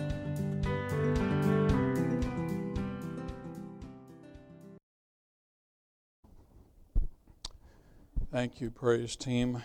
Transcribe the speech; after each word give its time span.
Thank 8.32 8.62
you, 8.62 8.72
praise 8.72 9.18
team. 9.18 9.62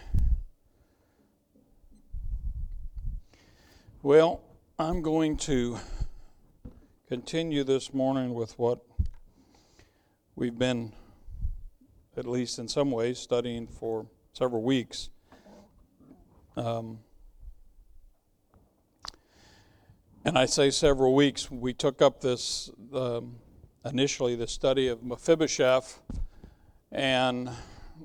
Well, 4.06 4.40
I'm 4.78 5.02
going 5.02 5.36
to 5.38 5.80
continue 7.08 7.64
this 7.64 7.92
morning 7.92 8.34
with 8.34 8.56
what 8.56 8.78
we've 10.36 10.56
been, 10.56 10.92
at 12.16 12.24
least 12.24 12.60
in 12.60 12.68
some 12.68 12.92
ways, 12.92 13.18
studying 13.18 13.66
for 13.66 14.06
several 14.32 14.62
weeks. 14.62 15.10
Um, 16.56 17.00
and 20.24 20.38
I 20.38 20.46
say 20.46 20.70
several 20.70 21.12
weeks. 21.12 21.50
We 21.50 21.74
took 21.74 22.00
up 22.00 22.20
this 22.20 22.70
um, 22.94 23.34
initially 23.84 24.36
the 24.36 24.46
study 24.46 24.86
of 24.86 25.02
Mephibosheth 25.02 25.98
and 26.92 27.50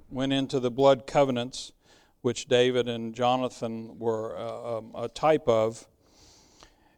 went 0.09 0.33
into 0.33 0.59
the 0.59 0.71
blood 0.71 1.05
covenants, 1.05 1.73
which 2.21 2.47
David 2.47 2.87
and 2.87 3.13
Jonathan 3.15 3.97
were 3.97 4.37
uh, 4.37 4.77
um, 4.77 4.91
a 4.95 5.07
type 5.07 5.47
of. 5.47 5.87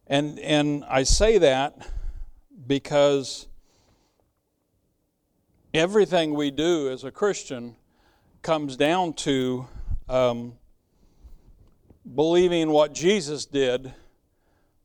And, 0.07 0.39
and 0.39 0.83
I 0.85 1.03
say 1.03 1.37
that 1.37 1.87
because 2.67 3.47
everything 5.73 6.33
we 6.33 6.51
do 6.51 6.89
as 6.89 7.03
a 7.03 7.11
Christian 7.11 7.75
comes 8.41 8.75
down 8.75 9.13
to 9.13 9.67
um, 10.09 10.53
believing 12.15 12.69
what 12.69 12.93
Jesus 12.93 13.45
did 13.45 13.93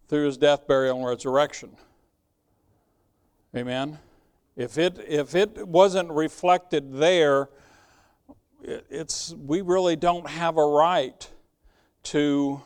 through 0.09 0.27
his 0.27 0.39
death, 0.39 0.67
burial, 0.67 0.99
and 0.99 1.07
resurrection. 1.07 1.77
Amen. 3.57 3.99
If 4.57 4.79
it 4.79 4.99
if 5.07 5.35
it 5.35 5.67
wasn't 5.67 6.11
reflected 6.11 6.95
there, 6.95 7.49
it's 8.63 9.35
we 9.35 9.61
really 9.61 9.97
don't 9.97 10.29
have 10.29 10.57
a 10.57 10.67
right 10.67 11.29
to 12.05 12.63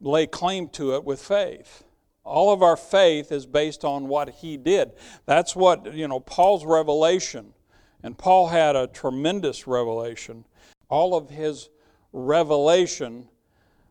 lay 0.00 0.26
claim 0.26 0.68
to 0.68 0.94
it 0.94 1.04
with 1.04 1.20
faith. 1.20 1.84
All 2.24 2.52
of 2.52 2.62
our 2.62 2.76
faith 2.76 3.32
is 3.32 3.46
based 3.46 3.84
on 3.84 4.08
what 4.08 4.28
he 4.28 4.56
did. 4.56 4.92
That's 5.26 5.56
what, 5.56 5.94
you 5.94 6.06
know, 6.06 6.20
Paul's 6.20 6.64
revelation, 6.64 7.54
and 8.02 8.16
Paul 8.16 8.48
had 8.48 8.76
a 8.76 8.86
tremendous 8.86 9.66
revelation. 9.66 10.44
All 10.88 11.14
of 11.16 11.30
his 11.30 11.70
revelation 12.12 13.28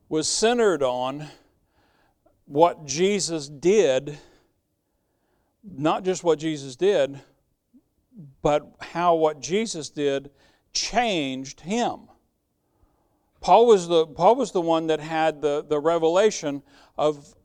was 0.09 0.27
centered 0.27 0.83
on 0.83 1.27
what 2.45 2.85
Jesus 2.85 3.47
did, 3.47 4.17
not 5.63 6.03
just 6.03 6.23
what 6.23 6.39
Jesus 6.39 6.75
did, 6.75 7.19
but 8.41 8.75
how 8.79 9.15
what 9.15 9.39
Jesus 9.39 9.89
did 9.89 10.29
changed 10.73 11.61
him. 11.61 11.99
Paul 13.41 13.67
was 13.67 13.87
the, 13.87 14.05
Paul 14.05 14.35
was 14.35 14.51
the 14.51 14.61
one 14.61 14.87
that 14.87 14.99
had 14.99 15.41
the, 15.41 15.65
the 15.67 15.79
revelation 15.79 16.61
of 16.97 17.35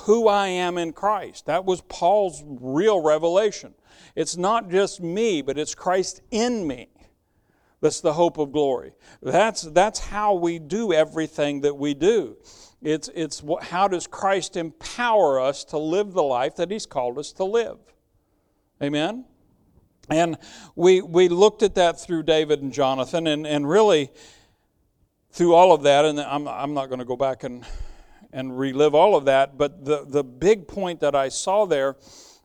who 0.00 0.28
I 0.28 0.48
am 0.48 0.78
in 0.78 0.92
Christ. 0.92 1.46
That 1.46 1.64
was 1.64 1.80
Paul's 1.82 2.42
real 2.46 3.02
revelation. 3.02 3.74
It's 4.14 4.36
not 4.36 4.70
just 4.70 5.00
me, 5.00 5.42
but 5.42 5.58
it's 5.58 5.74
Christ 5.74 6.22
in 6.30 6.66
me. 6.66 6.88
That's 7.80 8.00
the 8.00 8.12
hope 8.12 8.38
of 8.38 8.50
glory. 8.50 8.92
That's, 9.22 9.62
that's 9.62 10.00
how 10.00 10.34
we 10.34 10.58
do 10.58 10.92
everything 10.92 11.60
that 11.60 11.76
we 11.76 11.94
do. 11.94 12.36
It's, 12.82 13.08
it's 13.14 13.42
how 13.62 13.88
does 13.88 14.06
Christ 14.06 14.56
empower 14.56 15.40
us 15.40 15.64
to 15.66 15.78
live 15.78 16.12
the 16.12 16.22
life 16.22 16.56
that 16.56 16.70
He's 16.70 16.86
called 16.86 17.18
us 17.18 17.32
to 17.32 17.44
live? 17.44 17.78
Amen? 18.82 19.24
And 20.10 20.38
we, 20.74 21.02
we 21.02 21.28
looked 21.28 21.62
at 21.62 21.74
that 21.74 22.00
through 22.00 22.22
David 22.22 22.62
and 22.62 22.72
Jonathan, 22.72 23.26
and, 23.26 23.46
and 23.46 23.68
really, 23.68 24.10
through 25.30 25.54
all 25.54 25.72
of 25.72 25.82
that, 25.82 26.04
and 26.04 26.18
I'm, 26.20 26.48
I'm 26.48 26.74
not 26.74 26.86
going 26.86 26.98
to 26.98 27.04
go 27.04 27.16
back 27.16 27.44
and, 27.44 27.64
and 28.32 28.58
relive 28.58 28.94
all 28.94 29.16
of 29.16 29.26
that, 29.26 29.58
but 29.58 29.84
the, 29.84 30.04
the 30.06 30.24
big 30.24 30.66
point 30.66 31.00
that 31.00 31.14
I 31.14 31.28
saw 31.28 31.66
there 31.66 31.96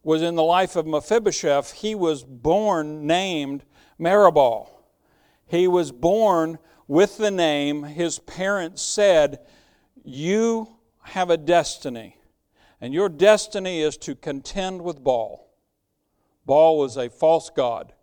was 0.03 0.21
in 0.21 0.35
the 0.35 0.43
life 0.43 0.75
of 0.75 0.85
Mephibosheth, 0.85 1.71
he 1.73 1.95
was 1.95 2.23
born 2.23 3.07
named 3.07 3.63
Meribah. 3.97 4.65
He 5.47 5.67
was 5.67 5.91
born 5.91 6.59
with 6.87 7.17
the 7.17 7.31
name, 7.31 7.83
his 7.83 8.19
parents 8.19 8.81
said, 8.81 9.39
You 10.03 10.75
have 11.03 11.29
a 11.29 11.37
destiny, 11.37 12.17
and 12.81 12.93
your 12.93 13.07
destiny 13.07 13.81
is 13.81 13.97
to 13.97 14.15
contend 14.15 14.81
with 14.81 15.03
Baal. 15.03 15.47
Baal 16.45 16.77
was 16.77 16.97
a 16.97 17.09
false 17.09 17.49
god. 17.49 17.93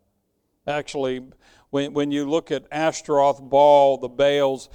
Actually, 0.67 1.23
when, 1.71 1.93
when 1.93 2.11
you 2.11 2.28
look 2.28 2.51
at 2.51 2.65
Ashtaroth, 2.71 3.41
Baal, 3.43 3.99
the 3.99 4.09
Baals, 4.09 4.69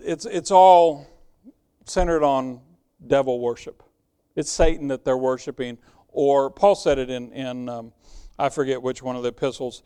it's, 0.00 0.26
it's 0.26 0.50
all 0.50 1.06
centered 1.84 2.22
on 2.22 2.60
devil 3.06 3.40
worship. 3.40 3.82
It's 4.36 4.50
Satan 4.50 4.88
that 4.88 5.04
they're 5.04 5.16
worshiping. 5.16 5.78
Or 6.08 6.50
Paul 6.50 6.74
said 6.74 6.98
it 6.98 7.10
in, 7.10 7.32
in 7.32 7.68
um, 7.68 7.92
I 8.38 8.48
forget 8.48 8.82
which 8.82 9.02
one 9.02 9.16
of 9.16 9.22
the 9.22 9.30
epistles. 9.30 9.82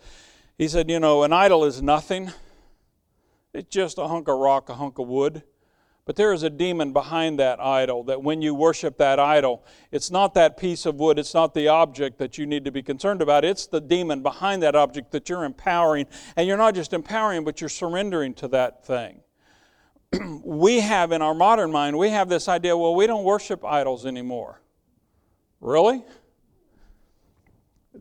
He 0.59 0.69
said, 0.69 0.91
You 0.91 1.01
know, 1.01 1.23
an 1.23 1.33
idol 1.33 1.65
is 1.65 1.83
nothing, 1.83 2.31
it's 3.53 3.69
just 3.69 3.99
a 3.99 4.07
hunk 4.07 4.29
of 4.29 4.39
rock, 4.39 4.69
a 4.69 4.75
hunk 4.75 4.99
of 4.99 5.09
wood. 5.09 5.43
But 6.07 6.15
there 6.15 6.33
is 6.33 6.45
a 6.45 6.51
demon 6.51 6.93
behind 6.93 7.41
that 7.41 7.61
idol 7.61 8.05
that 8.05 8.23
when 8.23 8.41
you 8.41 8.55
worship 8.55 8.97
that 8.99 9.19
idol, 9.19 9.67
it's 9.91 10.09
not 10.09 10.35
that 10.35 10.57
piece 10.57 10.87
of 10.87 10.95
wood, 10.95 11.19
it's 11.19 11.35
not 11.35 11.53
the 11.53 11.67
object 11.67 12.19
that 12.19 12.39
you 12.39 12.47
need 12.47 12.65
to 12.65 12.71
be 12.71 12.81
concerned 12.81 13.21
about. 13.21 13.45
It's 13.45 13.67
the 13.67 13.81
demon 13.81 14.23
behind 14.23 14.63
that 14.63 14.77
object 14.77 15.11
that 15.11 15.29
you're 15.29 15.43
empowering. 15.43 16.07
And 16.37 16.47
you're 16.47 16.57
not 16.57 16.77
just 16.77 16.93
empowering, 16.93 17.45
but 17.45 17.61
you're 17.61 17.69
surrendering 17.69 18.35
to 18.35 18.49
that 18.49 18.87
thing. 18.87 19.21
we 20.45 20.79
have 20.79 21.11
in 21.11 21.23
our 21.23 21.35
modern 21.35 21.73
mind, 21.73 21.99
we 21.99 22.11
have 22.11 22.29
this 22.29 22.47
idea 22.47 22.77
well, 22.77 22.95
we 22.95 23.09
don't 23.09 23.25
worship 23.25 23.65
idols 23.65 24.07
anymore. 24.07 24.63
Really? 25.61 26.05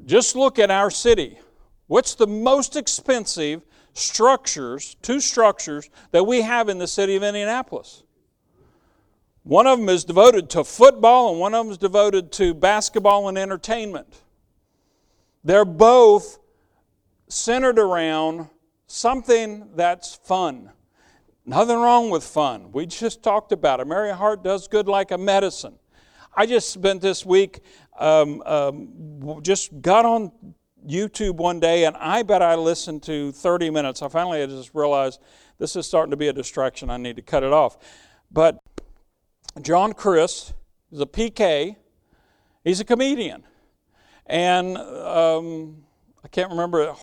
Just 0.06 0.36
look 0.36 0.60
at 0.60 0.70
our 0.70 0.92
city. 0.92 1.40
What's 1.88 2.14
the 2.14 2.28
most 2.28 2.76
expensive 2.76 3.64
structures, 3.96 4.96
two 5.02 5.20
structures 5.20 5.90
that 6.12 6.26
we 6.26 6.42
have 6.42 6.70
in 6.70 6.78
the 6.78 6.88
city 6.88 7.16
of 7.16 7.24
Indianapolis. 7.24 8.04
One 9.44 9.68
of 9.68 9.80
them 9.80 9.90
is 9.90 10.04
devoted 10.04 10.50
to 10.52 10.64
football, 10.64 11.32
and 11.32 11.40
one 11.40 11.54
of 11.54 11.66
them 11.66 11.72
is 11.72 11.78
devoted 11.78 12.32
to 12.34 12.54
basketball 12.54 13.30
and 13.30 13.38
entertainment. 13.38 14.22
They're 15.44 15.66
both 15.66 16.40
centered 17.28 17.80
around 17.80 18.50
something 18.88 19.70
that's 19.76 20.16
fun. 20.16 20.72
Nothing 21.46 21.78
wrong 21.78 22.10
with 22.10 22.24
fun. 22.24 22.72
We 22.72 22.88
just 22.88 23.24
talked 23.24 23.52
about 23.52 23.80
it. 23.80 23.88
Merry 23.88 24.12
Heart 24.12 24.44
does 24.44 24.68
good 24.68 24.88
like 24.88 25.12
a 25.12 25.18
medicine. 25.18 25.76
I 26.36 26.48
just 26.48 26.70
spent 26.70 27.02
this 27.02 27.26
week, 27.26 27.62
um, 27.98 28.42
um, 28.46 29.40
just 29.42 29.80
got 29.82 30.06
on 30.06 30.32
YouTube 30.88 31.36
one 31.36 31.60
day, 31.60 31.86
and 31.86 31.96
I 31.98 32.24
bet 32.24 32.42
I 32.42 32.56
listened 32.56 33.04
to 33.04 33.32
30 33.32 33.70
minutes. 33.70 34.02
I 34.02 34.08
finally 34.08 34.46
just 34.48 34.74
realized 34.74 35.20
this 35.58 35.76
is 35.76 35.86
starting 35.88 36.12
to 36.12 36.18
be 36.18 36.28
a 36.28 36.34
distraction. 36.34 36.90
I 36.90 36.98
need 36.98 37.16
to 37.16 37.22
cut 37.22 37.44
it 37.44 37.54
off. 37.54 37.78
But 38.32 38.60
John 39.62 39.94
Crist 39.94 40.54
is 40.92 41.00
a 41.00 41.06
PK. 41.06 41.76
He's 42.64 42.80
a 42.80 42.86
comedian, 42.86 43.44
and 44.26 44.78
um, 44.78 45.84
I 46.24 46.28
can't 46.28 46.50
remember 46.50 46.96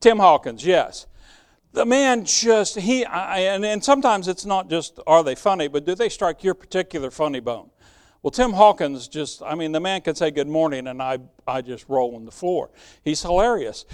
Tim 0.00 0.18
Hawkins. 0.18 0.64
Yes, 0.64 1.06
the 1.72 1.84
man 1.84 2.24
just 2.24 2.76
he 2.76 3.04
I, 3.04 3.40
and, 3.40 3.64
and 3.64 3.82
sometimes 3.82 4.28
it's 4.28 4.44
not 4.44 4.68
just 4.68 4.98
are 5.06 5.22
they 5.22 5.34
funny, 5.34 5.68
but 5.68 5.84
do 5.84 5.94
they 5.94 6.08
strike 6.08 6.42
your 6.42 6.54
particular 6.54 7.10
funny 7.10 7.40
bone? 7.40 7.70
Well, 8.24 8.30
Tim 8.30 8.54
Hawkins 8.54 9.06
just, 9.06 9.42
I 9.42 9.54
mean, 9.54 9.72
the 9.72 9.80
man 9.80 10.00
can 10.00 10.14
say 10.14 10.30
good 10.30 10.48
morning 10.48 10.86
and 10.86 11.02
I, 11.02 11.18
I 11.46 11.60
just 11.60 11.86
roll 11.90 12.16
on 12.16 12.24
the 12.24 12.30
floor. 12.30 12.70
He's 13.04 13.20
hilarious. 13.20 13.84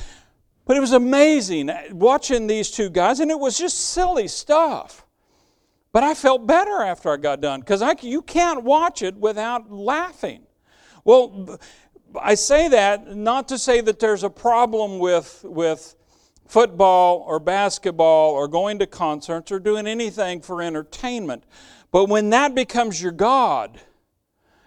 But 0.67 0.77
it 0.77 0.81
was 0.81 0.93
amazing 0.93 1.69
watching 1.91 2.47
these 2.47 2.71
two 2.71 2.91
guys, 2.91 3.19
and 3.19 3.29
it 3.29 3.41
was 3.41 3.59
just 3.59 3.77
silly 3.77 4.29
stuff. 4.29 5.05
But 5.93 6.05
I 6.05 6.15
felt 6.15 6.47
better 6.47 6.81
after 6.81 7.11
I 7.11 7.17
got 7.17 7.41
done 7.41 7.59
because 7.59 7.83
you 8.05 8.23
can't 8.23 8.63
watch 8.63 9.03
it 9.03 9.17
without 9.17 9.73
laughing. 9.73 10.47
Well, 11.03 11.59
I 12.15 12.37
say 12.37 12.69
that 12.69 13.17
not 13.17 13.49
to 13.49 13.59
say 13.59 13.81
that 13.81 13.99
there's 13.99 14.23
a 14.23 14.31
problem 14.31 15.01
with, 15.01 15.41
with 15.43 15.97
football 16.47 17.25
or 17.27 17.41
basketball 17.41 18.31
or 18.31 18.47
going 18.47 18.79
to 18.79 18.87
concerts 18.87 19.51
or 19.51 19.59
doing 19.59 19.89
anything 19.89 20.41
for 20.41 20.63
entertainment. 20.63 21.43
But 21.91 22.09
when 22.09 22.31
that 22.31 22.55
becomes 22.55 23.03
your 23.03 23.11
God, 23.11 23.81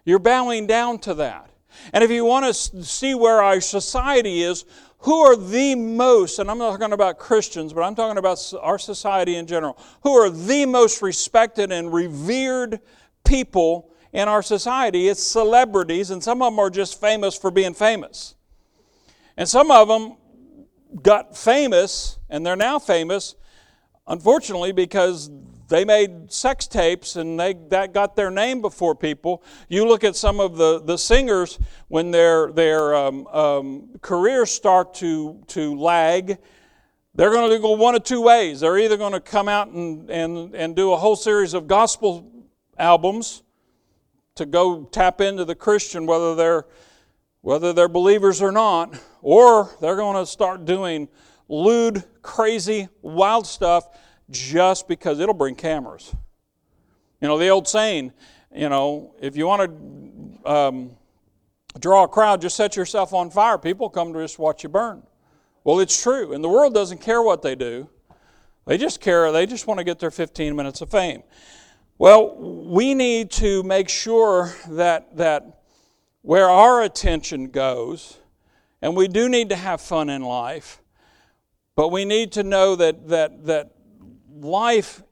you're 0.05 0.19
bowing 0.19 0.67
down 0.67 0.99
to 0.99 1.13
that. 1.15 1.49
And 1.91 2.03
if 2.03 2.11
you 2.11 2.25
want 2.25 2.45
to 2.45 2.83
see 2.83 3.15
where 3.15 3.41
our 3.41 3.59
society 3.59 4.43
is, 4.43 4.65
who 4.99 5.19
are 5.19 5.35
the 5.35 5.75
most, 5.75 6.39
and 6.39 6.49
I'm 6.49 6.57
not 6.57 6.71
talking 6.71 6.93
about 6.93 7.19
Christians, 7.19 7.73
but 7.73 7.81
I'm 7.81 7.95
talking 7.95 8.17
about 8.17 8.39
our 8.61 8.79
society 8.79 9.35
in 9.35 9.47
general, 9.47 9.77
who 10.01 10.13
are 10.13 10.29
the 10.29 10.65
most 10.65 11.01
respected 11.01 11.71
and 11.71 11.91
revered 11.91 12.79
people 13.25 13.91
in 14.13 14.29
our 14.29 14.41
society? 14.41 15.09
It's 15.09 15.21
celebrities, 15.21 16.09
and 16.09 16.23
some 16.23 16.41
of 16.41 16.53
them 16.53 16.59
are 16.59 16.69
just 16.69 17.01
famous 17.01 17.37
for 17.37 17.51
being 17.51 17.73
famous. 17.73 18.35
And 19.35 19.49
some 19.49 19.71
of 19.71 19.87
them 19.89 20.15
got 21.01 21.35
famous, 21.35 22.19
and 22.29 22.45
they're 22.45 22.55
now 22.55 22.79
famous, 22.79 23.35
unfortunately, 24.07 24.71
because 24.71 25.29
they 25.67 25.85
made 25.85 26.31
sex 26.31 26.67
tapes 26.67 27.15
and 27.15 27.39
they, 27.39 27.53
that 27.69 27.93
got 27.93 28.15
their 28.15 28.29
name 28.29 28.61
before 28.61 28.95
people. 28.95 29.43
You 29.69 29.87
look 29.87 30.03
at 30.03 30.15
some 30.15 30.39
of 30.39 30.57
the, 30.57 30.81
the 30.81 30.97
singers 30.97 31.59
when 31.87 32.11
their, 32.11 32.51
their 32.51 32.95
um, 32.95 33.27
um, 33.27 33.89
careers 34.01 34.51
start 34.51 34.93
to, 34.95 35.41
to 35.47 35.75
lag, 35.75 36.37
they're 37.15 37.31
going 37.31 37.49
to 37.49 37.59
go 37.59 37.71
one 37.71 37.95
of 37.95 38.03
two 38.03 38.21
ways. 38.21 38.59
They're 38.59 38.77
either 38.77 38.97
going 38.97 39.13
to 39.13 39.19
come 39.19 39.47
out 39.47 39.69
and, 39.69 40.09
and, 40.09 40.55
and 40.55 40.75
do 40.75 40.91
a 40.91 40.97
whole 40.97 41.15
series 41.15 41.53
of 41.53 41.67
gospel 41.67 42.29
albums 42.77 43.43
to 44.35 44.45
go 44.45 44.83
tap 44.85 45.21
into 45.21 45.45
the 45.45 45.55
Christian, 45.55 46.05
whether 46.05 46.35
they're, 46.35 46.65
whether 47.41 47.71
they're 47.71 47.87
believers 47.87 48.41
or 48.41 48.51
not, 48.51 48.99
or 49.21 49.69
they're 49.79 49.95
going 49.95 50.17
to 50.17 50.25
start 50.25 50.65
doing 50.65 51.07
lewd, 51.47 52.03
crazy, 52.21 52.89
wild 53.01 53.45
stuff 53.45 53.87
just 54.29 54.87
because 54.87 55.19
it'll 55.19 55.33
bring 55.33 55.55
cameras. 55.55 56.15
You 57.21 57.27
know, 57.27 57.37
the 57.37 57.49
old 57.49 57.67
saying, 57.67 58.11
you 58.53 58.69
know, 58.69 59.15
if 59.21 59.35
you 59.35 59.47
want 59.47 60.41
to 60.43 60.51
um, 60.51 60.91
draw 61.79 62.03
a 62.03 62.07
crowd, 62.07 62.41
just 62.41 62.55
set 62.55 62.75
yourself 62.75 63.13
on 63.13 63.29
fire. 63.29 63.57
People 63.57 63.89
come 63.89 64.13
to 64.13 64.21
just 64.21 64.39
watch 64.39 64.63
you 64.63 64.69
burn. 64.69 65.03
Well, 65.63 65.79
it's 65.79 66.01
true. 66.01 66.33
And 66.33 66.43
the 66.43 66.49
world 66.49 66.73
doesn't 66.73 66.99
care 66.99 67.21
what 67.21 67.41
they 67.41 67.55
do. 67.55 67.89
They 68.65 68.77
just 68.77 69.01
care, 69.01 69.31
they 69.31 69.45
just 69.45 69.67
want 69.67 69.79
to 69.79 69.83
get 69.83 69.99
their 69.99 70.11
15 70.11 70.55
minutes 70.55 70.81
of 70.81 70.89
fame. 70.89 71.23
Well, 71.97 72.35
we 72.35 72.93
need 72.93 73.31
to 73.31 73.63
make 73.63 73.89
sure 73.89 74.53
that, 74.69 75.17
that 75.17 75.61
where 76.21 76.49
our 76.49 76.81
attention 76.81 77.49
goes, 77.49 78.17
and 78.81 78.95
we 78.95 79.07
do 79.07 79.29
need 79.29 79.49
to 79.49 79.55
have 79.55 79.81
fun 79.81 80.09
in 80.09 80.21
life, 80.21 80.81
but 81.75 81.89
we 81.89 82.05
need 82.05 82.31
to 82.33 82.43
know 82.43 82.75
that, 82.75 83.09
that, 83.09 83.45
that 83.45 83.72
life 84.39 85.03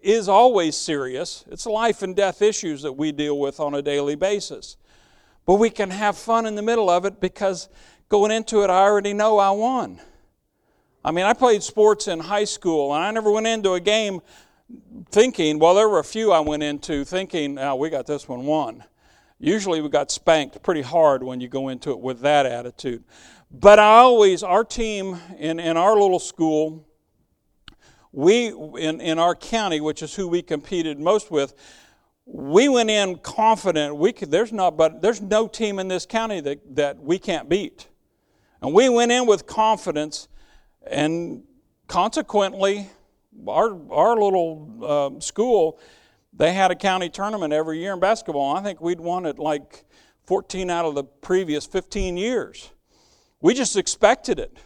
is 0.00 0.28
always 0.28 0.76
serious. 0.76 1.44
It's 1.50 1.66
life 1.66 2.02
and 2.02 2.16
death 2.16 2.42
issues 2.42 2.82
that 2.82 2.92
we 2.92 3.12
deal 3.12 3.38
with 3.38 3.60
on 3.60 3.74
a 3.74 3.82
daily 3.82 4.14
basis. 4.14 4.76
But 5.46 5.54
we 5.54 5.70
can 5.70 5.90
have 5.90 6.16
fun 6.16 6.46
in 6.46 6.54
the 6.54 6.62
middle 6.62 6.90
of 6.90 7.04
it 7.04 7.20
because 7.20 7.68
going 8.08 8.30
into 8.30 8.62
it, 8.62 8.70
I 8.70 8.82
already 8.82 9.12
know 9.12 9.38
I 9.38 9.50
won. 9.50 10.00
I 11.04 11.10
mean, 11.10 11.24
I 11.24 11.32
played 11.32 11.62
sports 11.62 12.06
in 12.06 12.20
high 12.20 12.44
school, 12.44 12.94
and 12.94 13.02
I 13.02 13.10
never 13.10 13.30
went 13.30 13.46
into 13.46 13.72
a 13.72 13.80
game 13.80 14.20
thinking, 15.10 15.58
well, 15.58 15.74
there 15.74 15.88
were 15.88 15.98
a 15.98 16.04
few 16.04 16.30
I 16.30 16.40
went 16.40 16.62
into 16.62 17.04
thinking, 17.04 17.58
oh, 17.58 17.74
we 17.74 17.90
got 17.90 18.06
this 18.06 18.28
one 18.28 18.44
won. 18.44 18.84
Usually 19.38 19.80
we 19.80 19.88
got 19.88 20.12
spanked 20.12 20.62
pretty 20.62 20.82
hard 20.82 21.24
when 21.24 21.40
you 21.40 21.48
go 21.48 21.68
into 21.68 21.90
it 21.90 21.98
with 21.98 22.20
that 22.20 22.46
attitude. 22.46 23.02
But 23.50 23.80
I 23.80 23.98
always, 23.98 24.44
our 24.44 24.64
team 24.64 25.18
in, 25.36 25.58
in 25.58 25.76
our 25.76 25.94
little 25.98 26.20
school, 26.20 26.86
we 28.12 28.48
in, 28.48 29.00
in 29.00 29.18
our 29.18 29.34
county, 29.34 29.80
which 29.80 30.02
is 30.02 30.14
who 30.14 30.28
we 30.28 30.42
competed 30.42 31.00
most 31.00 31.30
with, 31.30 31.54
we 32.24 32.68
went 32.68 32.90
in 32.90 33.18
confident 33.18 33.96
we 33.96 34.12
could 34.12 34.30
there's 34.30 34.52
not 34.52 34.76
but 34.76 35.02
there's 35.02 35.20
no 35.20 35.48
team 35.48 35.78
in 35.78 35.88
this 35.88 36.06
county 36.06 36.40
that, 36.40 36.76
that 36.76 37.00
we 37.00 37.18
can't 37.18 37.48
beat. 37.48 37.88
And 38.60 38.72
we 38.72 38.88
went 38.88 39.10
in 39.10 39.26
with 39.26 39.46
confidence 39.46 40.28
and 40.86 41.42
consequently 41.88 42.88
our 43.48 43.76
our 43.90 44.16
little 44.16 45.16
uh, 45.16 45.20
school 45.20 45.80
they 46.32 46.52
had 46.52 46.70
a 46.70 46.74
county 46.74 47.10
tournament 47.10 47.52
every 47.52 47.78
year 47.78 47.92
in 47.92 48.00
basketball. 48.00 48.56
I 48.56 48.62
think 48.62 48.80
we'd 48.80 49.00
won 49.00 49.26
it 49.26 49.38
like 49.38 49.84
14 50.24 50.70
out 50.70 50.84
of 50.84 50.94
the 50.94 51.04
previous 51.04 51.66
15 51.66 52.16
years. 52.16 52.70
We 53.40 53.54
just 53.54 53.76
expected 53.76 54.38
it. 54.38 54.56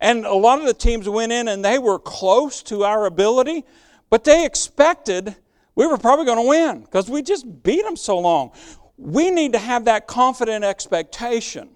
And 0.00 0.24
a 0.24 0.34
lot 0.34 0.58
of 0.58 0.66
the 0.66 0.74
teams 0.74 1.08
went 1.08 1.32
in 1.32 1.48
and 1.48 1.64
they 1.64 1.78
were 1.78 1.98
close 1.98 2.62
to 2.64 2.84
our 2.84 3.06
ability, 3.06 3.64
but 4.08 4.24
they 4.24 4.44
expected 4.46 5.36
we 5.74 5.86
were 5.86 5.98
probably 5.98 6.26
going 6.26 6.38
to 6.38 6.48
win 6.48 6.80
because 6.82 7.08
we 7.08 7.22
just 7.22 7.62
beat 7.62 7.84
them 7.84 7.96
so 7.96 8.18
long. 8.18 8.52
We 8.96 9.30
need 9.30 9.52
to 9.52 9.58
have 9.58 9.86
that 9.86 10.06
confident 10.06 10.64
expectation 10.64 11.70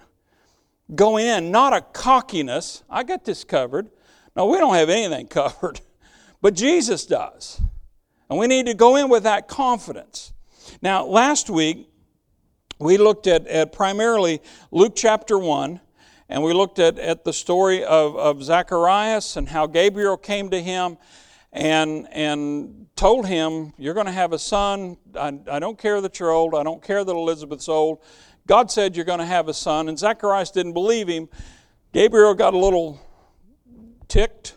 going 0.94 1.26
in, 1.26 1.50
not 1.50 1.72
a 1.72 1.80
cockiness. 1.80 2.82
I 2.90 3.02
got 3.02 3.24
this 3.24 3.44
covered. 3.44 3.88
No, 4.36 4.46
we 4.46 4.58
don't 4.58 4.74
have 4.74 4.90
anything 4.90 5.26
covered, 5.28 5.80
but 6.42 6.54
Jesus 6.54 7.06
does. 7.06 7.60
And 8.28 8.38
we 8.38 8.46
need 8.46 8.66
to 8.66 8.74
go 8.74 8.96
in 8.96 9.08
with 9.08 9.22
that 9.22 9.48
confidence. 9.48 10.32
Now, 10.82 11.06
last 11.06 11.48
week, 11.48 11.88
we 12.78 12.98
looked 12.98 13.26
at, 13.26 13.46
at 13.46 13.72
primarily 13.72 14.42
Luke 14.70 14.94
chapter 14.96 15.38
1 15.38 15.80
and 16.28 16.42
we 16.42 16.52
looked 16.52 16.78
at, 16.78 16.98
at 16.98 17.24
the 17.24 17.32
story 17.32 17.84
of, 17.84 18.16
of 18.16 18.42
Zacharias 18.42 19.36
and 19.36 19.48
how 19.48 19.66
Gabriel 19.66 20.16
came 20.16 20.50
to 20.50 20.60
him 20.60 20.96
and, 21.52 22.08
and 22.10 22.86
told 22.96 23.26
him, 23.26 23.72
You're 23.78 23.94
going 23.94 24.06
to 24.06 24.12
have 24.12 24.32
a 24.32 24.38
son. 24.38 24.96
I, 25.14 25.38
I 25.50 25.58
don't 25.58 25.78
care 25.78 26.00
that 26.00 26.18
you're 26.18 26.30
old. 26.30 26.54
I 26.54 26.62
don't 26.62 26.82
care 26.82 27.04
that 27.04 27.12
Elizabeth's 27.12 27.68
old. 27.68 28.00
God 28.46 28.70
said 28.70 28.96
you're 28.96 29.04
going 29.04 29.20
to 29.20 29.26
have 29.26 29.48
a 29.48 29.54
son. 29.54 29.88
And 29.88 29.98
Zacharias 29.98 30.50
didn't 30.50 30.72
believe 30.72 31.08
him. 31.08 31.28
Gabriel 31.92 32.34
got 32.34 32.54
a 32.54 32.58
little 32.58 33.00
ticked, 34.08 34.56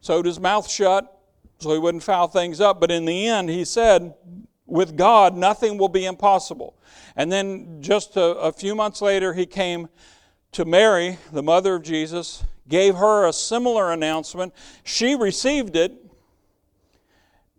sewed 0.00 0.26
his 0.26 0.40
mouth 0.40 0.68
shut 0.68 1.16
so 1.58 1.72
he 1.72 1.78
wouldn't 1.78 2.02
foul 2.02 2.26
things 2.26 2.60
up. 2.60 2.80
But 2.80 2.90
in 2.90 3.04
the 3.04 3.26
end, 3.26 3.50
he 3.50 3.64
said, 3.64 4.14
With 4.66 4.96
God, 4.96 5.36
nothing 5.36 5.76
will 5.76 5.88
be 5.88 6.06
impossible. 6.06 6.76
And 7.16 7.30
then 7.30 7.82
just 7.82 8.16
a, 8.16 8.36
a 8.36 8.52
few 8.52 8.74
months 8.74 9.02
later, 9.02 9.34
he 9.34 9.44
came 9.44 9.88
to 10.52 10.64
Mary, 10.64 11.18
the 11.32 11.42
mother 11.42 11.76
of 11.76 11.82
Jesus, 11.82 12.44
gave 12.68 12.96
her 12.96 13.26
a 13.26 13.32
similar 13.32 13.92
announcement. 13.92 14.54
She 14.84 15.14
received 15.14 15.76
it 15.76 15.92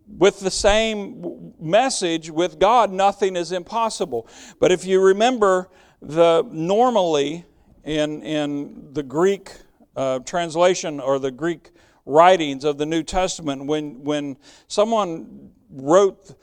with 0.06 0.40
the 0.40 0.50
same 0.50 1.54
message 1.58 2.30
with 2.30 2.58
God, 2.58 2.92
nothing 2.92 3.36
is 3.36 3.52
impossible. 3.52 4.26
But 4.58 4.72
if 4.72 4.84
you 4.84 5.00
remember, 5.00 5.70
the 6.00 6.44
normally 6.50 7.44
in, 7.84 8.22
in 8.22 8.88
the 8.92 9.02
Greek 9.02 9.52
uh, 9.96 10.18
translation 10.20 11.00
or 11.00 11.18
the 11.18 11.30
Greek 11.30 11.70
writings 12.04 12.64
of 12.64 12.78
the 12.78 12.86
New 12.86 13.02
Testament, 13.02 13.66
when, 13.66 14.02
when 14.02 14.36
someone 14.66 15.50
wrote 15.70 16.34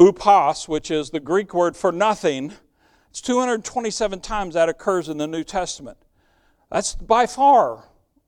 upas, 0.00 0.68
which 0.68 0.90
is 0.90 1.10
the 1.10 1.20
Greek 1.20 1.52
word 1.52 1.76
for 1.76 1.90
nothing, 1.90 2.52
it's 3.10 3.20
227 3.20 4.20
times 4.20 4.54
that 4.54 4.68
occurs 4.68 5.08
in 5.08 5.18
the 5.18 5.26
New 5.26 5.44
Testament. 5.44 5.98
That's 6.70 6.94
by 6.94 7.26
far 7.26 7.84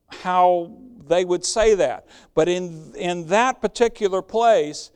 how 0.09 0.77
they 1.07 1.25
would 1.25 1.45
say 1.45 1.75
that. 1.75 2.07
But 2.35 2.49
in, 2.49 2.95
in 2.95 3.27
that 3.29 3.61
particular 3.61 4.23
place, 4.23 4.91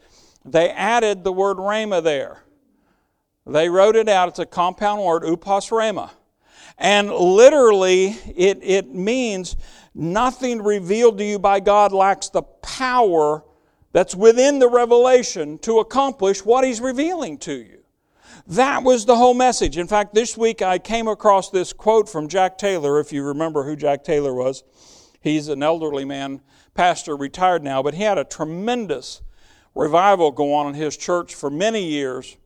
they 0.44 0.70
added 0.70 1.24
the 1.24 1.32
word 1.32 1.58
rhema 1.58 2.02
there. 2.02 2.42
They 3.46 3.68
wrote 3.68 3.96
it 3.96 4.08
out. 4.08 4.28
It's 4.28 4.38
a 4.38 4.46
compound 4.46 5.02
word, 5.02 5.22
upas 5.22 5.70
rhema. 5.70 6.10
And 6.78 7.12
literally, 7.12 8.16
it, 8.34 8.58
it 8.62 8.94
means 8.94 9.56
nothing 9.94 10.62
revealed 10.62 11.18
to 11.18 11.24
you 11.24 11.38
by 11.38 11.60
God 11.60 11.92
lacks 11.92 12.30
the 12.30 12.42
power 12.42 13.44
that's 13.92 14.14
within 14.14 14.58
the 14.58 14.68
revelation 14.68 15.58
to 15.58 15.78
accomplish 15.78 16.44
what 16.44 16.64
He's 16.64 16.80
revealing 16.80 17.38
to 17.38 17.52
you. 17.52 17.83
That 18.46 18.82
was 18.82 19.06
the 19.06 19.16
whole 19.16 19.32
message. 19.32 19.78
In 19.78 19.86
fact, 19.86 20.14
this 20.14 20.36
week 20.36 20.60
I 20.60 20.78
came 20.78 21.08
across 21.08 21.48
this 21.48 21.72
quote 21.72 22.10
from 22.10 22.28
Jack 22.28 22.58
Taylor, 22.58 23.00
if 23.00 23.10
you 23.10 23.22
remember 23.22 23.64
who 23.64 23.74
Jack 23.74 24.04
Taylor 24.04 24.34
was. 24.34 24.64
He's 25.22 25.48
an 25.48 25.62
elderly 25.62 26.04
man, 26.04 26.42
pastor, 26.74 27.16
retired 27.16 27.64
now, 27.64 27.82
but 27.82 27.94
he 27.94 28.02
had 28.02 28.18
a 28.18 28.24
tremendous 28.24 29.22
revival 29.74 30.30
go 30.30 30.52
on 30.52 30.66
in 30.66 30.74
his 30.74 30.94
church 30.94 31.34
for 31.34 31.48
many 31.48 31.84
years, 31.84 32.36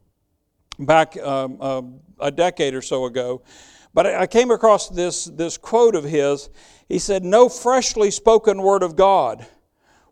back 0.78 1.16
um, 1.18 1.58
uh, 1.60 1.82
a 2.20 2.30
decade 2.30 2.74
or 2.74 2.82
so 2.82 3.04
ago. 3.06 3.42
But 3.92 4.06
I 4.06 4.28
came 4.28 4.52
across 4.52 4.88
this, 4.88 5.24
this 5.24 5.58
quote 5.58 5.96
of 5.96 6.04
his. 6.04 6.48
He 6.88 7.00
said, 7.00 7.24
No 7.24 7.48
freshly 7.48 8.12
spoken 8.12 8.62
word 8.62 8.84
of 8.84 8.94
God 8.94 9.48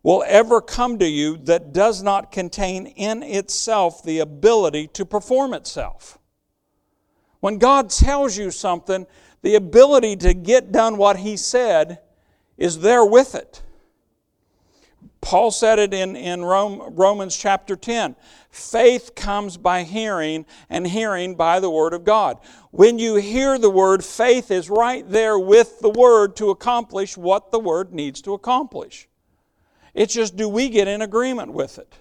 will 0.07 0.23
ever 0.25 0.61
come 0.61 0.97
to 0.97 1.05
you 1.05 1.35
that 1.35 1.73
does 1.73 2.01
not 2.01 2.31
contain 2.31 2.87
in 2.87 3.21
itself 3.21 4.01
the 4.01 4.19
ability 4.19 4.87
to 4.87 5.05
perform 5.05 5.53
itself. 5.53 6.17
When 7.41 7.57
God 7.57 7.89
tells 7.89 8.37
you 8.37 8.49
something, 8.49 9.05
the 9.41 9.55
ability 9.55 10.15
to 10.15 10.33
get 10.33 10.71
done 10.71 10.95
what 10.95 11.17
He 11.17 11.35
said 11.35 11.99
is 12.57 12.79
there 12.79 13.03
with 13.03 13.35
it. 13.35 13.61
Paul 15.19 15.51
said 15.51 15.77
it 15.77 15.93
in, 15.93 16.15
in 16.15 16.45
Rome, 16.45 16.95
Romans 16.95 17.35
chapter 17.35 17.75
10. 17.75 18.15
Faith 18.49 19.13
comes 19.13 19.57
by 19.57 19.83
hearing, 19.83 20.45
and 20.69 20.87
hearing 20.87 21.35
by 21.35 21.59
the 21.59 21.69
Word 21.69 21.93
of 21.93 22.05
God. 22.05 22.37
When 22.71 22.97
you 22.97 23.15
hear 23.15 23.57
the 23.59 23.69
Word, 23.69 24.05
faith 24.05 24.51
is 24.51 24.69
right 24.69 25.03
there 25.09 25.37
with 25.37 25.81
the 25.81 25.89
Word 25.89 26.37
to 26.37 26.49
accomplish 26.49 27.17
what 27.17 27.51
the 27.51 27.59
Word 27.59 27.91
needs 27.91 28.21
to 28.21 28.33
accomplish. 28.33 29.09
It's 29.97 30.13
just, 30.13 30.35
do 30.35 30.47
we 30.47 30.69
get 30.69 30.87
in 30.87 31.01
agreement 31.01 31.51
with 31.51 31.79
it? 31.79 31.91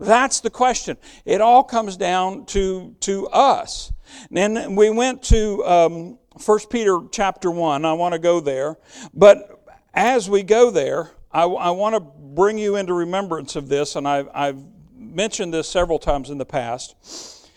That's 0.00 0.40
the 0.40 0.50
question. 0.50 0.96
It 1.24 1.40
all 1.40 1.62
comes 1.62 1.96
down 1.96 2.44
to, 2.46 2.96
to 3.00 3.28
us. 3.28 3.92
And 4.34 4.56
then 4.56 4.74
we 4.74 4.90
went 4.90 5.22
to 5.24 5.64
um, 5.64 6.18
1 6.44 6.58
Peter 6.70 6.98
chapter 7.12 7.52
1. 7.52 7.84
I 7.84 7.92
want 7.92 8.14
to 8.14 8.18
go 8.18 8.40
there. 8.40 8.78
But 9.14 9.64
as 9.94 10.28
we 10.28 10.42
go 10.42 10.72
there, 10.72 11.12
I, 11.30 11.44
I 11.44 11.70
want 11.70 11.94
to 11.94 12.00
bring 12.00 12.58
you 12.58 12.74
into 12.74 12.94
remembrance 12.94 13.54
of 13.54 13.68
this, 13.68 13.94
and 13.94 14.08
I've, 14.08 14.28
I've 14.34 14.58
mentioned 14.96 15.54
this 15.54 15.68
several 15.68 16.00
times 16.00 16.30
in 16.30 16.38
the 16.38 16.44
past. 16.44 17.48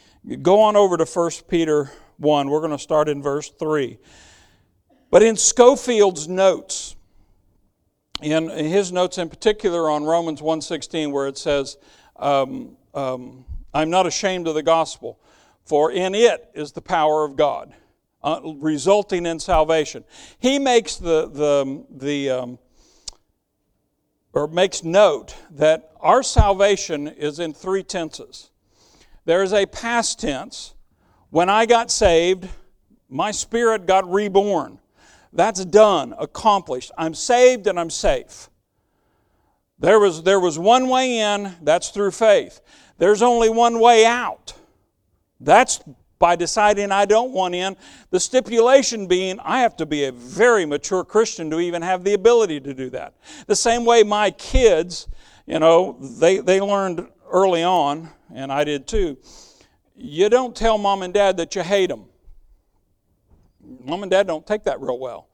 Go 0.43 0.61
on 0.61 0.75
over 0.75 0.97
to 0.97 1.05
1 1.05 1.31
Peter 1.47 1.91
1. 2.17 2.47
We're 2.47 2.59
going 2.59 2.71
to 2.71 2.77
start 2.77 3.09
in 3.09 3.23
verse 3.23 3.49
3. 3.49 3.97
But 5.09 5.23
in 5.23 5.35
Scofield's 5.35 6.27
notes, 6.27 6.94
in 8.21 8.49
his 8.49 8.91
notes 8.91 9.17
in 9.17 9.29
particular 9.29 9.89
on 9.89 10.03
Romans 10.03 10.41
1.16, 10.41 11.11
where 11.11 11.27
it 11.27 11.37
says, 11.37 11.77
um, 12.15 12.77
um, 12.93 13.45
I'm 13.73 13.89
not 13.89 14.07
ashamed 14.07 14.47
of 14.47 14.55
the 14.55 14.63
gospel, 14.63 15.19
for 15.65 15.91
in 15.91 16.15
it 16.15 16.49
is 16.53 16.71
the 16.71 16.81
power 16.81 17.25
of 17.25 17.35
God, 17.35 17.73
uh, 18.23 18.39
resulting 18.57 19.25
in 19.25 19.39
salvation. 19.39 20.05
He 20.39 20.59
makes 20.59 20.95
the, 20.95 21.27
the, 21.27 21.85
the 21.89 22.29
um, 22.29 22.59
or 24.35 24.47
makes 24.47 24.83
note 24.83 25.35
that 25.51 25.91
our 26.01 26.21
salvation 26.21 27.07
is 27.07 27.39
in 27.39 27.53
three 27.53 27.83
tenses. 27.83 28.51
There 29.23 29.41
is 29.41 29.53
a 29.53 29.65
past 29.65 30.19
tense. 30.19 30.75
When 31.29 31.49
I 31.49 31.65
got 31.65 31.89
saved, 31.89 32.47
my 33.09 33.31
spirit 33.31 33.87
got 33.87 34.11
reborn. 34.11 34.79
That's 35.35 35.65
done, 35.65 36.15
accomplished. 36.17 36.91
I'm 36.97 37.13
saved 37.13 37.67
and 37.67 37.77
I'm 37.77 37.89
safe. 37.89 38.49
There 39.77 39.99
was, 39.99 40.23
there 40.23 40.39
was 40.39 40.57
one 40.57 40.87
way 40.87 41.19
in, 41.19 41.53
that's 41.61 41.89
through 41.89 42.11
faith. 42.11 42.61
There's 42.97 43.21
only 43.21 43.49
one 43.49 43.81
way 43.81 44.05
out. 44.05 44.53
That's 45.41 45.81
by 46.17 46.37
deciding 46.37 46.93
I 46.93 47.03
don't 47.03 47.33
want 47.33 47.53
in. 47.53 47.75
The 48.09 48.19
stipulation 48.21 49.07
being 49.07 49.37
I 49.41 49.59
have 49.59 49.75
to 49.77 49.85
be 49.85 50.05
a 50.05 50.13
very 50.13 50.65
mature 50.65 51.03
Christian 51.03 51.49
to 51.51 51.59
even 51.59 51.81
have 51.81 52.05
the 52.05 52.13
ability 52.13 52.61
to 52.61 52.73
do 52.73 52.89
that. 52.91 53.13
The 53.47 53.57
same 53.57 53.83
way 53.83 54.03
my 54.03 54.31
kids, 54.31 55.09
you 55.45 55.59
know, 55.59 55.97
they, 55.99 56.37
they 56.37 56.61
learned 56.61 57.09
early 57.29 57.63
on, 57.63 58.09
and 58.33 58.53
I 58.53 58.63
did 58.63 58.87
too, 58.87 59.17
you 59.97 60.29
don't 60.29 60.55
tell 60.55 60.77
mom 60.77 61.01
and 61.01 61.13
dad 61.13 61.35
that 61.37 61.55
you 61.55 61.63
hate 61.63 61.89
them. 61.89 62.05
Mom 63.83 64.03
and 64.03 64.11
dad 64.11 64.27
don't 64.27 64.45
take 64.45 64.63
that 64.63 64.79
real 64.81 64.99
well. 64.99 65.27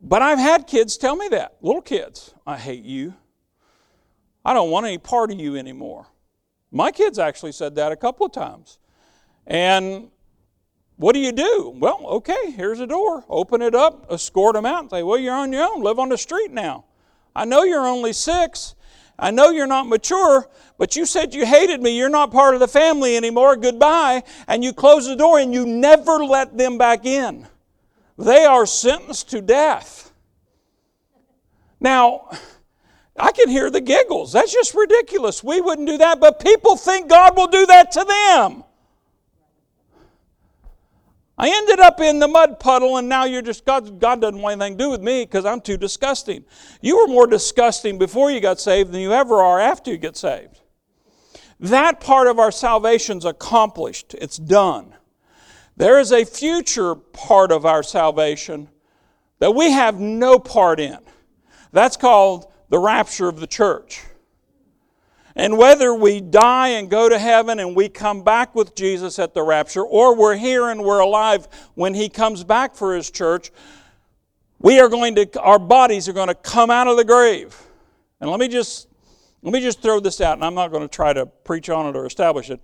But 0.00 0.22
I've 0.22 0.38
had 0.38 0.66
kids 0.66 0.96
tell 0.96 1.16
me 1.16 1.28
that, 1.28 1.56
little 1.62 1.80
kids, 1.80 2.34
I 2.46 2.58
hate 2.58 2.84
you. 2.84 3.14
I 4.44 4.52
don't 4.52 4.70
want 4.70 4.86
any 4.86 4.98
part 4.98 5.30
of 5.30 5.40
you 5.40 5.56
anymore. 5.56 6.06
My 6.70 6.90
kids 6.90 7.18
actually 7.18 7.52
said 7.52 7.74
that 7.76 7.92
a 7.92 7.96
couple 7.96 8.26
of 8.26 8.32
times. 8.32 8.78
And 9.46 10.10
what 10.96 11.14
do 11.14 11.20
you 11.20 11.32
do? 11.32 11.74
Well, 11.76 12.00
okay, 12.04 12.50
here's 12.50 12.80
a 12.80 12.86
door. 12.86 13.24
Open 13.28 13.62
it 13.62 13.74
up, 13.74 14.06
escort 14.10 14.54
them 14.54 14.66
out, 14.66 14.80
and 14.80 14.90
say, 14.90 15.02
Well, 15.02 15.18
you're 15.18 15.34
on 15.34 15.52
your 15.52 15.64
own. 15.64 15.82
Live 15.82 15.98
on 15.98 16.08
the 16.08 16.18
street 16.18 16.50
now. 16.50 16.84
I 17.34 17.44
know 17.44 17.64
you're 17.64 17.86
only 17.86 18.12
six. 18.12 18.74
I 19.18 19.30
know 19.30 19.50
you're 19.50 19.66
not 19.66 19.86
mature, 19.86 20.48
but 20.76 20.96
you 20.96 21.06
said 21.06 21.34
you 21.34 21.46
hated 21.46 21.80
me. 21.80 21.96
You're 21.96 22.08
not 22.08 22.32
part 22.32 22.54
of 22.54 22.60
the 22.60 22.68
family 22.68 23.16
anymore. 23.16 23.56
Goodbye. 23.56 24.24
And 24.48 24.64
you 24.64 24.72
close 24.72 25.06
the 25.06 25.16
door 25.16 25.38
and 25.38 25.54
you 25.54 25.64
never 25.66 26.24
let 26.24 26.56
them 26.56 26.78
back 26.78 27.06
in. 27.06 27.46
They 28.18 28.44
are 28.44 28.66
sentenced 28.66 29.30
to 29.30 29.40
death. 29.40 30.12
Now, 31.80 32.30
I 33.16 33.30
can 33.32 33.48
hear 33.48 33.70
the 33.70 33.80
giggles. 33.80 34.32
That's 34.32 34.52
just 34.52 34.74
ridiculous. 34.74 35.44
We 35.44 35.60
wouldn't 35.60 35.86
do 35.88 35.98
that, 35.98 36.18
but 36.18 36.40
people 36.40 36.76
think 36.76 37.08
God 37.08 37.36
will 37.36 37.46
do 37.46 37.66
that 37.66 37.92
to 37.92 38.04
them. 38.04 38.64
I 41.36 41.50
ended 41.50 41.80
up 41.80 42.00
in 42.00 42.20
the 42.20 42.28
mud 42.28 42.60
puddle, 42.60 42.96
and 42.96 43.08
now 43.08 43.24
you're 43.24 43.42
just, 43.42 43.64
God, 43.64 43.98
God 43.98 44.20
doesn't 44.20 44.40
want 44.40 44.60
anything 44.60 44.78
to 44.78 44.84
do 44.84 44.90
with 44.90 45.00
me 45.00 45.24
because 45.24 45.44
I'm 45.44 45.60
too 45.60 45.76
disgusting. 45.76 46.44
You 46.80 46.98
were 46.98 47.08
more 47.08 47.26
disgusting 47.26 47.98
before 47.98 48.30
you 48.30 48.40
got 48.40 48.60
saved 48.60 48.92
than 48.92 49.00
you 49.00 49.12
ever 49.12 49.42
are 49.42 49.58
after 49.58 49.90
you 49.90 49.96
get 49.96 50.16
saved. 50.16 50.60
That 51.58 52.00
part 52.00 52.28
of 52.28 52.38
our 52.38 52.52
salvation's 52.52 53.24
accomplished, 53.24 54.14
it's 54.14 54.36
done. 54.36 54.94
There 55.76 55.98
is 55.98 56.12
a 56.12 56.24
future 56.24 56.94
part 56.94 57.50
of 57.50 57.66
our 57.66 57.82
salvation 57.82 58.68
that 59.40 59.54
we 59.54 59.72
have 59.72 59.98
no 59.98 60.38
part 60.38 60.78
in. 60.78 60.98
That's 61.72 61.96
called 61.96 62.52
the 62.68 62.78
rapture 62.78 63.28
of 63.28 63.40
the 63.40 63.48
church. 63.48 64.02
And 65.36 65.58
whether 65.58 65.92
we 65.92 66.20
die 66.20 66.68
and 66.68 66.88
go 66.88 67.08
to 67.08 67.18
heaven 67.18 67.58
and 67.58 67.74
we 67.74 67.88
come 67.88 68.22
back 68.22 68.54
with 68.54 68.74
Jesus 68.74 69.18
at 69.18 69.34
the 69.34 69.42
rapture, 69.42 69.82
or 69.82 70.14
we're 70.14 70.36
here 70.36 70.68
and 70.68 70.84
we're 70.84 71.00
alive 71.00 71.48
when 71.74 71.94
He 71.94 72.08
comes 72.08 72.44
back 72.44 72.76
for 72.76 72.94
His 72.94 73.10
church, 73.10 73.50
we 74.60 74.78
are 74.78 74.88
going 74.88 75.14
to, 75.16 75.40
our 75.40 75.58
bodies 75.58 76.08
are 76.08 76.12
going 76.12 76.28
to 76.28 76.34
come 76.34 76.70
out 76.70 76.86
of 76.86 76.96
the 76.96 77.04
grave. 77.04 77.60
And 78.20 78.30
let 78.30 78.38
me 78.38 78.48
just, 78.48 78.88
let 79.42 79.52
me 79.52 79.60
just 79.60 79.82
throw 79.82 79.98
this 79.98 80.20
out, 80.20 80.34
and 80.34 80.44
I'm 80.44 80.54
not 80.54 80.70
going 80.70 80.82
to 80.82 80.88
try 80.88 81.12
to 81.12 81.26
preach 81.26 81.68
on 81.68 81.86
it 81.86 81.96
or 81.96 82.06
establish 82.06 82.48
it. 82.48 82.60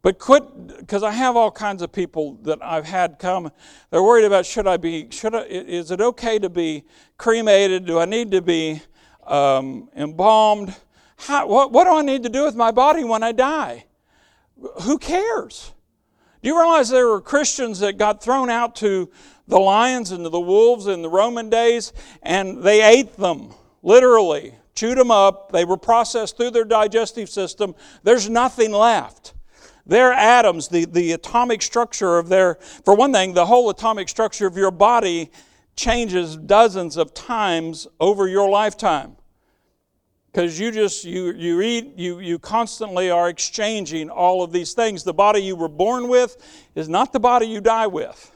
But 0.00 0.18
quit, 0.18 0.78
because 0.78 1.02
I 1.02 1.10
have 1.10 1.34
all 1.34 1.50
kinds 1.50 1.82
of 1.82 1.90
people 1.90 2.38
that 2.42 2.62
I've 2.62 2.84
had 2.84 3.18
come. 3.18 3.50
They're 3.90 4.02
worried 4.02 4.26
about 4.26 4.46
should 4.46 4.66
I 4.66 4.76
be, 4.76 5.08
should 5.10 5.34
I, 5.34 5.42
is 5.44 5.90
it 5.90 6.00
okay 6.00 6.38
to 6.38 6.48
be 6.48 6.84
cremated? 7.16 7.86
Do 7.86 7.98
I 7.98 8.04
need 8.04 8.30
to 8.30 8.42
be 8.42 8.82
um, 9.26 9.88
embalmed? 9.96 10.76
How, 11.16 11.46
what, 11.46 11.72
what 11.72 11.84
do 11.84 11.94
I 11.94 12.02
need 12.02 12.22
to 12.24 12.28
do 12.28 12.44
with 12.44 12.54
my 12.54 12.70
body 12.70 13.04
when 13.04 13.22
I 13.22 13.32
die? 13.32 13.84
Who 14.82 14.98
cares? 14.98 15.72
Do 16.42 16.48
you 16.48 16.58
realize 16.58 16.88
there 16.88 17.08
were 17.08 17.20
Christians 17.20 17.80
that 17.80 17.96
got 17.96 18.22
thrown 18.22 18.50
out 18.50 18.76
to 18.76 19.10
the 19.48 19.58
lions 19.58 20.10
and 20.10 20.24
to 20.24 20.28
the 20.28 20.40
wolves 20.40 20.86
in 20.86 21.02
the 21.02 21.08
Roman 21.08 21.48
days 21.48 21.92
and 22.22 22.62
they 22.62 22.82
ate 22.82 23.16
them, 23.16 23.54
literally, 23.82 24.54
chewed 24.74 24.98
them 24.98 25.10
up. 25.10 25.52
They 25.52 25.64
were 25.64 25.76
processed 25.76 26.36
through 26.36 26.50
their 26.50 26.64
digestive 26.64 27.28
system. 27.28 27.74
There's 28.02 28.28
nothing 28.28 28.72
left. 28.72 29.34
Their 29.86 30.12
atoms, 30.12 30.68
the, 30.68 30.86
the 30.86 31.12
atomic 31.12 31.60
structure 31.60 32.18
of 32.18 32.28
their, 32.28 32.56
for 32.84 32.94
one 32.94 33.12
thing, 33.12 33.34
the 33.34 33.46
whole 33.46 33.68
atomic 33.68 34.08
structure 34.08 34.46
of 34.46 34.56
your 34.56 34.70
body 34.70 35.30
changes 35.76 36.36
dozens 36.36 36.96
of 36.96 37.12
times 37.12 37.86
over 38.00 38.26
your 38.28 38.48
lifetime 38.48 39.16
because 40.34 40.58
you 40.58 40.72
just 40.72 41.04
you 41.04 41.32
you 41.32 41.60
eat 41.60 41.96
you 41.96 42.18
you 42.18 42.40
constantly 42.40 43.08
are 43.08 43.28
exchanging 43.28 44.10
all 44.10 44.42
of 44.42 44.50
these 44.50 44.72
things. 44.72 45.04
The 45.04 45.14
body 45.14 45.40
you 45.40 45.54
were 45.54 45.68
born 45.68 46.08
with 46.08 46.36
is 46.74 46.88
not 46.88 47.12
the 47.12 47.20
body 47.20 47.46
you 47.46 47.60
die 47.60 47.86
with. 47.86 48.32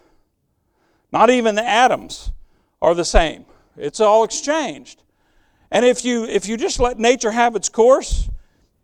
Not 1.11 1.29
even 1.29 1.57
the 1.57 1.67
atoms 1.67 2.31
are 2.81 2.95
the 2.95 3.05
same. 3.05 3.47
It's 3.77 3.99
all 3.99 4.23
exchanged. 4.23 5.03
And 5.73 5.85
if 5.85 6.05
you 6.05 6.25
if 6.25 6.49
you 6.49 6.57
just 6.57 6.79
let 6.79 7.01
nature 7.01 7.33
have 7.33 7.57
its 7.57 7.69
course 7.69 8.31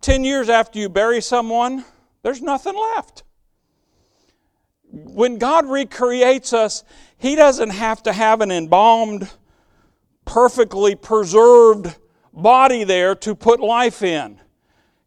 10 0.00 0.24
years 0.24 0.48
after 0.48 0.80
you 0.80 0.88
bury 0.88 1.22
someone 1.22 1.84
there's 2.22 2.42
nothing 2.42 2.74
left. 2.74 3.22
When 4.90 5.38
god 5.38 5.66
recreates 5.66 6.52
us 6.52 6.82
he 7.16 7.36
doesn't 7.36 7.70
have 7.70 8.02
to 8.02 8.12
have 8.12 8.40
an 8.40 8.50
embalmed 8.50 9.30
perfectly 10.24 10.96
preserved 10.96 11.94
body 12.34 12.84
there 12.84 13.14
to 13.14 13.34
put 13.34 13.60
life 13.60 14.02
in. 14.02 14.40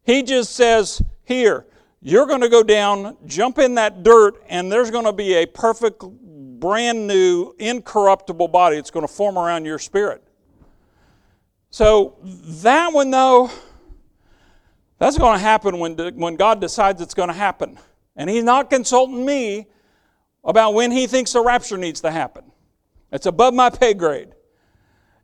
He 0.03 0.24
just 0.24 0.55
says, 0.55 1.01
Here, 1.24 1.65
you're 2.01 2.25
going 2.25 2.41
to 2.41 2.50
go 2.50 2.63
down, 2.63 3.17
jump 3.25 3.60
in 3.60 3.75
that 3.75 4.03
dirt, 4.03 4.41
and 4.48 4.72
there's 4.72 4.91
going 4.91 5.05
to 5.05 5.13
be 5.13 5.34
a 5.34 5.46
perfect, 5.46 6.01
brand 6.01 7.07
new, 7.07 7.53
incorruptible 7.60 8.48
body. 8.48 8.77
It's 8.77 8.91
going 8.91 9.05
to 9.05 9.13
form 9.13 9.38
around 9.38 9.65
your 9.65 9.79
spirit. 9.79 10.24
So, 11.69 12.15
that 12.24 12.93
one, 12.93 13.12
though, 13.12 13.51
that's 15.00 15.17
going 15.17 15.38
to 15.38 15.43
happen 15.43 15.79
when, 15.79 15.96
when 16.15 16.36
God 16.36 16.62
decides 16.62 17.01
it's 17.01 17.13
going 17.13 17.27
to 17.27 17.36
happen. 17.36 17.77
And 18.15 18.29
He's 18.29 18.43
not 18.43 18.69
consulting 18.69 19.25
me 19.25 19.67
about 20.43 20.74
when 20.74 20.91
He 20.91 21.07
thinks 21.07 21.34
the 21.34 21.41
rapture 21.41 21.77
needs 21.77 22.01
to 22.01 22.12
happen. 22.12 22.46
It's 23.12 23.25
above 23.25 23.53
my 23.53 23.69
pay 23.69 23.93
grade. 23.93 24.29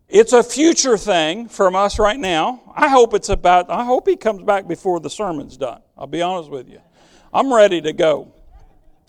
It's 0.07 0.33
a 0.33 0.43
future 0.43 0.98
thing 0.98 1.48
from 1.48 1.75
us 1.75 1.98
right 1.98 2.19
now. 2.19 2.62
I 2.75 2.88
hope 2.88 3.13
it's 3.13 3.29
about, 3.29 3.69
I 3.69 3.83
hope 3.83 4.07
he 4.07 4.15
comes 4.15 4.43
back 4.43 4.67
before 4.67 5.00
the 5.00 5.10
sermon's 5.10 5.57
done. 5.57 5.81
I'll 5.98 6.07
be 6.07 6.22
honest 6.22 6.50
with 6.50 6.69
you. 6.69 6.81
I'm 7.33 7.53
ready 7.53 7.81
to 7.81 7.93
go. 7.93 8.31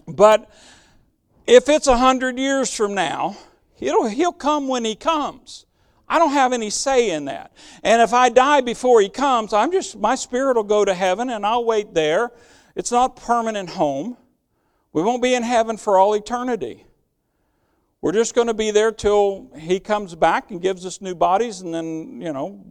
But 0.07 0.51
if 1.47 1.69
it's 1.69 1.87
a 1.87 1.97
hundred 1.97 2.39
years 2.39 2.75
from 2.75 2.95
now, 2.95 3.37
he'll, 3.75 4.07
he'll 4.07 4.33
come 4.33 4.69
when 4.69 4.85
he 4.85 4.95
comes. 4.95 5.67
I 6.09 6.19
don't 6.19 6.33
have 6.33 6.53
any 6.53 6.71
say 6.71 7.11
in 7.11 7.27
that. 7.27 7.53
And 7.83 8.01
if 8.01 8.13
I 8.13 8.29
die 8.29 8.61
before 8.61 9.01
he 9.01 9.09
comes, 9.09 9.53
I'm 9.53 9.73
just 9.73 9.97
my 9.99 10.15
spirit 10.15 10.57
will 10.57 10.63
go 10.63 10.85
to 10.85 10.95
heaven 10.95 11.31
and 11.31 11.45
I'll 11.45 11.65
wait 11.65 11.95
there. 11.95 12.31
It's 12.77 12.93
not 12.93 13.17
permanent 13.17 13.71
home. 13.71 14.17
We 14.93 15.03
won't 15.03 15.23
be 15.23 15.35
in 15.35 15.43
heaven 15.43 15.77
for 15.77 15.99
all 15.99 16.15
eternity. 16.15 16.87
We're 18.05 18.13
just 18.13 18.35
going 18.35 18.49
to 18.49 18.55
be 18.55 18.71
there 18.71 18.93
till 18.93 19.51
he 19.59 19.81
comes 19.81 20.15
back 20.15 20.51
and 20.51 20.61
gives 20.61 20.85
us 20.85 21.01
new 21.01 21.15
bodies, 21.15 21.63
and 21.63 21.73
then, 21.73 22.21
you 22.21 22.35
know, 22.35 22.63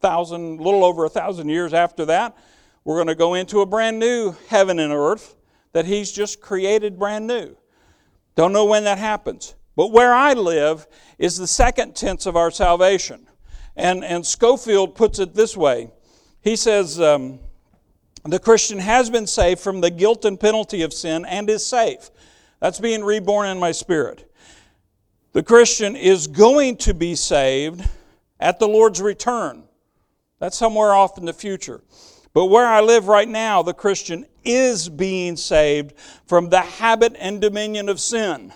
thousand, 0.00 0.62
little 0.62 0.82
over 0.82 1.04
a 1.04 1.10
thousand 1.10 1.50
years 1.50 1.74
after 1.74 2.06
that, 2.06 2.34
we're 2.82 2.96
going 2.96 3.08
to 3.08 3.14
go 3.14 3.34
into 3.34 3.60
a 3.60 3.66
brand 3.66 3.98
new 3.98 4.34
heaven 4.48 4.78
and 4.78 4.90
earth 4.90 5.36
that 5.74 5.84
he's 5.84 6.10
just 6.10 6.40
created 6.40 6.98
brand 6.98 7.26
new. 7.26 7.54
Don't 8.34 8.54
know 8.54 8.64
when 8.64 8.84
that 8.84 8.96
happens. 8.96 9.56
But 9.76 9.92
where 9.92 10.14
I 10.14 10.32
live 10.32 10.86
is 11.18 11.36
the 11.36 11.46
second 11.46 11.94
tense 11.94 12.24
of 12.24 12.34
our 12.34 12.50
salvation. 12.50 13.26
And, 13.76 14.02
and 14.02 14.24
Scofield 14.24 14.94
puts 14.94 15.18
it 15.18 15.34
this 15.34 15.54
way 15.54 15.90
He 16.40 16.56
says, 16.56 16.98
um, 16.98 17.40
The 18.24 18.38
Christian 18.38 18.78
has 18.78 19.10
been 19.10 19.26
saved 19.26 19.60
from 19.60 19.82
the 19.82 19.90
guilt 19.90 20.24
and 20.24 20.40
penalty 20.40 20.80
of 20.80 20.94
sin 20.94 21.26
and 21.26 21.50
is 21.50 21.66
safe. 21.66 22.08
That's 22.58 22.80
being 22.80 23.04
reborn 23.04 23.48
in 23.48 23.58
my 23.58 23.72
spirit. 23.72 24.31
The 25.32 25.42
Christian 25.42 25.96
is 25.96 26.26
going 26.26 26.76
to 26.78 26.92
be 26.92 27.14
saved 27.14 27.88
at 28.38 28.58
the 28.58 28.68
Lord's 28.68 29.00
return. 29.00 29.64
That's 30.38 30.58
somewhere 30.58 30.92
off 30.92 31.16
in 31.16 31.24
the 31.24 31.32
future. 31.32 31.82
But 32.34 32.46
where 32.46 32.66
I 32.66 32.80
live 32.80 33.08
right 33.08 33.28
now, 33.28 33.62
the 33.62 33.72
Christian 33.72 34.26
is 34.44 34.88
being 34.88 35.36
saved 35.36 35.94
from 36.26 36.50
the 36.50 36.60
habit 36.60 37.16
and 37.18 37.40
dominion 37.40 37.88
of 37.88 38.00
sin. 38.00 38.52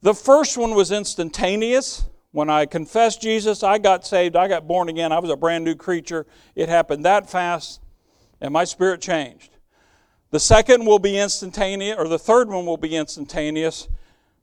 The 0.00 0.14
first 0.14 0.56
one 0.56 0.74
was 0.74 0.90
instantaneous. 0.90 2.04
When 2.30 2.48
I 2.48 2.64
confessed 2.64 3.20
Jesus, 3.20 3.62
I 3.62 3.76
got 3.76 4.06
saved, 4.06 4.36
I 4.36 4.48
got 4.48 4.66
born 4.66 4.88
again, 4.88 5.12
I 5.12 5.18
was 5.18 5.30
a 5.30 5.36
brand 5.36 5.64
new 5.64 5.74
creature. 5.74 6.26
It 6.54 6.70
happened 6.70 7.04
that 7.04 7.28
fast, 7.28 7.80
and 8.40 8.54
my 8.54 8.64
spirit 8.64 9.02
changed. 9.02 9.50
The 10.30 10.40
second 10.40 10.86
will 10.86 10.98
be 10.98 11.18
instantaneous, 11.18 11.98
or 11.98 12.08
the 12.08 12.18
third 12.18 12.48
one 12.48 12.64
will 12.64 12.78
be 12.78 12.96
instantaneous. 12.96 13.86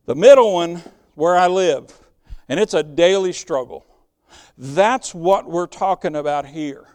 The 0.05 0.13
middle 0.13 0.53
one, 0.53 0.83
where 1.19 1.35
I 1.35 1.47
live, 1.47 1.93
and 2.47 2.59
it's 2.59 2.73
a 2.73 2.81
daily 2.81 3.33
struggle. 3.33 3.85
That's 4.57 5.13
what 5.13 5.49
we're 5.49 5.67
talking 5.67 6.15
about 6.15 6.45
here. 6.45 6.87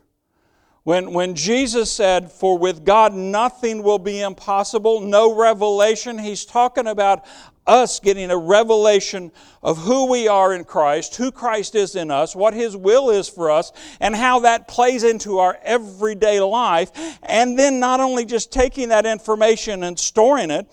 When, 0.82 1.12
when 1.12 1.34
Jesus 1.34 1.90
said, 1.92 2.32
For 2.32 2.58
with 2.58 2.84
God 2.84 3.14
nothing 3.14 3.82
will 3.82 3.98
be 3.98 4.20
impossible, 4.20 5.00
no 5.00 5.34
revelation, 5.34 6.18
he's 6.18 6.44
talking 6.44 6.86
about 6.86 7.24
us 7.66 8.00
getting 8.00 8.30
a 8.30 8.36
revelation 8.36 9.30
of 9.62 9.78
who 9.78 10.10
we 10.10 10.26
are 10.26 10.54
in 10.54 10.64
Christ, 10.64 11.16
who 11.16 11.30
Christ 11.30 11.74
is 11.74 11.94
in 11.94 12.10
us, 12.10 12.34
what 12.34 12.54
his 12.54 12.76
will 12.76 13.10
is 13.10 13.28
for 13.28 13.50
us, 13.50 13.72
and 14.00 14.16
how 14.16 14.40
that 14.40 14.68
plays 14.68 15.04
into 15.04 15.38
our 15.38 15.58
everyday 15.62 16.40
life. 16.40 16.90
And 17.22 17.58
then 17.58 17.78
not 17.78 18.00
only 18.00 18.24
just 18.24 18.52
taking 18.52 18.88
that 18.88 19.06
information 19.06 19.84
and 19.84 19.98
storing 19.98 20.50
it, 20.50 20.66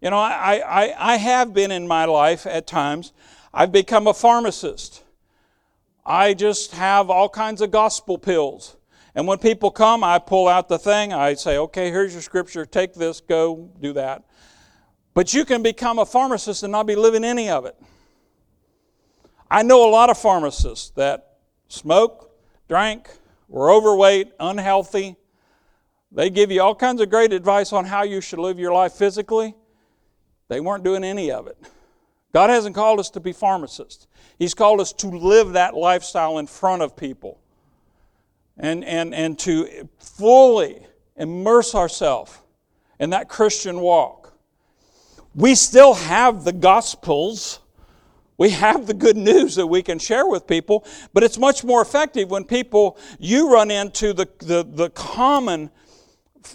you 0.00 0.10
know, 0.10 0.18
I, 0.18 0.62
I, 0.66 1.12
I 1.14 1.16
have 1.16 1.54
been 1.54 1.70
in 1.70 1.88
my 1.88 2.04
life 2.04 2.46
at 2.46 2.66
times, 2.66 3.12
I've 3.52 3.72
become 3.72 4.06
a 4.06 4.14
pharmacist. 4.14 5.02
I 6.04 6.34
just 6.34 6.72
have 6.72 7.10
all 7.10 7.28
kinds 7.28 7.60
of 7.60 7.70
gospel 7.70 8.18
pills. 8.18 8.76
And 9.14 9.26
when 9.26 9.38
people 9.38 9.70
come, 9.70 10.04
I 10.04 10.18
pull 10.18 10.46
out 10.46 10.68
the 10.68 10.78
thing. 10.78 11.12
I 11.12 11.34
say, 11.34 11.56
okay, 11.56 11.90
here's 11.90 12.12
your 12.12 12.22
scripture. 12.22 12.66
Take 12.66 12.94
this, 12.94 13.20
go, 13.20 13.70
do 13.80 13.94
that. 13.94 14.22
But 15.14 15.32
you 15.32 15.46
can 15.46 15.62
become 15.62 15.98
a 15.98 16.04
pharmacist 16.04 16.62
and 16.62 16.70
not 16.70 16.86
be 16.86 16.94
living 16.94 17.24
any 17.24 17.48
of 17.48 17.64
it. 17.64 17.74
I 19.50 19.62
know 19.62 19.88
a 19.88 19.90
lot 19.90 20.10
of 20.10 20.18
pharmacists 20.18 20.90
that 20.90 21.38
smoke, 21.68 22.30
drank, 22.68 23.08
were 23.48 23.70
overweight, 23.70 24.32
unhealthy. 24.38 25.16
They 26.12 26.28
give 26.28 26.50
you 26.50 26.60
all 26.60 26.74
kinds 26.74 27.00
of 27.00 27.08
great 27.08 27.32
advice 27.32 27.72
on 27.72 27.86
how 27.86 28.02
you 28.02 28.20
should 28.20 28.38
live 28.38 28.58
your 28.58 28.72
life 28.72 28.92
physically. 28.92 29.54
They 30.48 30.60
weren't 30.60 30.84
doing 30.84 31.04
any 31.04 31.30
of 31.30 31.46
it. 31.46 31.58
God 32.32 32.50
hasn't 32.50 32.74
called 32.74 33.00
us 33.00 33.10
to 33.10 33.20
be 33.20 33.32
pharmacists. 33.32 34.06
He's 34.38 34.54
called 34.54 34.80
us 34.80 34.92
to 34.94 35.06
live 35.06 35.54
that 35.54 35.74
lifestyle 35.74 36.38
in 36.38 36.46
front 36.46 36.82
of 36.82 36.96
people 36.96 37.38
and, 38.58 38.84
and, 38.84 39.14
and 39.14 39.38
to 39.40 39.88
fully 39.98 40.86
immerse 41.16 41.74
ourselves 41.74 42.38
in 42.98 43.10
that 43.10 43.28
Christian 43.28 43.80
walk. 43.80 44.34
We 45.34 45.54
still 45.54 45.94
have 45.94 46.44
the 46.44 46.52
Gospels. 46.52 47.60
We 48.38 48.50
have 48.50 48.86
the 48.86 48.94
good 48.94 49.16
news 49.16 49.54
that 49.56 49.66
we 49.66 49.82
can 49.82 49.98
share 49.98 50.26
with 50.26 50.46
people, 50.46 50.84
but 51.14 51.22
it's 51.22 51.38
much 51.38 51.64
more 51.64 51.80
effective 51.80 52.30
when 52.30 52.44
people, 52.44 52.98
you 53.18 53.50
run 53.50 53.70
into 53.70 54.12
the, 54.12 54.28
the, 54.38 54.62
the 54.62 54.90
common 54.90 55.70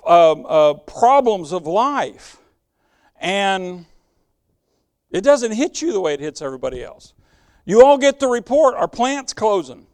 uh, 0.05 0.31
uh, 0.31 0.73
problems 0.75 1.53
of 1.53 1.65
life. 1.65 2.40
And 3.21 3.85
it 5.11 5.23
doesn't 5.23 5.51
hit 5.51 5.81
you 5.81 5.93
the 5.93 6.01
way 6.01 6.15
it 6.15 6.19
hits 6.19 6.41
everybody 6.41 6.83
else. 6.83 7.13
You 7.65 7.85
all 7.85 7.97
get 7.97 8.19
the 8.19 8.27
report 8.27 8.73
our 8.75 8.87
plant's 8.87 9.31
closing. 9.31 9.85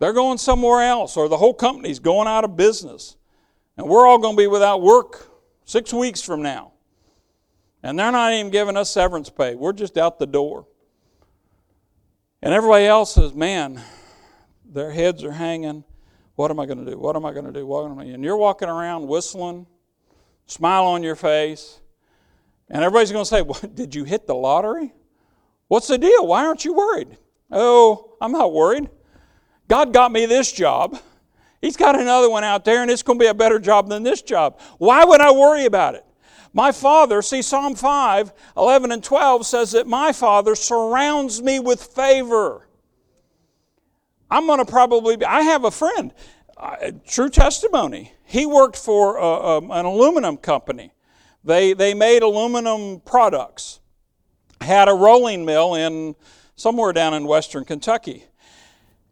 They're 0.00 0.12
going 0.12 0.38
somewhere 0.38 0.82
else, 0.82 1.16
or 1.16 1.28
the 1.28 1.36
whole 1.36 1.54
company's 1.54 2.00
going 2.00 2.26
out 2.26 2.42
of 2.42 2.56
business. 2.56 3.16
And 3.76 3.88
we're 3.88 4.06
all 4.06 4.18
going 4.18 4.36
to 4.36 4.42
be 4.42 4.48
without 4.48 4.82
work 4.82 5.30
six 5.64 5.92
weeks 5.92 6.20
from 6.20 6.42
now. 6.42 6.72
And 7.82 7.98
they're 7.98 8.10
not 8.10 8.32
even 8.32 8.50
giving 8.50 8.76
us 8.76 8.90
severance 8.90 9.30
pay. 9.30 9.54
We're 9.54 9.72
just 9.72 9.96
out 9.96 10.18
the 10.18 10.26
door. 10.26 10.66
And 12.42 12.52
everybody 12.52 12.86
else 12.86 13.14
says, 13.14 13.34
man, 13.34 13.80
their 14.64 14.90
heads 14.90 15.22
are 15.22 15.32
hanging. 15.32 15.84
What 16.34 16.50
am 16.50 16.58
I 16.58 16.66
going 16.66 16.84
to 16.84 16.90
do? 16.90 16.98
What 16.98 17.14
am 17.14 17.24
I 17.24 17.32
going 17.32 17.46
to 17.46 17.52
do? 17.52 17.64
What 17.66 17.84
am 17.84 17.98
I? 17.98 18.04
And 18.04 18.24
you're 18.24 18.36
walking 18.36 18.68
around 18.68 19.06
whistling, 19.06 19.66
smile 20.46 20.84
on 20.84 21.02
your 21.02 21.14
face, 21.14 21.80
and 22.68 22.82
everybody's 22.82 23.12
going 23.12 23.24
to 23.24 23.28
say, 23.28 23.68
Did 23.74 23.94
you 23.94 24.04
hit 24.04 24.26
the 24.26 24.34
lottery? 24.34 24.92
What's 25.68 25.88
the 25.88 25.98
deal? 25.98 26.26
Why 26.26 26.46
aren't 26.46 26.64
you 26.64 26.74
worried? 26.74 27.16
Oh, 27.50 28.16
I'm 28.20 28.32
not 28.32 28.52
worried. 28.52 28.88
God 29.68 29.92
got 29.92 30.12
me 30.12 30.26
this 30.26 30.52
job. 30.52 30.98
He's 31.60 31.76
got 31.76 31.98
another 31.98 32.28
one 32.28 32.44
out 32.44 32.64
there, 32.64 32.82
and 32.82 32.90
it's 32.90 33.02
going 33.02 33.18
to 33.18 33.22
be 33.22 33.28
a 33.28 33.34
better 33.34 33.58
job 33.58 33.88
than 33.88 34.02
this 34.02 34.20
job. 34.20 34.60
Why 34.78 35.04
would 35.04 35.20
I 35.20 35.30
worry 35.32 35.64
about 35.64 35.94
it? 35.94 36.04
My 36.52 36.70
Father, 36.70 37.20
see, 37.22 37.42
Psalm 37.42 37.74
5, 37.74 38.32
11 38.56 38.92
and 38.92 39.02
12 39.02 39.44
says 39.44 39.72
that 39.72 39.88
my 39.88 40.12
Father 40.12 40.54
surrounds 40.54 41.42
me 41.42 41.58
with 41.58 41.82
favor. 41.82 42.68
I'm 44.30 44.46
going 44.46 44.58
to 44.58 44.64
probably 44.64 45.16
be, 45.16 45.24
I 45.24 45.42
have 45.42 45.64
a 45.64 45.70
friend, 45.70 46.14
uh, 46.56 46.92
true 47.08 47.28
testimony. 47.28 48.12
He 48.24 48.46
worked 48.46 48.76
for 48.76 49.18
uh, 49.20 49.58
um, 49.58 49.70
an 49.72 49.84
aluminum 49.84 50.36
company. 50.36 50.93
They, 51.44 51.74
they 51.74 51.92
made 51.92 52.22
aluminum 52.22 53.00
products, 53.00 53.80
had 54.60 54.88
a 54.88 54.94
rolling 54.94 55.44
mill 55.44 55.74
in 55.74 56.14
somewhere 56.56 56.92
down 56.92 57.12
in 57.12 57.26
western 57.26 57.64
Kentucky. 57.64 58.24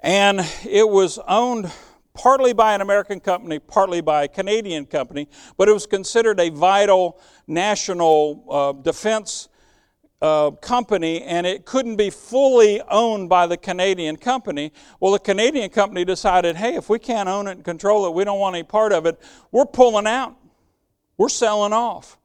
And 0.00 0.40
it 0.64 0.88
was 0.88 1.18
owned 1.28 1.70
partly 2.14 2.52
by 2.52 2.74
an 2.74 2.80
American 2.80 3.20
company, 3.20 3.58
partly 3.58 4.00
by 4.00 4.24
a 4.24 4.28
Canadian 4.28 4.86
company, 4.86 5.28
but 5.56 5.68
it 5.68 5.72
was 5.72 5.86
considered 5.86 6.40
a 6.40 6.48
vital 6.48 7.20
national 7.46 8.44
uh, 8.50 8.72
defense 8.72 9.48
uh, 10.20 10.52
company, 10.52 11.22
and 11.22 11.46
it 11.46 11.64
couldn't 11.64 11.96
be 11.96 12.08
fully 12.08 12.80
owned 12.90 13.28
by 13.28 13.46
the 13.46 13.56
Canadian 13.56 14.16
company. 14.16 14.72
Well, 15.00 15.12
the 15.12 15.18
Canadian 15.18 15.68
company 15.70 16.04
decided, 16.04 16.56
hey, 16.56 16.76
if 16.76 16.88
we 16.88 16.98
can't 16.98 17.28
own 17.28 17.48
it 17.48 17.52
and 17.52 17.64
control 17.64 18.06
it, 18.06 18.14
we 18.14 18.24
don't 18.24 18.38
want 18.38 18.54
any 18.54 18.62
part 18.62 18.92
of 18.92 19.04
it, 19.04 19.20
we're 19.50 19.66
pulling 19.66 20.06
out, 20.06 20.36
we're 21.16 21.28
selling 21.28 21.72
off. 21.72 22.18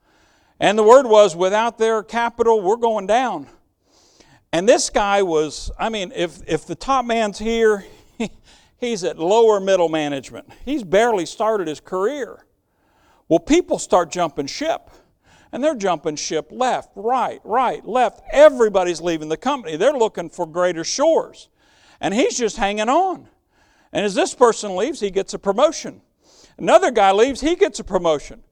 And 0.59 0.77
the 0.77 0.83
word 0.83 1.05
was, 1.05 1.35
without 1.35 1.77
their 1.77 2.01
capital, 2.03 2.61
we're 2.61 2.77
going 2.77 3.07
down. 3.07 3.47
And 4.51 4.67
this 4.67 4.89
guy 4.89 5.21
was, 5.21 5.71
I 5.77 5.89
mean, 5.89 6.11
if, 6.15 6.39
if 6.47 6.65
the 6.65 6.75
top 6.75 7.05
man's 7.05 7.37
here, 7.37 7.85
he's 8.77 9.03
at 9.03 9.19
lower 9.19 9.59
middle 9.59 9.89
management. 9.89 10.49
He's 10.65 10.83
barely 10.83 11.25
started 11.25 11.67
his 11.67 11.79
career. 11.79 12.45
Well, 13.27 13.39
people 13.39 13.77
start 13.77 14.11
jumping 14.11 14.47
ship. 14.47 14.89
And 15.51 15.63
they're 15.63 15.75
jumping 15.75 16.17
ship 16.17 16.49
left, 16.51 16.91
right, 16.95 17.39
right, 17.45 17.85
left. 17.85 18.21
Everybody's 18.31 18.99
leaving 18.99 19.29
the 19.29 19.37
company. 19.37 19.77
They're 19.77 19.93
looking 19.93 20.29
for 20.29 20.45
greater 20.45 20.83
shores. 20.83 21.47
And 22.01 22.13
he's 22.13 22.37
just 22.37 22.57
hanging 22.57 22.89
on. 22.89 23.29
And 23.93 24.05
as 24.05 24.13
this 24.13 24.35
person 24.35 24.75
leaves, 24.75 24.99
he 24.99 25.09
gets 25.09 25.33
a 25.33 25.39
promotion. 25.39 26.01
Another 26.57 26.91
guy 26.91 27.11
leaves, 27.11 27.39
he 27.39 27.55
gets 27.55 27.79
a 27.79 27.83
promotion. 27.83 28.43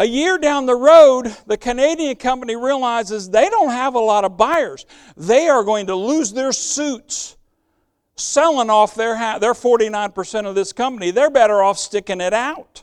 A 0.00 0.06
year 0.06 0.38
down 0.38 0.64
the 0.64 0.74
road, 0.74 1.36
the 1.46 1.58
Canadian 1.58 2.16
company 2.16 2.56
realizes 2.56 3.28
they 3.28 3.50
don't 3.50 3.68
have 3.68 3.94
a 3.94 4.00
lot 4.00 4.24
of 4.24 4.38
buyers. 4.38 4.86
They 5.14 5.46
are 5.46 5.62
going 5.62 5.88
to 5.88 5.94
lose 5.94 6.32
their 6.32 6.52
suits 6.52 7.36
selling 8.16 8.70
off 8.70 8.94
their, 8.94 9.14
their 9.38 9.52
49% 9.52 10.46
of 10.46 10.54
this 10.54 10.72
company. 10.72 11.10
They're 11.10 11.28
better 11.28 11.62
off 11.62 11.78
sticking 11.78 12.22
it 12.22 12.32
out. 12.32 12.82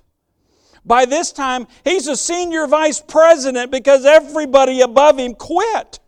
By 0.86 1.06
this 1.06 1.32
time, 1.32 1.65
he's 1.84 2.08
a 2.08 2.15
senior 2.15 2.67
vice 2.67 3.01
president 3.01 3.71
because 3.71 4.06
everybody 4.06 4.82
above 4.82 5.17
him 5.17 5.34
quit. 5.34 5.99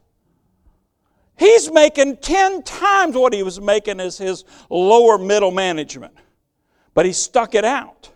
He's 1.39 1.71
making 1.71 2.17
10 2.17 2.61
times 2.61 3.15
what 3.15 3.33
he 3.33 3.41
was 3.41 3.59
making 3.59 3.99
as 3.99 4.19
his 4.19 4.45
lower 4.69 5.17
middle 5.17 5.49
management. 5.49 6.13
But 6.93 7.07
he 7.07 7.13
stuck 7.13 7.55
it 7.55 7.65
out. 7.65 8.11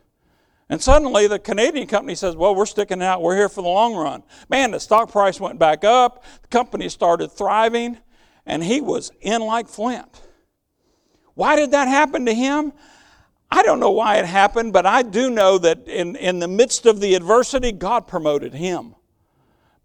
And 0.70 0.82
suddenly 0.82 1.28
the 1.28 1.40
Canadian 1.40 1.88
company 1.88 2.16
says, 2.16 2.36
Well, 2.36 2.56
we're 2.56 2.66
sticking 2.66 3.02
out. 3.02 3.22
We're 3.22 3.36
here 3.36 3.50
for 3.50 3.62
the 3.62 3.70
long 3.70 3.96
run. 3.96 4.24
Man, 4.50 4.72
the 4.72 4.80
stock 4.80 5.12
price 5.12 5.40
went 5.40 5.60
back 5.60 5.84
up. 5.84 6.24
The 6.42 6.48
company 6.48 6.90
started 6.90 7.32
thriving. 7.32 7.98
And 8.46 8.64
he 8.64 8.82
was 8.82 9.12
in 9.22 9.42
like 9.42 9.68
flint. 9.68 10.22
Why 11.34 11.56
did 11.56 11.72
that 11.72 11.88
happen 11.88 12.26
to 12.26 12.34
him? 12.34 12.74
I 13.50 13.62
don't 13.62 13.80
know 13.80 13.92
why 13.92 14.18
it 14.18 14.26
happened, 14.26 14.74
but 14.74 14.86
I 14.86 15.04
do 15.04 15.30
know 15.30 15.58
that 15.60 15.88
in, 15.88 16.16
in 16.16 16.40
the 16.40 16.48
midst 16.48 16.86
of 16.86 17.00
the 17.00 17.14
adversity, 17.14 17.72
God 17.72 18.08
promoted 18.08 18.54
him. 18.54 18.96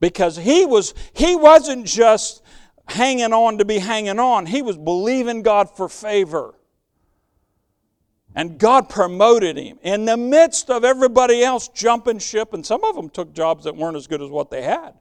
Because 0.00 0.36
he 0.36 0.64
was 0.64 0.94
he 1.12 1.36
wasn't 1.36 1.84
just 1.84 2.42
hanging 2.88 3.32
on 3.32 3.58
to 3.58 3.64
be 3.64 3.78
hanging 3.78 4.18
on, 4.18 4.46
he 4.46 4.62
was 4.62 4.76
believing 4.76 5.42
God 5.42 5.76
for 5.76 5.88
favor. 5.88 6.54
And 8.38 8.56
God 8.56 8.88
promoted 8.88 9.56
him 9.56 9.80
in 9.82 10.04
the 10.04 10.16
midst 10.16 10.70
of 10.70 10.84
everybody 10.84 11.42
else 11.42 11.66
jumping 11.66 12.20
ship, 12.20 12.54
and 12.54 12.64
some 12.64 12.84
of 12.84 12.94
them 12.94 13.10
took 13.10 13.32
jobs 13.34 13.64
that 13.64 13.74
weren't 13.74 13.96
as 13.96 14.06
good 14.06 14.22
as 14.22 14.30
what 14.30 14.48
they 14.48 14.62
had. 14.62 14.94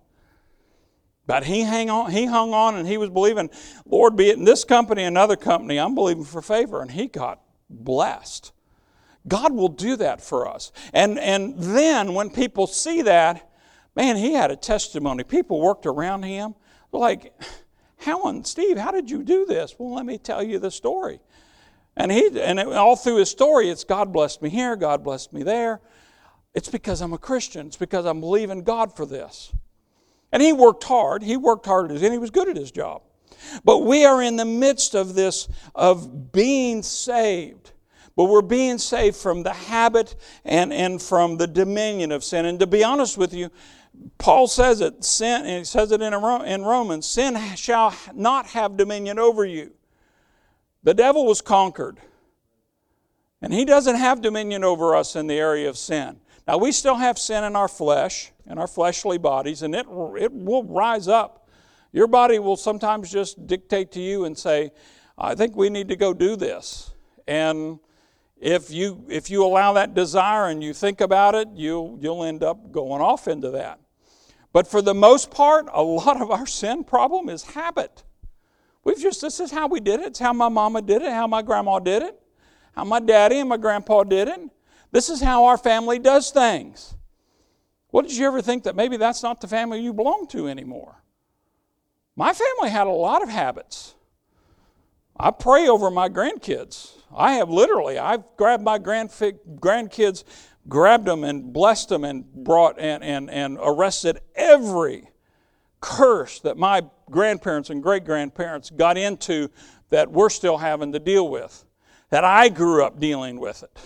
But 1.28 1.44
he 1.44 1.62
hang 1.62 1.92
on, 1.92 2.10
he 2.10 2.26
hung 2.26 2.56
on 2.56 2.78
and 2.78 2.88
he 2.88 2.98
was 2.98 3.12
believing, 3.12 3.52
Lord, 3.86 4.16
be 4.16 4.30
it 4.30 4.40
in 4.40 4.44
this 4.44 4.64
company, 4.64 5.04
another 5.04 5.36
company, 5.36 5.78
I'm 5.78 5.94
believing 5.94 6.24
for 6.24 6.42
favor. 6.42 6.82
And 6.82 6.90
he 6.90 7.06
got 7.06 7.40
blessed. 7.70 8.54
God 9.28 9.54
will 9.54 9.68
do 9.68 9.98
that 9.98 10.20
for 10.20 10.48
us. 10.48 10.72
And, 10.92 11.20
and 11.20 11.54
then 11.60 12.16
when 12.16 12.32
people 12.32 12.66
see 12.66 13.04
that, 13.04 13.48
man, 13.96 14.16
he 14.16 14.34
had 14.34 14.50
a 14.50 14.56
testimony. 14.56 15.24
People 15.24 15.62
worked 15.62 15.86
around 15.86 16.24
him 16.24 16.56
like, 16.92 17.40
Helen, 17.98 18.46
Steve, 18.46 18.80
how 18.80 18.90
did 18.90 19.12
you 19.12 19.22
do 19.22 19.46
this? 19.46 19.76
Well, 19.78 19.94
let 19.94 20.08
me 20.08 20.18
tell 20.18 20.42
you 20.42 20.58
the 20.58 20.72
story. 20.72 21.20
And 21.98 22.12
he 22.12 22.40
and 22.40 22.60
all 22.60 22.96
through 22.96 23.18
his 23.18 23.30
story, 23.30 23.70
it's 23.70 23.84
God 23.84 24.14
blessed 24.14 24.42
me 24.42 24.50
here, 24.50 24.76
God 24.76 25.04
blessed 25.04 25.34
me 25.34 25.44
there. 25.44 25.82
It's 26.54 26.70
because 26.70 27.02
I'm 27.02 27.14
a 27.14 27.18
Christian. 27.18 27.68
It's 27.68 27.78
because 27.78 28.06
I'm 28.06 28.22
believing 28.22 28.64
God 28.64 28.96
for 28.96 29.06
this. 29.06 29.52
And 30.32 30.42
he 30.42 30.54
worked 30.54 30.84
hard. 30.84 31.24
He 31.24 31.38
worked 31.38 31.66
hard 31.66 31.92
and 31.92 32.00
he 32.00 32.18
was 32.18 32.30
good 32.30 32.48
at 32.48 32.56
his 32.56 32.72
job. 32.72 33.02
But 33.64 33.80
we 33.80 34.06
are 34.06 34.22
in 34.22 34.36
the 34.36 34.46
midst 34.46 34.96
of 34.96 35.16
this, 35.16 35.48
of 35.76 36.32
being 36.32 36.84
saved. 36.84 37.72
But 38.16 38.26
we're 38.26 38.42
being 38.42 38.78
saved 38.78 39.16
from 39.16 39.44
the 39.44 39.54
habit 39.54 40.16
and, 40.44 40.74
and 40.74 41.02
from 41.02 41.38
the 41.38 41.48
dominion 41.48 42.12
of 42.12 42.24
sin. 42.24 42.46
And 42.46 42.60
to 42.60 42.68
be 42.68 42.84
honest 42.84 43.18
with 43.18 43.34
you, 43.34 43.52
Paul 44.18 44.48
says 44.48 44.82
it, 44.82 45.04
sin, 45.04 45.46
and 45.46 45.60
he 45.60 45.64
says 45.64 45.92
it 45.92 46.02
in, 46.02 46.14
in 46.14 46.64
Romans, 46.64 47.08
sin 47.08 47.38
shall 47.56 47.96
not 48.14 48.48
have 48.48 48.78
dominion 48.78 49.20
over 49.20 49.46
you. 49.46 49.72
The 50.88 50.94
devil 50.94 51.26
was 51.26 51.42
conquered. 51.42 51.98
And 53.42 53.54
he 53.54 53.66
doesn't 53.66 53.98
have 53.98 54.22
dominion 54.22 54.64
over 54.64 54.96
us 54.96 55.18
in 55.18 55.28
the 55.28 55.34
area 55.34 55.68
of 55.68 55.78
sin. 55.78 56.22
Now, 56.48 56.60
we 56.60 56.72
still 56.72 56.96
have 56.96 57.20
sin 57.20 57.44
in 57.44 57.58
our 57.58 57.68
flesh, 57.68 58.32
in 58.50 58.58
our 58.58 58.68
fleshly 58.68 59.18
bodies, 59.18 59.64
and 59.64 59.76
it, 59.76 59.86
it 59.86 60.32
will 60.32 60.64
rise 60.64 61.10
up. 61.10 61.50
Your 61.92 62.08
body 62.08 62.40
will 62.40 62.56
sometimes 62.56 63.12
just 63.12 63.48
dictate 63.48 63.92
to 63.92 64.00
you 64.00 64.24
and 64.24 64.38
say, 64.38 64.72
I 65.18 65.36
think 65.36 65.58
we 65.58 65.70
need 65.70 65.90
to 65.90 65.98
go 65.98 66.14
do 66.14 66.38
this. 66.38 66.94
And 67.28 67.80
if 68.40 68.72
you, 68.72 69.04
if 69.10 69.30
you 69.30 69.44
allow 69.44 69.74
that 69.74 69.94
desire 69.94 70.48
and 70.48 70.64
you 70.64 70.74
think 70.74 71.02
about 71.02 71.36
it, 71.36 71.50
you'll, 71.54 72.00
you'll 72.00 72.24
end 72.24 72.44
up 72.44 72.72
going 72.72 73.02
off 73.02 73.28
into 73.28 73.52
that. 73.52 73.82
But 74.54 74.68
for 74.68 74.82
the 74.82 74.94
most 74.94 75.32
part, 75.32 75.68
a 75.74 75.84
lot 75.84 76.22
of 76.22 76.32
our 76.32 76.48
sin 76.48 76.86
problem 76.86 77.28
is 77.28 77.44
habit. 77.44 78.06
We've 78.88 78.98
just, 78.98 79.20
this 79.20 79.42
is 79.42 79.52
how 79.52 79.68
we 79.68 79.82
did 79.82 80.00
it. 80.00 80.06
It's 80.06 80.20
how 80.20 80.32
my 80.32 80.48
mama 80.48 80.82
did 80.82 81.02
it, 81.02 81.12
how 81.12 81.28
my 81.28 81.42
grandma 81.42 81.80
did 81.80 82.04
it, 82.04 82.18
how 82.72 82.86
my 82.86 83.02
daddy 83.02 83.38
and 83.38 83.50
my 83.50 83.58
grandpa 83.58 84.04
did 84.04 84.30
it. 84.30 84.40
This 84.94 85.10
is 85.10 85.20
how 85.20 85.44
our 85.44 85.58
family 85.58 86.00
does 86.00 86.32
things. 86.32 86.96
What 87.90 88.08
did 88.08 88.16
you 88.16 88.26
ever 88.26 88.42
think 88.42 88.64
that 88.64 88.78
maybe 88.78 88.96
that's 88.96 89.22
not 89.22 89.42
the 89.42 89.48
family 89.50 89.82
you 89.82 89.92
belong 89.92 90.26
to 90.28 90.48
anymore? 90.48 91.04
My 92.16 92.32
family 92.32 92.70
had 92.70 92.88
a 92.88 92.92
lot 92.92 93.22
of 93.22 93.28
habits. 93.28 93.94
I 95.20 95.32
pray 95.32 95.68
over 95.68 95.92
my 95.92 96.08
grandkids. 96.08 96.94
I 97.14 97.34
have 97.34 97.50
literally, 97.50 98.00
I've 98.00 98.24
grabbed 98.38 98.64
my 98.64 98.80
grandkids, 98.80 100.24
grabbed 100.70 101.08
them 101.08 101.26
and 101.26 101.52
blessed 101.52 101.90
them 101.90 102.06
and 102.06 102.24
brought 102.34 102.80
and, 102.80 103.04
and, 103.04 103.30
and 103.30 103.58
arrested 103.62 104.22
every 104.34 105.10
curse 105.80 106.40
that 106.42 106.58
my 106.58 106.84
grandparents 107.10 107.70
and 107.70 107.82
great 107.82 108.04
grandparents 108.06 108.70
got 108.70 108.98
into 108.98 109.50
that 109.90 110.12
we're 110.12 110.30
still 110.30 110.58
having 110.58 110.92
to 110.94 111.00
deal 111.00 111.30
with, 111.30 111.66
that 112.10 112.24
I 112.24 112.50
grew 112.50 112.84
up 112.84 113.00
dealing 113.00 113.40
with 113.40 113.64
it. 113.64 113.80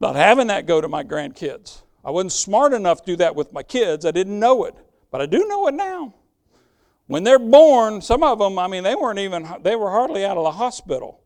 Not 0.00 0.16
having 0.16 0.48
that 0.48 0.66
go 0.66 0.80
to 0.80 0.88
my 0.88 1.02
grandkids. 1.02 1.82
I 2.04 2.10
wasn't 2.10 2.32
smart 2.32 2.72
enough 2.72 3.02
to 3.04 3.12
do 3.12 3.16
that 3.16 3.34
with 3.34 3.52
my 3.52 3.62
kids. 3.62 4.04
I 4.04 4.10
didn't 4.10 4.38
know 4.38 4.64
it, 4.64 4.74
but 5.10 5.20
I 5.20 5.26
do 5.26 5.46
know 5.46 5.66
it 5.68 5.74
now. 5.74 6.14
When 7.06 7.24
they're 7.24 7.38
born, 7.38 8.00
some 8.00 8.22
of 8.22 8.38
them, 8.38 8.58
I 8.58 8.66
mean, 8.66 8.82
they 8.82 8.94
weren't 8.94 9.18
even, 9.18 9.46
they 9.62 9.76
were 9.76 9.90
hardly 9.90 10.24
out 10.24 10.36
of 10.36 10.44
the 10.44 10.52
hospital. 10.52 11.20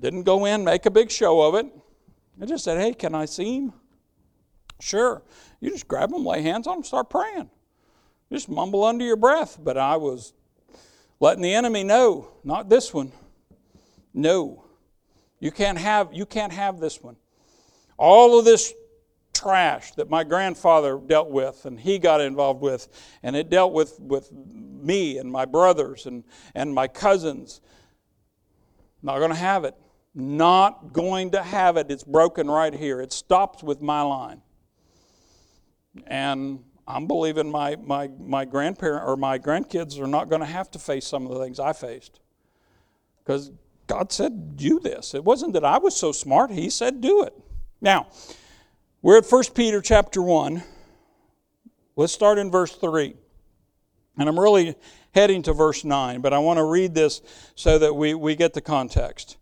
Didn't 0.00 0.24
go 0.24 0.44
in, 0.46 0.64
make 0.64 0.86
a 0.86 0.90
big 0.90 1.10
show 1.10 1.42
of 1.42 1.54
it. 1.54 1.66
I 2.40 2.46
just 2.46 2.64
said, 2.64 2.78
hey, 2.78 2.92
can 2.94 3.14
I 3.14 3.24
see 3.26 3.56
him? 3.56 3.72
Sure. 4.80 5.22
You 5.60 5.70
just 5.70 5.86
grab 5.86 6.10
them, 6.10 6.24
lay 6.24 6.42
hands 6.42 6.66
on 6.66 6.78
them, 6.78 6.84
start 6.84 7.08
praying. 7.08 7.50
Just 8.32 8.48
mumble 8.48 8.82
under 8.82 9.04
your 9.04 9.16
breath. 9.16 9.58
But 9.62 9.76
I 9.76 9.98
was 9.98 10.32
letting 11.20 11.42
the 11.42 11.54
enemy 11.54 11.84
know, 11.84 12.28
not 12.42 12.70
this 12.70 12.94
one. 12.94 13.12
No. 14.14 14.64
You 15.38 15.50
can't 15.50 15.78
have, 15.78 16.08
you 16.12 16.24
can't 16.24 16.52
have 16.52 16.80
this 16.80 17.02
one. 17.02 17.16
All 17.98 18.38
of 18.38 18.44
this 18.46 18.72
trash 19.34 19.92
that 19.92 20.08
my 20.08 20.24
grandfather 20.24 20.98
dealt 20.98 21.30
with 21.30 21.64
and 21.64 21.78
he 21.78 21.98
got 21.98 22.20
involved 22.20 22.62
with, 22.62 22.88
and 23.22 23.36
it 23.36 23.50
dealt 23.50 23.72
with, 23.72 23.98
with 24.00 24.30
me 24.32 25.18
and 25.18 25.30
my 25.30 25.44
brothers 25.44 26.06
and, 26.06 26.24
and 26.54 26.74
my 26.74 26.88
cousins. 26.88 27.60
Not 29.02 29.18
going 29.18 29.30
to 29.30 29.36
have 29.36 29.64
it. 29.64 29.74
Not 30.14 30.92
going 30.92 31.32
to 31.32 31.42
have 31.42 31.76
it. 31.76 31.90
It's 31.90 32.04
broken 32.04 32.50
right 32.50 32.72
here. 32.72 33.00
It 33.00 33.12
stops 33.12 33.62
with 33.62 33.82
my 33.82 34.02
line. 34.02 34.40
And 36.06 36.60
I'm 36.92 37.06
believing 37.06 37.50
my, 37.50 37.76
my, 37.76 38.10
my 38.20 38.44
grandparent 38.44 39.08
or 39.08 39.16
my 39.16 39.38
grandkids 39.38 39.98
are 39.98 40.06
not 40.06 40.28
going 40.28 40.40
to 40.40 40.46
have 40.46 40.70
to 40.72 40.78
face 40.78 41.06
some 41.06 41.26
of 41.26 41.32
the 41.32 41.42
things 41.42 41.58
I 41.58 41.72
faced. 41.72 42.20
Because 43.24 43.50
God 43.86 44.12
said, 44.12 44.56
do 44.56 44.78
this. 44.78 45.14
It 45.14 45.24
wasn't 45.24 45.54
that 45.54 45.64
I 45.64 45.78
was 45.78 45.96
so 45.96 46.12
smart. 46.12 46.50
He 46.50 46.68
said, 46.68 47.00
do 47.00 47.22
it. 47.22 47.34
Now, 47.80 48.08
we're 49.00 49.18
at 49.18 49.26
1 49.26 49.44
Peter 49.54 49.80
chapter 49.80 50.20
1. 50.22 50.62
Let's 51.96 52.12
start 52.12 52.38
in 52.38 52.50
verse 52.50 52.74
3. 52.76 53.14
And 54.18 54.28
I'm 54.28 54.38
really 54.38 54.74
heading 55.14 55.42
to 55.42 55.54
verse 55.54 55.84
9, 55.84 56.20
but 56.20 56.32
I 56.34 56.38
want 56.38 56.58
to 56.58 56.64
read 56.64 56.94
this 56.94 57.22
so 57.54 57.78
that 57.78 57.94
we, 57.94 58.14
we 58.14 58.36
get 58.36 58.52
the 58.52 58.60
context. 58.60 59.38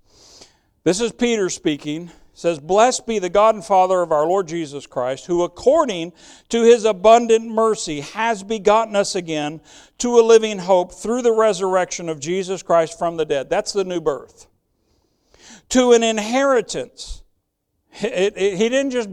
This 0.84 1.00
is 1.00 1.12
Peter 1.12 1.50
speaking 1.50 2.10
says, 2.32 2.58
Blessed 2.58 3.06
be 3.06 3.18
the 3.18 3.28
God 3.28 3.54
and 3.54 3.64
Father 3.64 4.02
of 4.02 4.12
our 4.12 4.26
Lord 4.26 4.48
Jesus 4.48 4.86
Christ, 4.86 5.26
who 5.26 5.42
according 5.42 6.12
to 6.48 6.62
his 6.62 6.84
abundant 6.84 7.48
mercy 7.48 8.00
has 8.00 8.42
begotten 8.42 8.96
us 8.96 9.14
again 9.14 9.60
to 9.98 10.18
a 10.18 10.22
living 10.22 10.58
hope 10.58 10.92
through 10.92 11.22
the 11.22 11.32
resurrection 11.32 12.08
of 12.08 12.20
Jesus 12.20 12.62
Christ 12.62 12.98
from 12.98 13.16
the 13.16 13.24
dead. 13.24 13.50
That's 13.50 13.72
the 13.72 13.84
new 13.84 14.00
birth. 14.00 14.46
To 15.70 15.92
an 15.92 16.02
inheritance. 16.02 17.22
It, 18.02 18.34
it, 18.36 18.56
he 18.56 18.68
didn't 18.68 18.92
just 18.92 19.08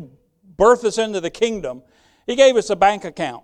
birth 0.56 0.84
us 0.86 0.98
into 0.98 1.20
the 1.20 1.30
kingdom, 1.30 1.84
he 2.26 2.36
gave 2.36 2.56
us 2.56 2.70
a 2.70 2.76
bank 2.76 3.06
account. 3.06 3.44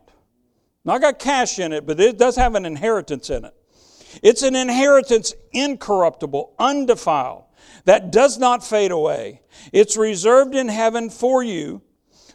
Not 0.86 1.02
got 1.02 1.18
cash 1.18 1.60
in 1.60 1.72
it, 1.72 1.86
but 1.86 2.00
it 2.00 2.18
does 2.18 2.36
have 2.36 2.56
an 2.56 2.66
inheritance 2.66 3.30
in 3.30 3.46
it. 3.46 3.56
It's 4.22 4.44
an 4.44 4.56
inheritance 4.56 5.34
incorruptible, 5.54 6.54
undefiled 6.60 7.46
that 7.86 8.12
does 8.12 8.38
not 8.38 8.64
fade 8.64 8.92
away. 8.92 9.42
It's 9.72 9.98
reserved 9.98 10.56
in 10.56 10.68
heaven 10.68 11.10
for 11.10 11.44
you 11.44 11.82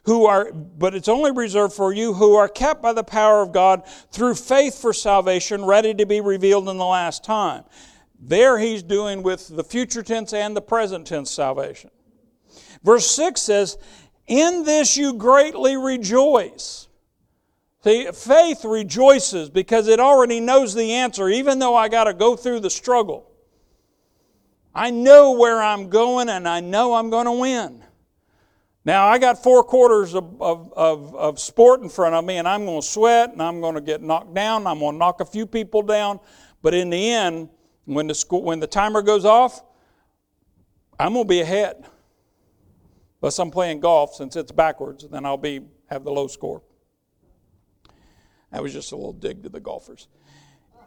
who 0.04 0.26
are, 0.26 0.52
but 0.52 0.94
it's 0.94 1.08
only 1.08 1.30
reserved 1.30 1.74
for 1.74 1.92
you 1.92 2.14
who 2.14 2.34
are 2.34 2.48
kept 2.48 2.82
by 2.82 2.92
the 2.92 3.04
power 3.04 3.42
of 3.42 3.52
God 3.52 3.86
through 4.10 4.34
faith 4.34 4.80
for 4.80 4.92
salvation, 4.92 5.64
ready 5.64 5.94
to 5.94 6.06
be 6.06 6.20
revealed 6.20 6.68
in 6.68 6.78
the 6.78 6.84
last 6.84 7.24
time. 7.24 7.64
There 8.18 8.58
he's 8.58 8.82
doing 8.82 9.22
with 9.22 9.54
the 9.54 9.64
future 9.64 10.02
tense 10.02 10.32
and 10.32 10.56
the 10.56 10.60
present 10.60 11.06
tense 11.06 11.30
salvation. 11.30 11.90
Verse 12.82 13.08
6 13.10 13.40
says, 13.40 13.78
In 14.26 14.64
this 14.64 14.96
you 14.96 15.14
greatly 15.14 15.76
rejoice. 15.76 16.88
See, 17.84 18.10
faith 18.12 18.64
rejoices 18.64 19.50
because 19.50 19.88
it 19.88 20.00
already 20.00 20.40
knows 20.40 20.74
the 20.74 20.92
answer, 20.94 21.28
even 21.28 21.58
though 21.58 21.76
I 21.76 21.88
got 21.88 22.04
to 22.04 22.14
go 22.14 22.34
through 22.34 22.60
the 22.60 22.70
struggle. 22.70 23.30
I 24.78 24.90
know 24.90 25.32
where 25.32 25.60
I'm 25.60 25.88
going 25.88 26.28
and 26.28 26.46
I 26.46 26.60
know 26.60 26.94
I'm 26.94 27.10
going 27.10 27.24
to 27.24 27.32
win. 27.32 27.82
Now, 28.84 29.08
I 29.08 29.18
got 29.18 29.42
four 29.42 29.64
quarters 29.64 30.14
of, 30.14 30.40
of, 30.40 30.72
of, 30.72 31.16
of 31.16 31.40
sport 31.40 31.82
in 31.82 31.88
front 31.88 32.14
of 32.14 32.24
me, 32.24 32.36
and 32.36 32.46
I'm 32.46 32.64
going 32.64 32.80
to 32.80 32.86
sweat, 32.86 33.32
and 33.32 33.42
I'm 33.42 33.60
going 33.60 33.74
to 33.74 33.80
get 33.80 34.02
knocked 34.02 34.32
down, 34.34 34.68
I'm 34.68 34.78
going 34.78 34.94
to 34.94 34.98
knock 34.98 35.20
a 35.20 35.24
few 35.24 35.46
people 35.46 35.82
down. 35.82 36.20
But 36.62 36.74
in 36.74 36.90
the 36.90 37.10
end, 37.10 37.48
when 37.86 38.06
the, 38.06 38.14
school, 38.14 38.44
when 38.44 38.60
the 38.60 38.68
timer 38.68 39.02
goes 39.02 39.24
off, 39.24 39.62
I'm 40.98 41.12
going 41.12 41.24
to 41.24 41.28
be 41.28 41.40
ahead. 41.40 41.84
Unless 43.20 43.40
I'm 43.40 43.50
playing 43.50 43.80
golf, 43.80 44.14
since 44.14 44.36
it's 44.36 44.52
backwards, 44.52 45.08
then 45.10 45.26
I'll 45.26 45.36
be 45.36 45.60
have 45.90 46.04
the 46.04 46.12
low 46.12 46.28
score. 46.28 46.62
That 48.52 48.62
was 48.62 48.72
just 48.72 48.92
a 48.92 48.96
little 48.96 49.12
dig 49.12 49.42
to 49.42 49.48
the 49.48 49.60
golfers. 49.60 50.06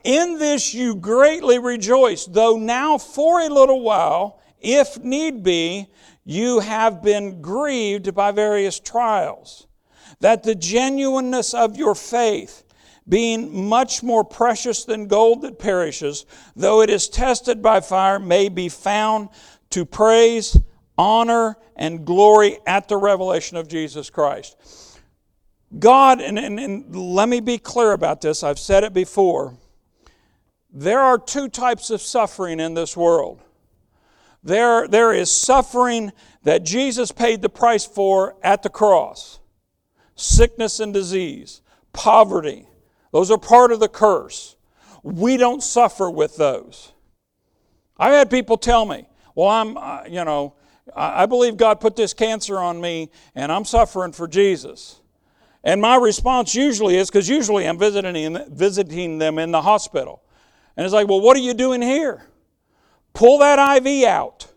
In 0.04 0.40
this 0.40 0.74
you 0.74 0.96
greatly 0.96 1.60
rejoice, 1.60 2.26
though 2.26 2.58
now 2.58 2.98
for 2.98 3.42
a 3.42 3.50
little 3.50 3.82
while, 3.82 4.42
if 4.60 4.98
need 5.00 5.44
be, 5.44 5.88
you 6.24 6.60
have 6.60 7.02
been 7.02 7.42
grieved 7.42 8.14
by 8.14 8.32
various 8.32 8.80
trials, 8.80 9.68
that 10.20 10.44
the 10.44 10.56
genuineness 10.56 11.54
of 11.54 11.78
your 11.78 11.96
faith, 11.96 12.64
being 13.10 13.68
much 13.68 14.04
more 14.04 14.24
precious 14.24 14.86
than 14.86 15.08
gold 15.08 15.42
that 15.42 15.60
perishes, 15.60 16.26
though 16.56 16.82
it 16.82 16.90
is 16.90 17.10
tested 17.10 17.62
by 17.62 17.82
fire, 17.82 18.20
may 18.20 18.50
be 18.50 18.70
found 18.70 19.30
to 19.72 19.86
praise, 19.86 20.58
honor, 20.98 21.58
and 21.76 22.06
glory 22.06 22.60
at 22.68 22.88
the 22.88 22.98
revelation 22.98 23.58
of 23.58 23.68
Jesus 23.68 24.10
Christ. 24.10 24.56
God, 25.80 26.22
and, 26.22 26.38
and, 26.38 26.60
and 26.60 26.96
let 26.96 27.30
me 27.30 27.40
be 27.40 27.58
clear 27.58 27.94
about 27.94 28.22
this, 28.22 28.44
I've 28.44 28.60
said 28.60 28.84
it 28.84 28.94
before. 28.94 29.58
There 30.72 31.02
are 31.02 31.18
two 31.18 31.50
types 31.50 31.90
of 31.90 32.02
suffering 32.02 32.60
in 32.60 32.74
this 32.74 32.96
world. 32.96 33.42
There, 34.44 34.88
there 34.88 35.14
is 35.14 35.30
suffering 35.30 36.12
that 36.44 36.64
Jesus 36.64 37.12
paid 37.12 37.42
the 37.42 37.50
price 37.50 37.86
for 37.86 38.36
at 38.42 38.64
the 38.64 38.70
cross 38.70 39.40
sickness 40.16 40.80
and 40.80 40.94
disease, 40.94 41.62
poverty. 41.94 42.68
Those 43.12 43.32
are 43.32 43.40
part 43.40 43.72
of 43.72 43.80
the 43.80 43.90
curse. 43.90 44.56
We 45.02 45.36
don't 45.36 45.64
suffer 45.64 46.12
with 46.12 46.38
those. 46.38 46.92
I've 47.98 48.14
had 48.14 48.30
people 48.30 48.58
tell 48.58 48.86
me, 48.86 49.08
well, 49.34 49.48
I'm, 49.48 49.78
uh, 49.78 50.04
you 50.08 50.24
know, 50.24 50.54
I 50.96 51.26
believe 51.26 51.58
God 51.58 51.80
put 51.80 51.96
this 51.96 52.14
cancer 52.14 52.60
on 52.60 52.80
me 52.80 53.10
and 53.34 53.52
I'm 53.52 53.66
suffering 53.66 54.12
for 54.12 54.28
Jesus. 54.28 55.00
And 55.64 55.82
my 55.82 55.96
response 55.96 56.54
usually 56.54 56.98
is 56.98 57.10
because 57.10 57.30
usually 57.30 57.68
I'm 57.68 57.78
visiting, 57.78 58.38
visiting 58.50 59.18
them 59.18 59.40
in 59.40 59.52
the 59.52 59.62
hospital. 59.62 60.22
And 60.76 60.86
it's 60.86 60.94
like, 60.94 61.08
well, 61.08 61.22
what 61.22 61.36
are 61.38 61.42
you 61.42 61.54
doing 61.54 61.82
here? 61.82 62.24
Pull 63.14 63.40
that 63.40 63.78
IV 63.78 64.06
out. 64.06 64.48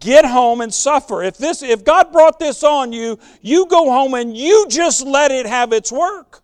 Get 0.00 0.24
home 0.24 0.60
and 0.60 0.74
suffer. 0.74 1.22
If 1.22 1.38
this 1.38 1.62
if 1.62 1.84
God 1.84 2.12
brought 2.12 2.38
this 2.38 2.64
on 2.64 2.92
you, 2.92 3.18
you 3.40 3.66
go 3.66 3.90
home 3.90 4.14
and 4.14 4.36
you 4.36 4.66
just 4.68 5.06
let 5.06 5.30
it 5.30 5.46
have 5.46 5.72
its 5.72 5.92
work. 5.92 6.42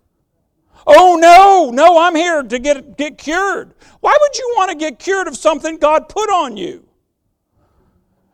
Oh 0.87 1.19
no, 1.21 1.71
no, 1.71 1.99
I'm 1.99 2.15
here 2.15 2.43
to 2.43 2.59
get 2.59 2.97
get 2.97 3.19
cured. 3.19 3.75
Why 4.01 4.17
would 4.21 4.39
you 4.39 4.55
want 4.57 4.71
to 4.71 4.77
get 4.77 4.99
cured 4.99 5.27
of 5.27 5.37
something 5.37 5.79
God 5.79 6.09
put 6.09 6.31
on 6.31 6.57
you? 6.57 6.87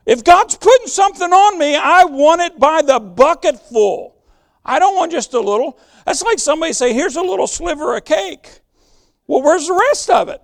If 0.04 0.24
God's 0.24 0.56
putting 0.56 0.86
something 0.86 1.30
on 1.30 1.58
me, 1.58 1.74
I 1.76 2.04
want 2.04 2.40
it 2.40 2.58
by 2.58 2.82
the 2.82 2.98
bucket 2.98 3.58
full. 3.58 4.16
I 4.64 4.78
don't 4.78 4.96
want 4.96 5.12
just 5.12 5.34
a 5.34 5.40
little. 5.40 5.78
That's 6.06 6.22
like 6.22 6.38
somebody 6.38 6.72
say, 6.72 6.92
here's 6.92 7.16
a 7.16 7.22
little 7.22 7.46
sliver 7.46 7.96
of 7.96 8.04
cake. 8.04 8.60
Well, 9.26 9.42
where's 9.42 9.66
the 9.66 9.74
rest 9.74 10.08
of 10.08 10.30
it? 10.30 10.40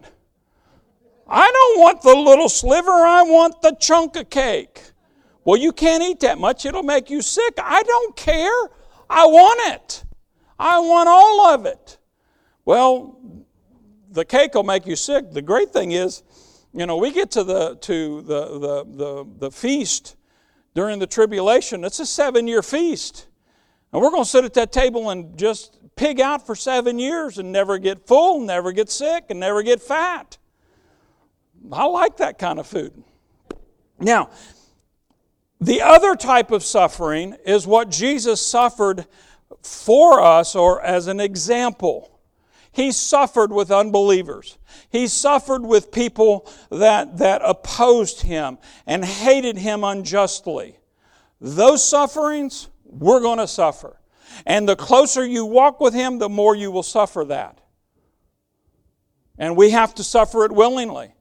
I 1.26 1.50
don't 1.50 1.80
want 1.80 2.02
the 2.02 2.14
little 2.14 2.48
sliver, 2.48 2.90
I 2.90 3.22
want 3.22 3.62
the 3.62 3.76
chunk 3.80 4.16
of 4.16 4.30
cake. 4.30 4.82
Well, 5.44 5.58
you 5.58 5.72
can't 5.72 6.02
eat 6.02 6.20
that 6.20 6.38
much, 6.38 6.64
it'll 6.64 6.82
make 6.82 7.10
you 7.10 7.22
sick. 7.22 7.54
I 7.58 7.82
don't 7.82 8.16
care. 8.16 8.68
I 9.08 9.26
want 9.26 9.74
it. 9.74 10.04
I 10.58 10.78
want 10.78 11.08
all 11.08 11.46
of 11.48 11.66
it. 11.66 11.98
Well, 12.64 13.18
the 14.10 14.24
cake 14.24 14.54
will 14.54 14.62
make 14.62 14.86
you 14.86 14.96
sick. 14.96 15.32
The 15.32 15.42
great 15.42 15.70
thing 15.70 15.92
is, 15.92 16.22
you 16.72 16.86
know, 16.86 16.96
we 16.96 17.12
get 17.12 17.30
to 17.32 17.44
the 17.44 17.76
to 17.76 18.22
the 18.22 18.58
the 18.58 18.84
the, 18.84 19.26
the 19.38 19.50
feast 19.50 20.16
during 20.74 20.98
the 20.98 21.06
tribulation. 21.06 21.84
It's 21.84 22.00
a 22.00 22.06
seven 22.06 22.46
year 22.46 22.62
feast. 22.62 23.28
And 23.92 24.02
we're 24.02 24.10
going 24.10 24.24
to 24.24 24.28
sit 24.28 24.44
at 24.44 24.54
that 24.54 24.72
table 24.72 25.10
and 25.10 25.38
just 25.38 25.78
pig 25.94 26.20
out 26.20 26.44
for 26.44 26.56
seven 26.56 26.98
years 26.98 27.38
and 27.38 27.52
never 27.52 27.78
get 27.78 28.08
full, 28.08 28.40
never 28.40 28.72
get 28.72 28.90
sick, 28.90 29.26
and 29.30 29.38
never 29.38 29.62
get 29.62 29.80
fat. 29.80 30.36
I 31.72 31.86
like 31.86 32.18
that 32.18 32.38
kind 32.38 32.58
of 32.58 32.66
food. 32.66 33.02
Now, 33.98 34.30
the 35.60 35.82
other 35.82 36.14
type 36.14 36.50
of 36.50 36.62
suffering 36.62 37.36
is 37.46 37.66
what 37.66 37.90
Jesus 37.90 38.44
suffered 38.44 39.06
for 39.62 40.20
us 40.20 40.54
or 40.54 40.82
as 40.82 41.06
an 41.06 41.20
example. 41.20 42.10
He 42.70 42.90
suffered 42.92 43.52
with 43.52 43.70
unbelievers. 43.70 44.58
He 44.90 45.06
suffered 45.06 45.64
with 45.64 45.92
people 45.92 46.50
that, 46.70 47.18
that 47.18 47.40
opposed 47.44 48.22
him 48.22 48.58
and 48.86 49.04
hated 49.04 49.56
him 49.56 49.84
unjustly. 49.84 50.78
Those 51.40 51.88
sufferings, 51.88 52.68
we're 52.84 53.20
going 53.20 53.38
to 53.38 53.46
suffer. 53.46 53.96
And 54.44 54.68
the 54.68 54.76
closer 54.76 55.24
you 55.24 55.44
walk 55.46 55.80
with 55.80 55.94
him, 55.94 56.18
the 56.18 56.28
more 56.28 56.56
you 56.56 56.72
will 56.72 56.82
suffer 56.82 57.24
that. 57.26 57.60
And 59.38 59.56
we 59.56 59.70
have 59.70 59.94
to 59.94 60.04
suffer 60.04 60.44
it 60.44 60.52
willingly. 60.52 61.14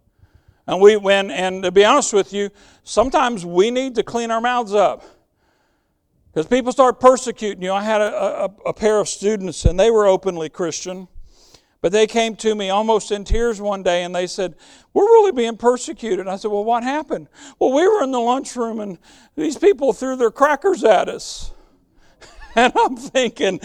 And 0.68 0.80
we 0.82 0.96
when 0.96 1.30
and 1.30 1.64
to 1.64 1.72
be 1.72 1.84
honest 1.84 2.14
with 2.14 2.34
you, 2.34 2.50
sometimes 2.84 3.46
we 3.46 3.72
need 3.72 3.96
to 3.96 4.04
clean 4.04 4.32
our 4.32 4.42
mouths 4.42 4.74
up. 4.74 5.04
Because 6.34 6.48
people 6.48 6.72
start 6.72 7.00
persecuting 7.00 7.62
you. 7.62 7.72
I 7.72 7.84
had 7.84 8.02
a, 8.02 8.46
a, 8.46 8.46
a, 8.68 8.74
pair 8.74 9.00
of 9.00 9.08
students 9.08 9.66
and 9.66 9.80
they 9.80 9.92
were 9.92 10.08
openly 10.08 10.50
Christian. 10.50 11.08
But 11.80 11.92
they 11.92 12.08
came 12.08 12.36
to 12.38 12.56
me 12.56 12.70
almost 12.70 13.12
in 13.12 13.24
tears 13.24 13.62
one 13.62 13.84
day 13.84 14.04
and 14.04 14.16
they 14.16 14.26
said, 14.26 14.56
We're 14.94 15.04
really 15.04 15.34
being 15.34 15.58
persecuted. 15.58 16.28
I 16.28 16.38
said, 16.38 16.50
Well, 16.50 16.64
what 16.64 16.82
happened? 16.82 17.28
Well, 17.60 17.74
we 17.74 17.88
were 17.88 18.02
in 18.04 18.12
the 18.12 18.22
lunchroom 18.22 18.80
and 18.80 18.98
these 19.36 19.58
people 19.58 19.94
threw 19.94 20.16
their 20.16 20.32
crackers 20.32 20.84
at 20.84 21.08
us. 21.08 21.52
and 22.56 22.72
I'm 22.76 22.96
thinking, 22.96 23.60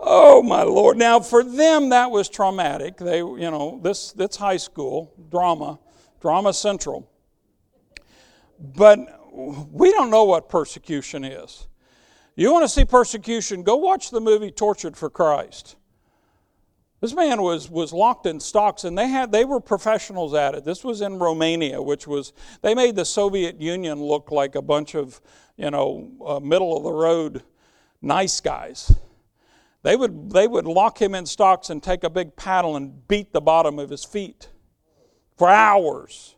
Oh 0.00 0.42
my 0.42 0.62
Lord. 0.62 0.96
Now 0.96 1.20
for 1.20 1.42
them 1.42 1.90
that 1.90 2.10
was 2.10 2.28
traumatic. 2.28 2.96
They, 2.96 3.18
you 3.18 3.50
know, 3.50 3.80
this 3.82 4.12
that's 4.12 4.36
high 4.36 4.56
school 4.56 5.12
drama. 5.30 5.78
Drama 6.24 6.54
Central. 6.54 7.06
But 8.58 8.98
we 9.30 9.92
don't 9.92 10.08
know 10.08 10.24
what 10.24 10.48
persecution 10.48 11.22
is. 11.22 11.66
You 12.34 12.50
want 12.50 12.64
to 12.64 12.68
see 12.70 12.86
persecution? 12.86 13.62
Go 13.62 13.76
watch 13.76 14.10
the 14.10 14.22
movie 14.22 14.50
Tortured 14.50 14.96
for 14.96 15.10
Christ. 15.10 15.76
This 17.02 17.12
man 17.12 17.42
was, 17.42 17.68
was 17.68 17.92
locked 17.92 18.24
in 18.24 18.40
stocks, 18.40 18.84
and 18.84 18.96
they 18.96 19.06
had 19.06 19.32
they 19.32 19.44
were 19.44 19.60
professionals 19.60 20.32
at 20.32 20.54
it. 20.54 20.64
This 20.64 20.82
was 20.82 21.02
in 21.02 21.18
Romania, 21.18 21.82
which 21.82 22.06
was 22.06 22.32
they 22.62 22.74
made 22.74 22.96
the 22.96 23.04
Soviet 23.04 23.60
Union 23.60 24.02
look 24.02 24.30
like 24.30 24.54
a 24.54 24.62
bunch 24.62 24.94
of 24.94 25.20
you 25.58 25.70
know 25.70 26.10
uh, 26.24 26.40
middle 26.40 26.74
of 26.74 26.84
the 26.84 26.92
road 26.92 27.42
nice 28.00 28.40
guys. 28.40 28.96
They 29.82 29.94
would 29.94 30.30
they 30.30 30.48
would 30.48 30.64
lock 30.64 31.02
him 31.02 31.14
in 31.14 31.26
stocks 31.26 31.68
and 31.68 31.82
take 31.82 32.02
a 32.02 32.08
big 32.08 32.34
paddle 32.34 32.76
and 32.76 33.06
beat 33.08 33.34
the 33.34 33.42
bottom 33.42 33.78
of 33.78 33.90
his 33.90 34.06
feet 34.06 34.48
for 35.36 35.48
hours 35.48 36.36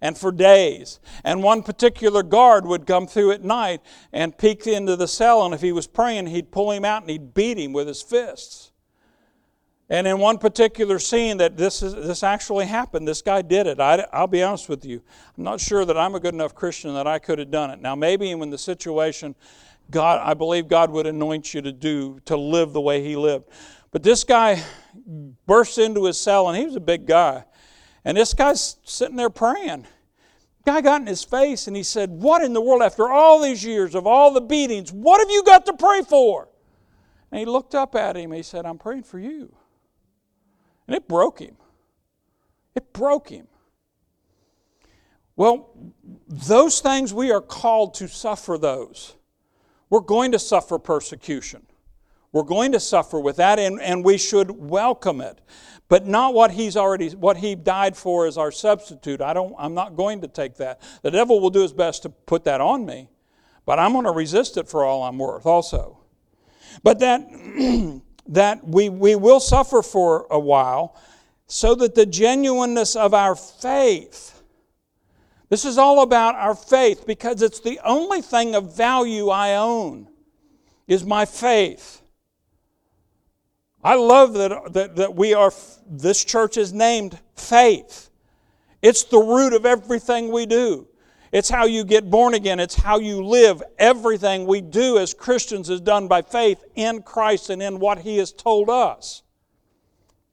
and 0.00 0.16
for 0.16 0.30
days. 0.30 1.00
And 1.24 1.42
one 1.42 1.62
particular 1.62 2.22
guard 2.22 2.66
would 2.66 2.86
come 2.86 3.06
through 3.06 3.32
at 3.32 3.42
night 3.42 3.80
and 4.12 4.36
peek 4.36 4.66
into 4.66 4.96
the 4.96 5.08
cell, 5.08 5.44
and 5.44 5.54
if 5.54 5.60
he 5.60 5.72
was 5.72 5.86
praying, 5.86 6.28
he'd 6.28 6.50
pull 6.50 6.70
him 6.70 6.84
out 6.84 7.02
and 7.02 7.10
he'd 7.10 7.34
beat 7.34 7.58
him 7.58 7.72
with 7.72 7.88
his 7.88 8.02
fists. 8.02 8.72
And 9.90 10.06
in 10.06 10.18
one 10.18 10.36
particular 10.36 10.98
scene 10.98 11.38
that 11.38 11.56
this, 11.56 11.82
is, 11.82 11.94
this 11.94 12.22
actually 12.22 12.66
happened, 12.66 13.08
this 13.08 13.22
guy 13.22 13.40
did 13.40 13.66
it. 13.66 13.80
I, 13.80 14.06
will 14.12 14.26
be 14.26 14.42
honest 14.42 14.68
with 14.68 14.84
you. 14.84 15.02
I'm 15.36 15.44
not 15.44 15.60
sure 15.60 15.86
that 15.86 15.96
I'm 15.96 16.14
a 16.14 16.20
good 16.20 16.34
enough 16.34 16.54
Christian 16.54 16.92
that 16.92 17.06
I 17.06 17.18
could 17.18 17.38
have 17.38 17.50
done 17.50 17.70
it. 17.70 17.80
Now, 17.80 17.94
maybe 17.94 18.34
when 18.34 18.50
the 18.50 18.58
situation, 18.58 19.34
God, 19.90 20.20
I 20.22 20.34
believe 20.34 20.68
God 20.68 20.90
would 20.90 21.06
anoint 21.06 21.54
you 21.54 21.62
to 21.62 21.72
do, 21.72 22.20
to 22.26 22.36
live 22.36 22.74
the 22.74 22.82
way 22.82 23.02
he 23.02 23.16
lived. 23.16 23.46
But 23.90 24.02
this 24.02 24.24
guy 24.24 24.62
bursts 25.46 25.78
into 25.78 26.04
his 26.04 26.20
cell, 26.20 26.48
and 26.50 26.58
he 26.58 26.66
was 26.66 26.76
a 26.76 26.80
big 26.80 27.06
guy. 27.06 27.44
And 28.04 28.16
this 28.16 28.34
guy's 28.34 28.76
sitting 28.84 29.16
there 29.16 29.30
praying. 29.30 29.86
Guy 30.64 30.80
got 30.80 31.00
in 31.00 31.06
his 31.06 31.24
face 31.24 31.66
and 31.66 31.76
he 31.76 31.82
said, 31.82 32.10
What 32.10 32.42
in 32.42 32.52
the 32.52 32.60
world, 32.60 32.82
after 32.82 33.08
all 33.08 33.42
these 33.42 33.64
years 33.64 33.94
of 33.94 34.06
all 34.06 34.32
the 34.32 34.40
beatings, 34.40 34.92
what 34.92 35.20
have 35.20 35.30
you 35.30 35.42
got 35.44 35.66
to 35.66 35.72
pray 35.72 36.02
for? 36.02 36.48
And 37.30 37.38
he 37.38 37.46
looked 37.46 37.74
up 37.74 37.94
at 37.94 38.16
him. 38.16 38.32
He 38.32 38.42
said, 38.42 38.66
I'm 38.66 38.78
praying 38.78 39.04
for 39.04 39.18
you. 39.18 39.54
And 40.86 40.96
it 40.96 41.08
broke 41.08 41.40
him. 41.40 41.56
It 42.74 42.92
broke 42.92 43.28
him. 43.28 43.46
Well, 45.36 45.70
those 46.26 46.80
things 46.80 47.14
we 47.14 47.30
are 47.30 47.40
called 47.40 47.94
to 47.94 48.08
suffer 48.08 48.58
those. 48.58 49.14
We're 49.90 50.00
going 50.00 50.32
to 50.32 50.38
suffer 50.38 50.78
persecution. 50.78 51.66
We're 52.32 52.42
going 52.42 52.72
to 52.72 52.80
suffer 52.80 53.18
with 53.20 53.36
that, 53.36 53.58
and, 53.58 53.80
and 53.80 54.04
we 54.04 54.18
should 54.18 54.50
welcome 54.50 55.20
it 55.20 55.40
but 55.88 56.06
not 56.06 56.34
what 56.34 56.50
he's 56.50 56.76
already 56.76 57.10
what 57.10 57.38
he 57.38 57.54
died 57.54 57.96
for 57.96 58.26
as 58.26 58.38
our 58.38 58.50
substitute 58.50 59.20
i 59.20 59.32
don't 59.32 59.54
i'm 59.58 59.74
not 59.74 59.96
going 59.96 60.20
to 60.20 60.28
take 60.28 60.56
that 60.56 60.80
the 61.02 61.10
devil 61.10 61.40
will 61.40 61.50
do 61.50 61.62
his 61.62 61.72
best 61.72 62.02
to 62.02 62.08
put 62.08 62.44
that 62.44 62.60
on 62.60 62.84
me 62.86 63.08
but 63.68 63.78
I'm 63.78 63.92
going 63.92 64.06
to 64.06 64.12
resist 64.12 64.56
it 64.56 64.66
for 64.66 64.82
all 64.82 65.02
I'm 65.02 65.18
worth 65.18 65.44
also. 65.44 65.98
But 66.82 67.00
that, 67.00 67.20
that 68.28 68.66
we, 68.66 68.88
we 68.88 69.14
will 69.14 69.40
suffer 69.40 69.82
for 69.82 70.26
a 70.30 70.38
while 70.38 70.96
so 71.48 71.74
that 71.74 71.94
the 71.94 72.06
genuineness 72.06 72.96
of 72.96 73.12
our 73.12 73.36
faith, 73.36 74.42
this 75.50 75.66
is 75.66 75.76
all 75.76 76.00
about 76.00 76.34
our 76.34 76.54
faith 76.54 77.06
because 77.06 77.42
it's 77.42 77.60
the 77.60 77.78
only 77.84 78.22
thing 78.22 78.54
of 78.54 78.74
value 78.74 79.28
I 79.28 79.56
own 79.56 80.08
is 80.86 81.04
my 81.04 81.26
faith. 81.26 82.00
I 83.88 83.94
love 83.94 84.34
that, 84.34 84.74
that, 84.74 84.96
that 84.96 85.14
we 85.14 85.32
are, 85.32 85.50
this 85.88 86.22
church 86.22 86.58
is 86.58 86.74
named 86.74 87.18
faith. 87.36 88.10
It's 88.82 89.04
the 89.04 89.18
root 89.18 89.54
of 89.54 89.64
everything 89.64 90.30
we 90.30 90.44
do. 90.44 90.86
It's 91.32 91.48
how 91.48 91.64
you 91.64 91.84
get 91.84 92.10
born 92.10 92.34
again. 92.34 92.60
It's 92.60 92.74
how 92.74 92.98
you 92.98 93.24
live. 93.24 93.62
Everything 93.78 94.46
we 94.46 94.60
do 94.60 94.98
as 94.98 95.14
Christians 95.14 95.70
is 95.70 95.80
done 95.80 96.06
by 96.06 96.20
faith 96.20 96.62
in 96.74 97.00
Christ 97.00 97.48
and 97.48 97.62
in 97.62 97.78
what 97.78 98.00
He 98.00 98.18
has 98.18 98.30
told 98.30 98.68
us. 98.68 99.22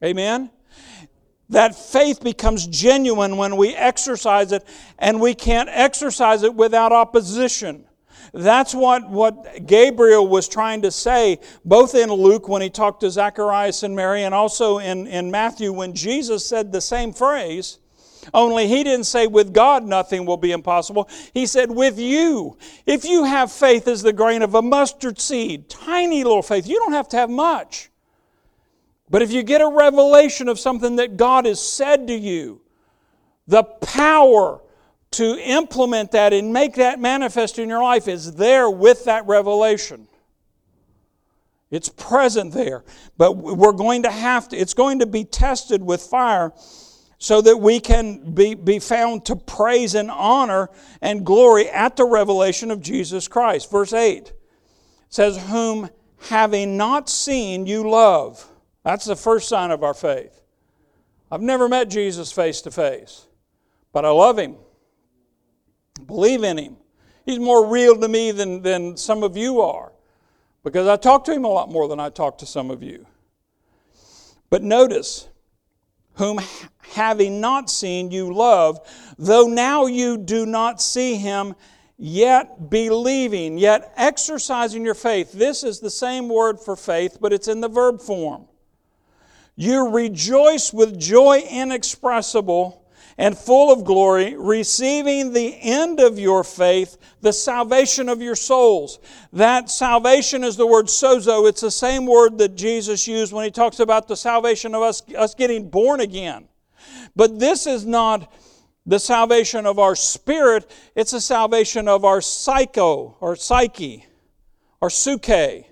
Amen? 0.04 0.50
That 1.48 1.74
faith 1.74 2.22
becomes 2.22 2.66
genuine 2.66 3.38
when 3.38 3.56
we 3.56 3.74
exercise 3.74 4.52
it, 4.52 4.66
and 4.98 5.18
we 5.18 5.34
can't 5.34 5.70
exercise 5.72 6.42
it 6.42 6.54
without 6.54 6.92
opposition. 6.92 7.85
That's 8.36 8.74
what, 8.74 9.08
what 9.08 9.66
Gabriel 9.66 10.28
was 10.28 10.46
trying 10.46 10.82
to 10.82 10.90
say, 10.90 11.40
both 11.64 11.94
in 11.94 12.12
Luke 12.12 12.48
when 12.48 12.60
he 12.60 12.68
talked 12.68 13.00
to 13.00 13.10
Zacharias 13.10 13.82
and 13.82 13.96
Mary, 13.96 14.24
and 14.24 14.34
also 14.34 14.76
in, 14.76 15.06
in 15.06 15.30
Matthew 15.30 15.72
when 15.72 15.94
Jesus 15.94 16.44
said 16.44 16.70
the 16.70 16.82
same 16.82 17.14
phrase. 17.14 17.78
Only 18.34 18.68
he 18.68 18.84
didn't 18.84 19.06
say, 19.06 19.26
with 19.26 19.54
God 19.54 19.84
nothing 19.84 20.26
will 20.26 20.36
be 20.36 20.52
impossible. 20.52 21.08
He 21.32 21.46
said, 21.46 21.70
with 21.70 21.98
you. 21.98 22.58
If 22.84 23.06
you 23.06 23.24
have 23.24 23.50
faith 23.50 23.88
as 23.88 24.02
the 24.02 24.12
grain 24.12 24.42
of 24.42 24.54
a 24.54 24.60
mustard 24.60 25.18
seed, 25.18 25.70
tiny 25.70 26.22
little 26.22 26.42
faith, 26.42 26.68
you 26.68 26.78
don't 26.78 26.92
have 26.92 27.08
to 27.10 27.16
have 27.16 27.30
much. 27.30 27.88
But 29.08 29.22
if 29.22 29.32
you 29.32 29.44
get 29.44 29.62
a 29.62 29.68
revelation 29.68 30.50
of 30.50 30.58
something 30.58 30.96
that 30.96 31.16
God 31.16 31.46
has 31.46 31.62
said 31.62 32.06
to 32.08 32.14
you, 32.14 32.60
the 33.46 33.62
power 33.62 34.60
to 35.12 35.38
implement 35.38 36.12
that 36.12 36.32
and 36.32 36.52
make 36.52 36.74
that 36.74 36.98
manifest 36.98 37.58
in 37.58 37.68
your 37.68 37.82
life 37.82 38.08
is 38.08 38.34
there 38.34 38.68
with 38.68 39.04
that 39.04 39.26
revelation. 39.26 40.08
It's 41.70 41.88
present 41.88 42.52
there. 42.52 42.84
But 43.16 43.36
we're 43.36 43.72
going 43.72 44.02
to 44.04 44.10
have 44.10 44.48
to, 44.50 44.56
it's 44.56 44.74
going 44.74 45.00
to 45.00 45.06
be 45.06 45.24
tested 45.24 45.82
with 45.82 46.02
fire 46.02 46.52
so 47.18 47.40
that 47.40 47.56
we 47.56 47.80
can 47.80 48.34
be, 48.34 48.54
be 48.54 48.78
found 48.78 49.24
to 49.26 49.36
praise 49.36 49.94
and 49.94 50.10
honor 50.10 50.68
and 51.00 51.24
glory 51.24 51.68
at 51.70 51.96
the 51.96 52.04
revelation 52.04 52.70
of 52.70 52.80
Jesus 52.80 53.26
Christ. 53.26 53.70
Verse 53.70 53.92
8 53.92 54.32
says, 55.08 55.38
Whom 55.48 55.88
having 56.18 56.76
not 56.76 57.08
seen 57.08 57.66
you 57.66 57.88
love. 57.88 58.48
That's 58.84 59.04
the 59.04 59.16
first 59.16 59.48
sign 59.48 59.70
of 59.70 59.82
our 59.82 59.94
faith. 59.94 60.42
I've 61.30 61.42
never 61.42 61.68
met 61.68 61.90
Jesus 61.90 62.30
face 62.30 62.60
to 62.62 62.70
face, 62.70 63.26
but 63.92 64.04
I 64.04 64.10
love 64.10 64.38
him, 64.38 64.56
believe 66.06 66.44
in 66.44 66.58
him. 66.58 66.76
He's 67.24 67.38
more 67.38 67.66
real 67.66 67.98
to 67.98 68.08
me 68.08 68.30
than, 68.30 68.62
than 68.62 68.96
some 68.96 69.22
of 69.22 69.36
you 69.36 69.60
are 69.60 69.92
because 70.62 70.88
I 70.88 70.96
talk 70.96 71.24
to 71.24 71.32
him 71.32 71.44
a 71.44 71.48
lot 71.48 71.70
more 71.70 71.88
than 71.88 72.00
I 72.00 72.10
talk 72.10 72.38
to 72.38 72.46
some 72.46 72.70
of 72.70 72.82
you. 72.82 73.06
But 74.50 74.62
notice, 74.62 75.28
whom 76.14 76.40
having 76.92 77.40
not 77.40 77.68
seen 77.70 78.10
you 78.10 78.32
love, 78.32 78.78
though 79.18 79.46
now 79.46 79.86
you 79.86 80.16
do 80.16 80.46
not 80.46 80.80
see 80.80 81.16
him, 81.16 81.54
yet 81.98 82.70
believing, 82.70 83.58
yet 83.58 83.92
exercising 83.96 84.84
your 84.84 84.94
faith. 84.94 85.32
This 85.32 85.64
is 85.64 85.80
the 85.80 85.90
same 85.90 86.28
word 86.28 86.60
for 86.60 86.76
faith, 86.76 87.18
but 87.20 87.32
it's 87.32 87.48
in 87.48 87.60
the 87.60 87.68
verb 87.68 88.00
form. 88.00 88.46
You 89.56 89.88
rejoice 89.88 90.72
with 90.72 90.98
joy 90.98 91.42
inexpressible 91.50 92.85
and 93.18 93.36
full 93.36 93.72
of 93.72 93.84
glory, 93.84 94.36
receiving 94.36 95.32
the 95.32 95.56
end 95.60 96.00
of 96.00 96.18
your 96.18 96.44
faith, 96.44 96.98
the 97.22 97.32
salvation 97.32 98.08
of 98.08 98.20
your 98.20 98.36
souls. 98.36 98.98
That 99.32 99.70
salvation 99.70 100.44
is 100.44 100.56
the 100.56 100.66
word 100.66 100.86
sozo. 100.86 101.48
It's 101.48 101.62
the 101.62 101.70
same 101.70 102.06
word 102.06 102.38
that 102.38 102.56
Jesus 102.56 103.08
used 103.08 103.32
when 103.32 103.44
he 103.44 103.50
talks 103.50 103.80
about 103.80 104.06
the 104.06 104.16
salvation 104.16 104.74
of 104.74 104.82
us, 104.82 105.02
us 105.16 105.34
getting 105.34 105.70
born 105.70 106.00
again. 106.00 106.48
But 107.14 107.38
this 107.38 107.66
is 107.66 107.86
not 107.86 108.32
the 108.84 109.00
salvation 109.00 109.66
of 109.66 109.78
our 109.78 109.96
spirit, 109.96 110.70
it's 110.94 111.12
a 111.12 111.20
salvation 111.20 111.88
of 111.88 112.04
our 112.04 112.20
psycho, 112.20 113.16
or 113.20 113.34
psyche, 113.34 114.06
or 114.80 114.90
suke. 114.90 115.64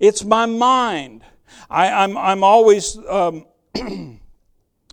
It's 0.00 0.24
my 0.24 0.46
mind. 0.46 1.22
I, 1.70 1.86
am 1.86 2.16
I'm, 2.16 2.18
I'm 2.18 2.44
always. 2.44 2.98
Um, 3.08 3.46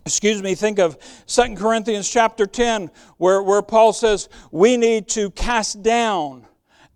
excuse 0.06 0.42
me, 0.42 0.54
think 0.54 0.78
of 0.78 0.98
2 1.26 1.54
Corinthians 1.56 2.08
chapter 2.08 2.46
10, 2.46 2.90
where, 3.16 3.42
where 3.42 3.62
Paul 3.62 3.92
says 3.92 4.28
we 4.50 4.76
need 4.76 5.08
to 5.10 5.30
cast 5.30 5.82
down 5.82 6.46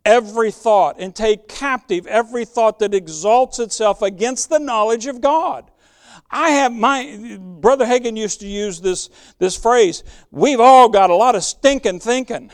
every 0.04 0.50
thought 0.50 0.96
and 0.98 1.14
take 1.14 1.48
captive 1.48 2.06
every 2.06 2.44
thought 2.44 2.78
that 2.78 2.94
exalts 2.94 3.58
itself 3.58 4.02
against 4.02 4.48
the 4.48 4.58
knowledge 4.58 5.06
of 5.06 5.20
God. 5.20 5.70
I 6.30 6.50
have 6.50 6.72
my 6.72 7.38
brother 7.40 7.86
Hagin 7.86 8.16
used 8.16 8.40
to 8.40 8.46
use 8.46 8.80
this, 8.80 9.08
this 9.38 9.56
phrase, 9.56 10.04
we've 10.30 10.60
all 10.60 10.88
got 10.88 11.10
a 11.10 11.14
lot 11.14 11.34
of 11.34 11.44
stinking 11.44 12.00
thinking. 12.00 12.50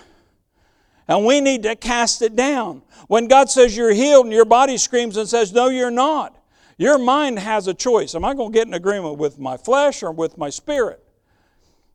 And 1.06 1.26
we 1.26 1.40
need 1.40 1.64
to 1.64 1.76
cast 1.76 2.22
it 2.22 2.34
down. 2.34 2.82
When 3.08 3.28
God 3.28 3.50
says 3.50 3.76
you're 3.76 3.92
healed 3.92 4.26
and 4.26 4.34
your 4.34 4.46
body 4.46 4.78
screams 4.78 5.16
and 5.16 5.28
says, 5.28 5.52
No, 5.52 5.68
you're 5.68 5.90
not. 5.90 6.40
Your 6.76 6.98
mind 6.98 7.38
has 7.38 7.68
a 7.68 7.74
choice. 7.74 8.14
Am 8.14 8.24
I 8.24 8.34
going 8.34 8.52
to 8.52 8.58
get 8.58 8.66
in 8.66 8.74
agreement 8.74 9.18
with 9.18 9.38
my 9.38 9.56
flesh 9.56 10.02
or 10.02 10.10
with 10.10 10.36
my 10.36 10.50
spirit? 10.50 11.02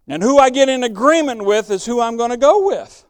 And 0.08 0.24
who 0.24 0.40
I 0.40 0.50
get 0.50 0.70
in 0.70 0.84
agreement 0.84 1.46
with 1.46 1.70
is 1.70 1.86
who 1.86 2.02
I'm 2.02 2.18
going 2.18 2.32
to 2.32 2.38
go 2.38 2.66
with. 2.66 3.06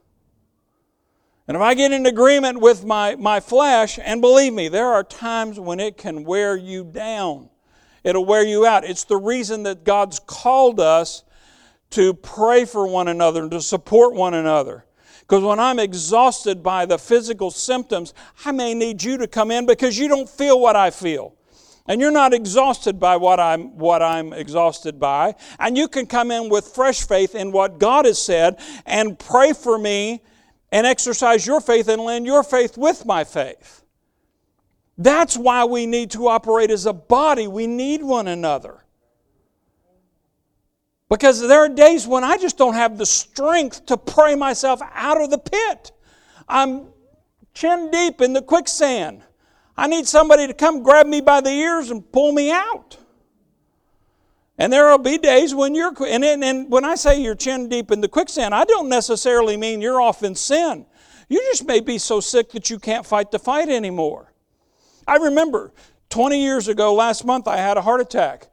And 1.48 1.56
if 1.56 1.62
I 1.62 1.74
get 1.74 1.92
in 1.92 2.06
agreement 2.06 2.60
with 2.60 2.86
my, 2.86 3.16
my 3.16 3.40
flesh, 3.40 3.98
and 4.04 4.22
believe 4.22 4.54
me, 4.54 4.68
there 4.68 4.88
are 4.88 5.04
times 5.04 5.60
when 5.60 5.80
it 5.80 5.98
can 5.98 6.24
wear 6.24 6.56
you 6.56 6.84
down. 6.84 7.50
It'll 8.04 8.26
wear 8.26 8.46
you 8.46 8.66
out. 8.66 8.84
It's 8.84 9.04
the 9.04 9.18
reason 9.18 9.64
that 9.64 9.84
God's 9.84 10.20
called 10.20 10.80
us 10.80 11.24
to 11.92 12.14
pray 12.14 12.66
for 12.66 12.88
one 12.88 13.08
another 13.08 13.42
and 13.44 13.52
to 13.52 13.62
support 13.62 14.14
one 14.14 14.34
another. 14.34 14.86
Because 15.22 15.44
when 15.44 15.60
I'm 15.60 15.80
exhausted 15.80 16.62
by 16.62 16.86
the 16.86 16.98
physical 16.98 17.50
symptoms, 17.50 18.14
I 18.46 18.52
may 18.52 18.74
need 18.74 19.02
you 19.02 19.18
to 19.18 19.28
come 19.28 19.52
in 19.52 19.66
because 19.66 19.98
you 19.98 20.08
don't 20.08 20.30
feel 20.30 20.60
what 20.60 20.76
I 20.76 20.92
feel 20.92 21.36
and 21.90 22.00
you're 22.00 22.12
not 22.12 22.36
exhausted 22.36 23.00
by 23.00 23.18
what 23.18 23.40
I'm, 23.40 23.76
what 23.76 24.04
I'm 24.04 24.32
exhausted 24.32 25.00
by, 25.00 25.34
and 25.58 25.76
you 25.76 25.88
can 25.88 26.06
come 26.06 26.30
in 26.30 26.48
with 26.48 26.68
fresh 26.68 27.06
faith 27.06 27.34
in 27.34 27.52
what 27.52 27.80
God 27.80 28.06
has 28.06 28.24
said 28.24 28.60
and 28.86 29.18
pray 29.18 29.54
for 29.54 29.80
me 29.80 30.22
and 30.72 30.86
exercise 30.86 31.48
your 31.48 31.60
faith 31.60 31.88
and 31.88 32.00
lend 32.04 32.28
your 32.28 32.44
faith 32.44 32.78
with 32.78 33.08
my 33.08 33.24
faith. 33.24 33.82
That's 35.00 35.36
why 35.36 35.66
we 35.66 35.88
need 35.88 36.12
to 36.12 36.28
operate 36.28 36.70
as 36.70 36.86
a 36.86 36.94
body. 36.94 37.48
We 37.48 37.66
need 37.66 38.04
one 38.04 38.28
another. 38.28 38.86
Because 41.10 41.42
there 41.42 41.62
are 41.62 41.70
days 41.70 42.06
when 42.06 42.24
I 42.24 42.38
just 42.38 42.56
don't 42.56 42.76
have 42.76 43.00
the 43.00 43.06
strength 43.08 43.88
to 43.88 43.98
pray 43.98 44.36
myself 44.36 44.80
out 44.94 45.20
of 45.20 45.32
the 45.32 45.40
pit. 45.40 45.92
I'm 46.48 46.90
chin 47.56 47.90
deep 47.90 48.22
in 48.22 48.34
the 48.34 48.44
quicksand. 48.44 49.24
I 49.80 49.88
need 49.88 50.10
somebody 50.10 50.46
to 50.46 50.54
come 50.54 50.84
grab 50.84 51.08
me 51.08 51.22
by 51.22 51.40
the 51.40 51.52
ears 51.52 51.90
and 51.90 52.12
pull 52.12 52.34
me 52.34 52.52
out. 52.52 52.98
And 54.58 54.74
there 54.74 54.90
will 54.90 54.98
be 54.98 55.18
days 55.18 55.56
when 55.56 55.74
you're, 55.74 55.94
and, 56.06 56.26
and 56.26 56.70
when 56.70 56.84
I 56.84 56.96
say 56.96 57.22
you're 57.22 57.34
chin 57.34 57.70
deep 57.70 57.90
in 57.90 58.02
the 58.02 58.10
quicksand, 58.10 58.54
I 58.54 58.66
don't 58.66 58.90
necessarily 58.90 59.56
mean 59.56 59.80
you're 59.80 60.02
off 60.02 60.22
in 60.22 60.36
sin. 60.36 60.86
You 61.30 61.40
just 61.50 61.66
may 61.66 61.80
be 61.80 61.98
so 61.98 62.20
sick 62.20 62.52
that 62.52 62.70
you 62.70 62.78
can't 62.78 63.06
fight 63.06 63.32
the 63.32 63.40
fight 63.40 63.70
anymore. 63.70 64.34
I 65.08 65.16
remember 65.16 65.72
20 66.10 66.44
years 66.44 66.68
ago, 66.68 66.94
last 66.94 67.24
month, 67.24 67.48
I 67.48 67.56
had 67.56 67.78
a 67.78 67.82
heart 67.82 68.02
attack. 68.02 68.50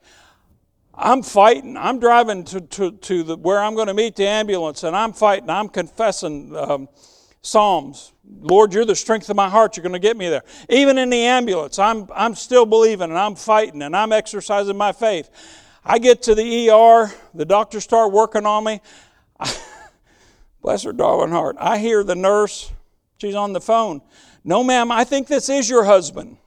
I'm 0.95 1.25
fighting. 1.25 1.77
I'm 1.77 1.99
driving 1.99 2.45
to, 2.45 2.61
to, 2.61 2.93
to 2.93 3.23
the, 3.25 3.37
where 3.37 3.59
I'm 3.59 3.75
going 3.75 3.89
to 3.89 3.95
meet 3.95 4.15
the 4.15 4.29
ambulance, 4.29 4.85
and 4.85 4.95
I'm 4.95 5.13
fighting. 5.13 5.51
I'm 5.51 5.69
confessing 5.71 6.55
um, 6.55 6.89
Psalms 7.47 8.13
Lord, 8.41 8.75
you're 8.75 8.85
the 8.85 8.97
strength 8.97 9.31
of 9.31 9.37
my 9.37 9.49
heart. 9.49 9.77
You're 9.77 9.83
going 9.83 9.93
to 9.93 9.99
get 9.99 10.17
me 10.17 10.29
there. 10.29 10.43
Even 10.69 10.99
in 10.99 11.11
the 11.11 11.23
ambulance, 11.23 11.79
I'm, 11.79 12.09
I'm 12.15 12.35
still 12.35 12.67
believing 12.67 13.11
and 13.11 13.19
I'm 13.19 13.35
fighting 13.35 13.83
and 13.83 13.97
I'm 13.97 14.13
exercising 14.13 14.77
my 14.77 14.93
faith. 14.93 15.31
I 15.85 15.99
get 15.99 16.23
to 16.23 16.35
the 16.35 16.71
ER, 16.71 17.13
the 17.35 17.45
doctors 17.45 17.85
start 17.85 18.13
working 18.13 18.47
on 18.47 18.65
me. 18.65 18.81
bless 20.61 20.83
her 20.83 20.93
darling 20.93 21.31
heart. 21.31 21.57
I 21.61 21.79
hear 21.79 22.03
the 22.03 22.17
nurse, 22.17 22.73
she's 23.19 23.37
on 23.37 23.53
the 23.53 23.61
phone. 23.61 24.01
No, 24.43 24.65
ma'am, 24.65 24.91
I 24.91 25.05
think 25.05 25.29
this 25.29 25.49
is 25.49 25.71
your 25.71 25.85
husband. 25.85 26.39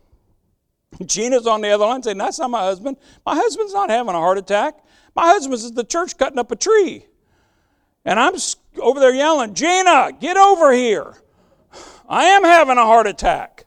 Gina's 1.05 1.47
on 1.47 1.61
the 1.61 1.69
other 1.69 1.85
line 1.85 2.03
saying, 2.03 2.17
That's 2.17 2.39
not 2.39 2.49
my 2.49 2.63
husband. 2.63 2.97
My 3.25 3.35
husband's 3.35 3.73
not 3.73 3.89
having 3.89 4.15
a 4.15 4.19
heart 4.19 4.37
attack. 4.37 4.83
My 5.15 5.27
husband's 5.27 5.65
at 5.65 5.75
the 5.75 5.85
church 5.85 6.17
cutting 6.17 6.39
up 6.39 6.51
a 6.51 6.57
tree. 6.57 7.05
And 8.09 8.19
I'm 8.19 8.33
over 8.81 8.99
there 8.99 9.13
yelling, 9.13 9.53
Gina, 9.53 10.11
get 10.19 10.35
over 10.35 10.73
here. 10.73 11.13
I 12.09 12.23
am 12.23 12.43
having 12.43 12.79
a 12.79 12.83
heart 12.83 13.05
attack. 13.05 13.65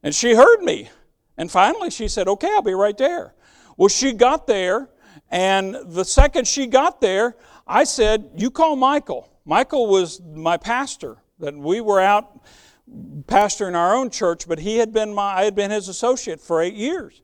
And 0.00 0.14
she 0.14 0.36
heard 0.36 0.62
me. 0.62 0.90
And 1.36 1.50
finally 1.50 1.90
she 1.90 2.06
said, 2.06 2.28
Okay, 2.28 2.46
I'll 2.54 2.62
be 2.62 2.72
right 2.72 2.96
there. 2.96 3.34
Well, 3.76 3.88
she 3.88 4.12
got 4.12 4.46
there, 4.46 4.90
and 5.28 5.76
the 5.86 6.04
second 6.04 6.46
she 6.46 6.68
got 6.68 7.00
there, 7.00 7.36
I 7.66 7.82
said, 7.82 8.30
You 8.36 8.48
call 8.48 8.76
Michael. 8.76 9.28
Michael 9.44 9.88
was 9.88 10.22
my 10.22 10.56
pastor. 10.56 11.16
That 11.40 11.56
we 11.56 11.80
were 11.80 12.00
out 12.00 12.42
pastoring 13.24 13.74
our 13.74 13.92
own 13.92 14.08
church, 14.08 14.46
but 14.46 14.60
he 14.60 14.76
had 14.76 14.92
been 14.92 15.12
my, 15.12 15.38
I 15.38 15.44
had 15.46 15.56
been 15.56 15.72
his 15.72 15.88
associate 15.88 16.40
for 16.40 16.62
eight 16.62 16.74
years. 16.74 17.22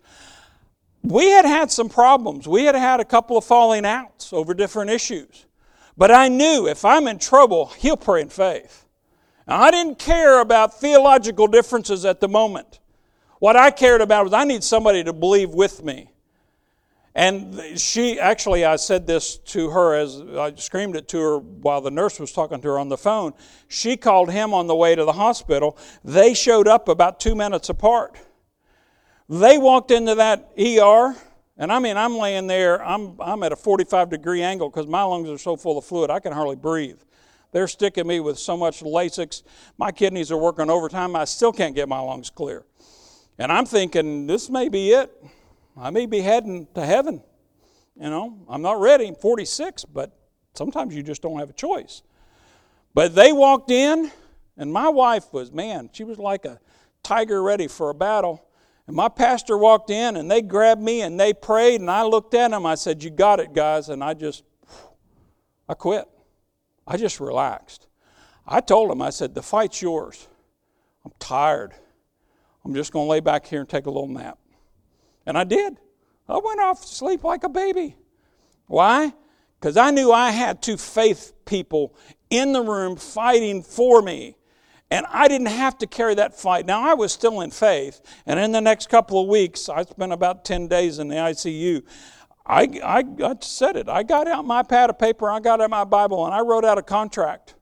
We 1.02 1.30
had 1.30 1.44
had 1.44 1.70
some 1.70 1.88
problems. 1.88 2.48
We 2.48 2.64
had 2.64 2.74
had 2.74 2.98
a 2.98 3.04
couple 3.04 3.38
of 3.38 3.44
falling 3.44 3.86
outs 3.86 4.32
over 4.32 4.52
different 4.52 4.90
issues. 4.90 5.46
But 6.00 6.10
I 6.10 6.28
knew 6.28 6.66
if 6.66 6.82
I'm 6.82 7.06
in 7.08 7.18
trouble, 7.18 7.66
he'll 7.76 7.94
pray 7.94 8.22
in 8.22 8.30
faith. 8.30 8.86
And 9.46 9.62
I 9.62 9.70
didn't 9.70 9.98
care 9.98 10.40
about 10.40 10.80
theological 10.80 11.46
differences 11.46 12.06
at 12.06 12.20
the 12.20 12.26
moment. 12.26 12.80
What 13.38 13.54
I 13.54 13.70
cared 13.70 14.00
about 14.00 14.24
was 14.24 14.32
I 14.32 14.44
need 14.44 14.64
somebody 14.64 15.04
to 15.04 15.12
believe 15.12 15.50
with 15.50 15.84
me. 15.84 16.08
And 17.14 17.78
she, 17.78 18.18
actually, 18.18 18.64
I 18.64 18.76
said 18.76 19.06
this 19.06 19.36
to 19.36 19.68
her 19.72 19.94
as 19.94 20.22
I 20.38 20.54
screamed 20.54 20.96
it 20.96 21.06
to 21.08 21.20
her 21.20 21.38
while 21.38 21.82
the 21.82 21.90
nurse 21.90 22.18
was 22.18 22.32
talking 22.32 22.62
to 22.62 22.68
her 22.68 22.78
on 22.78 22.88
the 22.88 22.96
phone. 22.96 23.34
She 23.68 23.98
called 23.98 24.30
him 24.30 24.54
on 24.54 24.68
the 24.68 24.74
way 24.74 24.94
to 24.94 25.04
the 25.04 25.12
hospital. 25.12 25.76
They 26.02 26.32
showed 26.32 26.66
up 26.66 26.88
about 26.88 27.20
two 27.20 27.34
minutes 27.34 27.68
apart. 27.68 28.16
They 29.28 29.58
walked 29.58 29.90
into 29.90 30.14
that 30.14 30.50
ER, 30.58 31.14
and 31.60 31.70
I 31.70 31.78
mean, 31.78 31.98
I'm 31.98 32.16
laying 32.16 32.46
there, 32.46 32.82
I'm, 32.82 33.16
I'm 33.20 33.42
at 33.42 33.52
a 33.52 33.56
45 33.56 34.08
degree 34.08 34.42
angle 34.42 34.70
because 34.70 34.86
my 34.86 35.02
lungs 35.02 35.28
are 35.28 35.36
so 35.36 35.56
full 35.56 35.76
of 35.76 35.84
fluid, 35.84 36.10
I 36.10 36.18
can 36.18 36.32
hardly 36.32 36.56
breathe. 36.56 36.98
They're 37.52 37.68
sticking 37.68 38.06
me 38.06 38.18
with 38.20 38.38
so 38.38 38.56
much 38.56 38.80
Lasix. 38.80 39.42
My 39.76 39.92
kidneys 39.92 40.32
are 40.32 40.38
working 40.38 40.70
overtime, 40.70 41.14
I 41.14 41.26
still 41.26 41.52
can't 41.52 41.74
get 41.74 41.86
my 41.86 42.00
lungs 42.00 42.30
clear. 42.30 42.64
And 43.38 43.52
I'm 43.52 43.66
thinking, 43.66 44.26
this 44.26 44.48
may 44.48 44.70
be 44.70 44.92
it. 44.92 45.12
I 45.76 45.90
may 45.90 46.06
be 46.06 46.20
heading 46.20 46.66
to 46.74 46.84
heaven. 46.84 47.22
You 47.94 48.08
know, 48.08 48.38
I'm 48.48 48.62
not 48.62 48.80
ready. 48.80 49.08
I'm 49.08 49.14
46, 49.14 49.84
but 49.84 50.16
sometimes 50.54 50.96
you 50.96 51.02
just 51.02 51.20
don't 51.20 51.38
have 51.38 51.50
a 51.50 51.54
choice. 51.54 52.00
But 52.94 53.14
they 53.14 53.32
walked 53.32 53.70
in, 53.70 54.10
and 54.56 54.72
my 54.72 54.88
wife 54.88 55.30
was, 55.30 55.52
man, 55.52 55.90
she 55.92 56.04
was 56.04 56.18
like 56.18 56.46
a 56.46 56.58
tiger 57.02 57.42
ready 57.42 57.68
for 57.68 57.90
a 57.90 57.94
battle. 57.94 58.46
And 58.90 58.96
my 58.96 59.08
pastor 59.08 59.56
walked 59.56 59.90
in, 59.90 60.16
and 60.16 60.28
they 60.28 60.42
grabbed 60.42 60.82
me 60.82 61.02
and 61.02 61.18
they 61.18 61.32
prayed, 61.32 61.80
and 61.80 61.88
I 61.88 62.02
looked 62.02 62.34
at 62.34 62.50
them. 62.50 62.66
I 62.66 62.74
said, 62.74 63.04
You 63.04 63.10
got 63.10 63.38
it, 63.38 63.52
guys. 63.52 63.88
And 63.88 64.02
I 64.02 64.14
just, 64.14 64.42
I 65.68 65.74
quit. 65.74 66.08
I 66.88 66.96
just 66.96 67.20
relaxed. 67.20 67.86
I 68.48 68.60
told 68.60 68.90
them, 68.90 69.00
I 69.00 69.10
said, 69.10 69.32
The 69.32 69.42
fight's 69.42 69.80
yours. 69.80 70.26
I'm 71.04 71.12
tired. 71.20 71.72
I'm 72.64 72.74
just 72.74 72.92
going 72.92 73.06
to 73.06 73.10
lay 73.10 73.20
back 73.20 73.46
here 73.46 73.60
and 73.60 73.68
take 73.68 73.86
a 73.86 73.90
little 73.90 74.08
nap. 74.08 74.40
And 75.24 75.38
I 75.38 75.44
did. 75.44 75.78
I 76.28 76.40
went 76.44 76.58
off 76.58 76.80
to 76.80 76.88
sleep 76.88 77.22
like 77.22 77.44
a 77.44 77.48
baby. 77.48 77.94
Why? 78.66 79.14
Because 79.60 79.76
I 79.76 79.92
knew 79.92 80.10
I 80.10 80.32
had 80.32 80.62
two 80.62 80.76
faith 80.76 81.32
people 81.44 81.94
in 82.28 82.52
the 82.52 82.62
room 82.62 82.96
fighting 82.96 83.62
for 83.62 84.02
me. 84.02 84.34
And 84.90 85.06
I 85.08 85.28
didn't 85.28 85.46
have 85.46 85.78
to 85.78 85.86
carry 85.86 86.16
that 86.16 86.38
fight. 86.38 86.66
Now, 86.66 86.82
I 86.82 86.94
was 86.94 87.12
still 87.12 87.40
in 87.42 87.50
faith. 87.52 88.00
And 88.26 88.40
in 88.40 88.50
the 88.50 88.60
next 88.60 88.88
couple 88.88 89.22
of 89.22 89.28
weeks, 89.28 89.68
I 89.68 89.84
spent 89.84 90.12
about 90.12 90.44
10 90.44 90.66
days 90.66 90.98
in 90.98 91.08
the 91.08 91.14
ICU. 91.14 91.82
I, 92.44 92.62
I, 92.82 93.04
I 93.24 93.36
said 93.40 93.76
it. 93.76 93.88
I 93.88 94.02
got 94.02 94.26
out 94.26 94.44
my 94.44 94.64
pad 94.64 94.90
of 94.90 94.98
paper, 94.98 95.30
I 95.30 95.38
got 95.38 95.60
out 95.60 95.70
my 95.70 95.84
Bible, 95.84 96.26
and 96.26 96.34
I 96.34 96.40
wrote 96.40 96.64
out 96.64 96.78
a 96.78 96.82
contract 96.82 97.54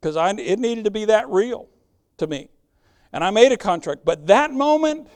because 0.00 0.16
it 0.38 0.58
needed 0.60 0.84
to 0.84 0.92
be 0.92 1.06
that 1.06 1.28
real 1.28 1.68
to 2.18 2.28
me. 2.28 2.48
And 3.12 3.24
I 3.24 3.30
made 3.30 3.50
a 3.50 3.56
contract. 3.56 4.04
But 4.04 4.28
that 4.28 4.52
moment, 4.52 5.08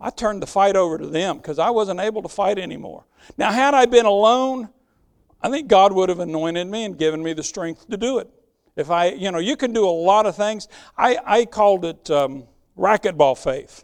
I 0.00 0.10
turned 0.10 0.42
the 0.42 0.46
fight 0.46 0.76
over 0.76 0.98
to 0.98 1.06
them 1.06 1.38
because 1.38 1.58
I 1.58 1.70
wasn't 1.70 1.98
able 1.98 2.22
to 2.22 2.28
fight 2.28 2.58
anymore. 2.58 3.04
Now, 3.36 3.50
had 3.50 3.74
I 3.74 3.86
been 3.86 4.06
alone, 4.06 4.68
I 5.42 5.50
think 5.50 5.68
God 5.68 5.92
would 5.92 6.08
have 6.08 6.20
anointed 6.20 6.68
me 6.68 6.84
and 6.84 6.96
given 6.96 7.22
me 7.22 7.32
the 7.32 7.42
strength 7.42 7.88
to 7.88 7.96
do 7.96 8.18
it. 8.18 8.30
If 8.78 8.92
I, 8.92 9.06
you 9.08 9.32
know, 9.32 9.40
you 9.40 9.56
can 9.56 9.72
do 9.72 9.84
a 9.84 9.90
lot 9.90 10.24
of 10.24 10.36
things. 10.36 10.68
I, 10.96 11.18
I 11.26 11.44
called 11.46 11.84
it 11.84 12.08
um, 12.12 12.44
racquetball 12.78 13.36
faith. 13.36 13.82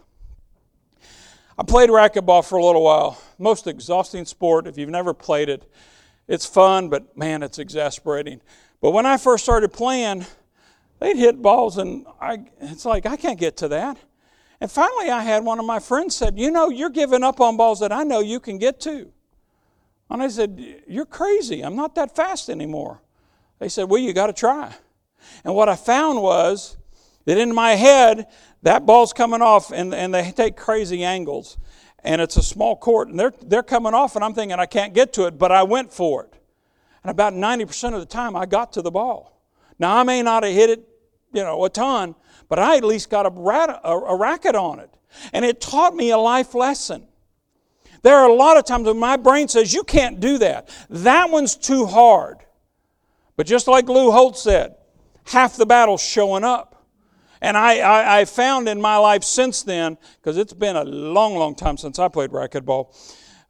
I 1.57 1.63
played 1.63 1.89
racquetball 1.89 2.47
for 2.47 2.57
a 2.57 2.63
little 2.63 2.83
while. 2.83 3.21
Most 3.37 3.67
exhausting 3.67 4.23
sport. 4.23 4.67
If 4.67 4.77
you've 4.77 4.89
never 4.89 5.13
played 5.13 5.49
it, 5.49 5.69
it's 6.29 6.45
fun, 6.45 6.87
but 6.87 7.17
man, 7.17 7.43
it's 7.43 7.59
exasperating. 7.59 8.39
But 8.79 8.91
when 8.91 9.05
I 9.05 9.17
first 9.17 9.43
started 9.43 9.73
playing, 9.73 10.25
they'd 10.99 11.17
hit 11.17 11.41
balls, 11.41 11.77
and 11.77 12.05
I, 12.21 12.45
it's 12.61 12.85
like 12.85 13.05
I 13.05 13.17
can't 13.17 13.37
get 13.37 13.57
to 13.57 13.67
that. 13.67 13.97
And 14.61 14.71
finally, 14.71 15.09
I 15.09 15.23
had 15.23 15.43
one 15.43 15.59
of 15.59 15.65
my 15.65 15.79
friends 15.79 16.15
said, 16.15 16.39
"You 16.39 16.51
know, 16.51 16.69
you're 16.69 16.89
giving 16.89 17.21
up 17.21 17.41
on 17.41 17.57
balls 17.57 17.81
that 17.81 17.91
I 17.91 18.03
know 18.03 18.21
you 18.21 18.39
can 18.39 18.57
get 18.59 18.79
to." 18.81 19.11
And 20.09 20.23
I 20.23 20.29
said, 20.29 20.83
"You're 20.87 21.05
crazy. 21.05 21.61
I'm 21.61 21.75
not 21.75 21.95
that 21.95 22.15
fast 22.15 22.49
anymore." 22.49 23.01
They 23.59 23.67
said, 23.67 23.89
"Well, 23.89 23.99
you 23.99 24.13
got 24.13 24.27
to 24.27 24.33
try." 24.33 24.73
And 25.43 25.55
what 25.55 25.69
I 25.69 25.75
found 25.75 26.21
was 26.21 26.77
that 27.25 27.37
in 27.37 27.53
my 27.53 27.71
head, 27.71 28.27
that 28.61 28.85
ball's 28.85 29.13
coming 29.13 29.41
off, 29.41 29.71
and, 29.71 29.93
and 29.93 30.13
they 30.13 30.31
take 30.31 30.55
crazy 30.55 31.03
angles, 31.03 31.57
and 32.03 32.21
it's 32.21 32.37
a 32.37 32.43
small 32.43 32.75
court, 32.75 33.09
and 33.09 33.19
they're 33.19 33.33
they're 33.41 33.63
coming 33.63 33.93
off, 33.93 34.15
and 34.15 34.23
I'm 34.23 34.33
thinking 34.33 34.59
I 34.59 34.65
can't 34.65 34.93
get 34.93 35.13
to 35.13 35.25
it, 35.25 35.37
but 35.37 35.51
I 35.51 35.63
went 35.63 35.93
for 35.93 36.23
it. 36.23 36.33
And 37.03 37.11
about 37.11 37.33
90% 37.33 37.93
of 37.93 37.99
the 37.99 38.05
time, 38.07 38.35
I 38.35 38.47
got 38.47 38.73
to 38.73 38.81
the 38.81 38.89
ball. 38.89 39.39
Now 39.77 39.97
I 39.97 40.03
may 40.03 40.23
not 40.23 40.43
have 40.43 40.53
hit 40.53 40.71
it, 40.71 40.87
you 41.33 41.43
know, 41.43 41.63
a 41.63 41.69
ton, 41.69 42.15
but 42.49 42.57
I 42.57 42.77
at 42.77 42.83
least 42.83 43.09
got 43.09 43.27
a, 43.27 43.29
rat, 43.29 43.69
a, 43.69 43.91
a 43.91 44.15
racket 44.15 44.55
on 44.55 44.79
it. 44.79 44.89
And 45.31 45.45
it 45.45 45.61
taught 45.61 45.95
me 45.95 46.09
a 46.09 46.17
life 46.17 46.55
lesson. 46.55 47.07
There 48.01 48.15
are 48.15 48.27
a 48.27 48.33
lot 48.33 48.57
of 48.57 48.65
times 48.65 48.87
when 48.87 48.99
my 48.99 49.17
brain 49.17 49.47
says, 49.47 49.73
You 49.73 49.83
can't 49.83 50.19
do 50.19 50.37
that. 50.39 50.69
That 50.89 51.29
one's 51.29 51.55
too 51.55 51.85
hard. 51.85 52.37
But 53.35 53.47
just 53.47 53.67
like 53.67 53.89
Lou 53.89 54.11
Holtz 54.11 54.41
said, 54.41 54.75
half 55.25 55.57
the 55.57 55.65
battle's 55.65 56.01
showing 56.01 56.43
up. 56.43 56.71
And 57.41 57.57
I, 57.57 57.79
I, 57.79 58.19
I 58.21 58.25
found 58.25 58.67
in 58.67 58.81
my 58.81 58.97
life 58.97 59.23
since 59.23 59.61
then, 59.63 59.97
because 60.17 60.37
it's 60.37 60.53
been 60.53 60.75
a 60.75 60.83
long, 60.83 61.35
long 61.35 61.55
time 61.55 61.77
since 61.77 61.99
I 61.99 62.07
played 62.07 62.31
racquetball, 62.31 62.95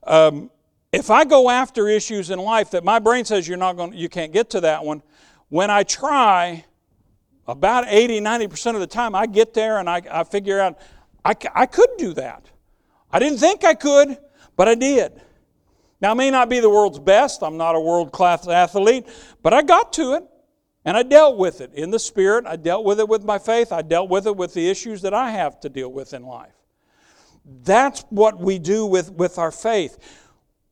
um, 0.04 0.52
if 0.92 1.10
I 1.10 1.26
go 1.26 1.50
after 1.50 1.88
issues 1.88 2.30
in 2.30 2.40
life 2.40 2.72
that 2.72 2.84
my 2.84 3.00
brain 3.00 3.26
says 3.26 3.48
you're 3.48 3.58
not 3.58 3.74
going, 3.78 3.94
you 3.94 4.10
can't 4.10 4.32
get 4.32 4.50
to 4.52 4.62
that 4.62 4.84
one, 4.84 5.02
when 5.50 5.70
I 5.70 5.84
try, 5.84 6.66
about 7.48 7.86
80, 7.88 8.22
90% 8.22 8.74
of 8.74 8.80
the 8.80 8.88
time, 8.88 9.14
I 9.14 9.28
get 9.28 9.54
there 9.54 9.78
and 9.78 9.90
I, 9.90 10.02
I 10.10 10.24
figure 10.24 10.60
out 10.60 10.80
I, 11.24 11.36
I 11.54 11.66
could 11.66 11.90
do 11.98 12.14
that. 12.14 12.50
I 13.12 13.20
didn't 13.20 13.40
think 13.40 13.64
I 13.64 13.74
could, 13.74 14.18
but 14.56 14.68
I 14.68 14.76
did. 14.76 15.22
Now, 16.02 16.12
I 16.12 16.14
may 16.14 16.30
not 16.30 16.50
be 16.50 16.60
the 16.60 16.70
world's 16.70 17.00
best, 17.00 17.44
I'm 17.44 17.58
not 17.58 17.76
a 17.76 17.80
world 17.80 18.12
class 18.12 18.48
athlete, 18.48 19.06
but 19.42 19.54
I 19.54 19.62
got 19.62 19.94
to 19.94 20.14
it 20.14 20.24
and 20.86 20.96
I 20.96 21.04
dealt 21.04 21.38
with 21.38 21.62
it 21.62 21.74
in 21.74 21.90
the 21.90 22.00
spirit. 22.00 22.46
I 22.46 22.56
dealt 22.56 22.86
with 22.86 23.00
it 23.00 23.10
with 23.10 23.24
my 23.24 23.40
faith. 23.40 23.72
I 23.72 23.82
dealt 23.82 24.10
with 24.10 24.28
it 24.28 24.38
with 24.38 24.54
the 24.54 24.70
issues 24.70 25.02
that 25.02 25.14
I 25.14 25.32
have 25.32 25.60
to 25.62 25.70
deal 25.70 25.92
with 25.92 26.14
in 26.14 26.24
life. 26.24 26.54
That's 27.64 28.02
what 28.10 28.40
we 28.40 28.60
do 28.60 28.86
with, 28.86 29.12
with 29.12 29.38
our 29.40 29.52
faith. 29.52 29.98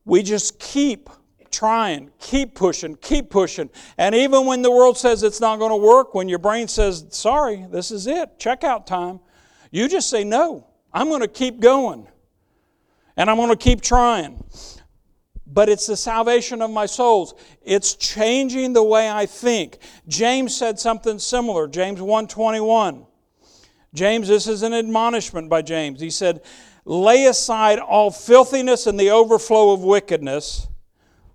We 0.05 0.21
just 0.21 0.59
keep 0.59 1.09
trying, 1.51 2.11
keep 2.19 2.55
pushing, 2.55 2.95
keep 2.95 3.29
pushing. 3.29 3.69
And 3.97 4.13
even 4.15 4.45
when 4.45 4.61
the 4.61 4.71
world 4.71 4.97
says 4.97 5.23
it's 5.23 5.39
not 5.41 5.59
going 5.59 5.71
to 5.71 5.77
work, 5.77 6.13
when 6.13 6.29
your 6.29 6.39
brain 6.39 6.67
says, 6.67 7.05
sorry, 7.09 7.65
this 7.69 7.91
is 7.91 8.07
it, 8.07 8.39
checkout 8.39 8.85
time, 8.85 9.19
you 9.71 9.87
just 9.87 10.09
say, 10.09 10.23
no, 10.23 10.67
I'm 10.91 11.09
going 11.09 11.21
to 11.21 11.27
keep 11.27 11.59
going. 11.59 12.07
And 13.15 13.29
I'm 13.29 13.37
going 13.37 13.49
to 13.49 13.55
keep 13.55 13.81
trying. 13.81 14.43
But 15.53 15.69
it's 15.69 15.85
the 15.85 15.97
salvation 15.97 16.61
of 16.61 16.71
my 16.71 16.85
souls. 16.85 17.35
It's 17.63 17.95
changing 17.95 18.73
the 18.73 18.83
way 18.83 19.09
I 19.09 19.25
think. 19.25 19.77
James 20.07 20.55
said 20.55 20.79
something 20.79 21.19
similar, 21.19 21.67
James 21.67 21.99
1:21. 21.99 23.05
James, 23.93 24.27
this 24.27 24.47
is 24.47 24.63
an 24.63 24.73
admonishment 24.73 25.49
by 25.49 25.61
James. 25.61 26.01
He 26.01 26.09
said, 26.09 26.41
Lay 26.85 27.25
aside 27.25 27.79
all 27.79 28.09
filthiness 28.11 28.87
and 28.87 28.99
the 28.99 29.11
overflow 29.11 29.71
of 29.71 29.83
wickedness 29.83 30.67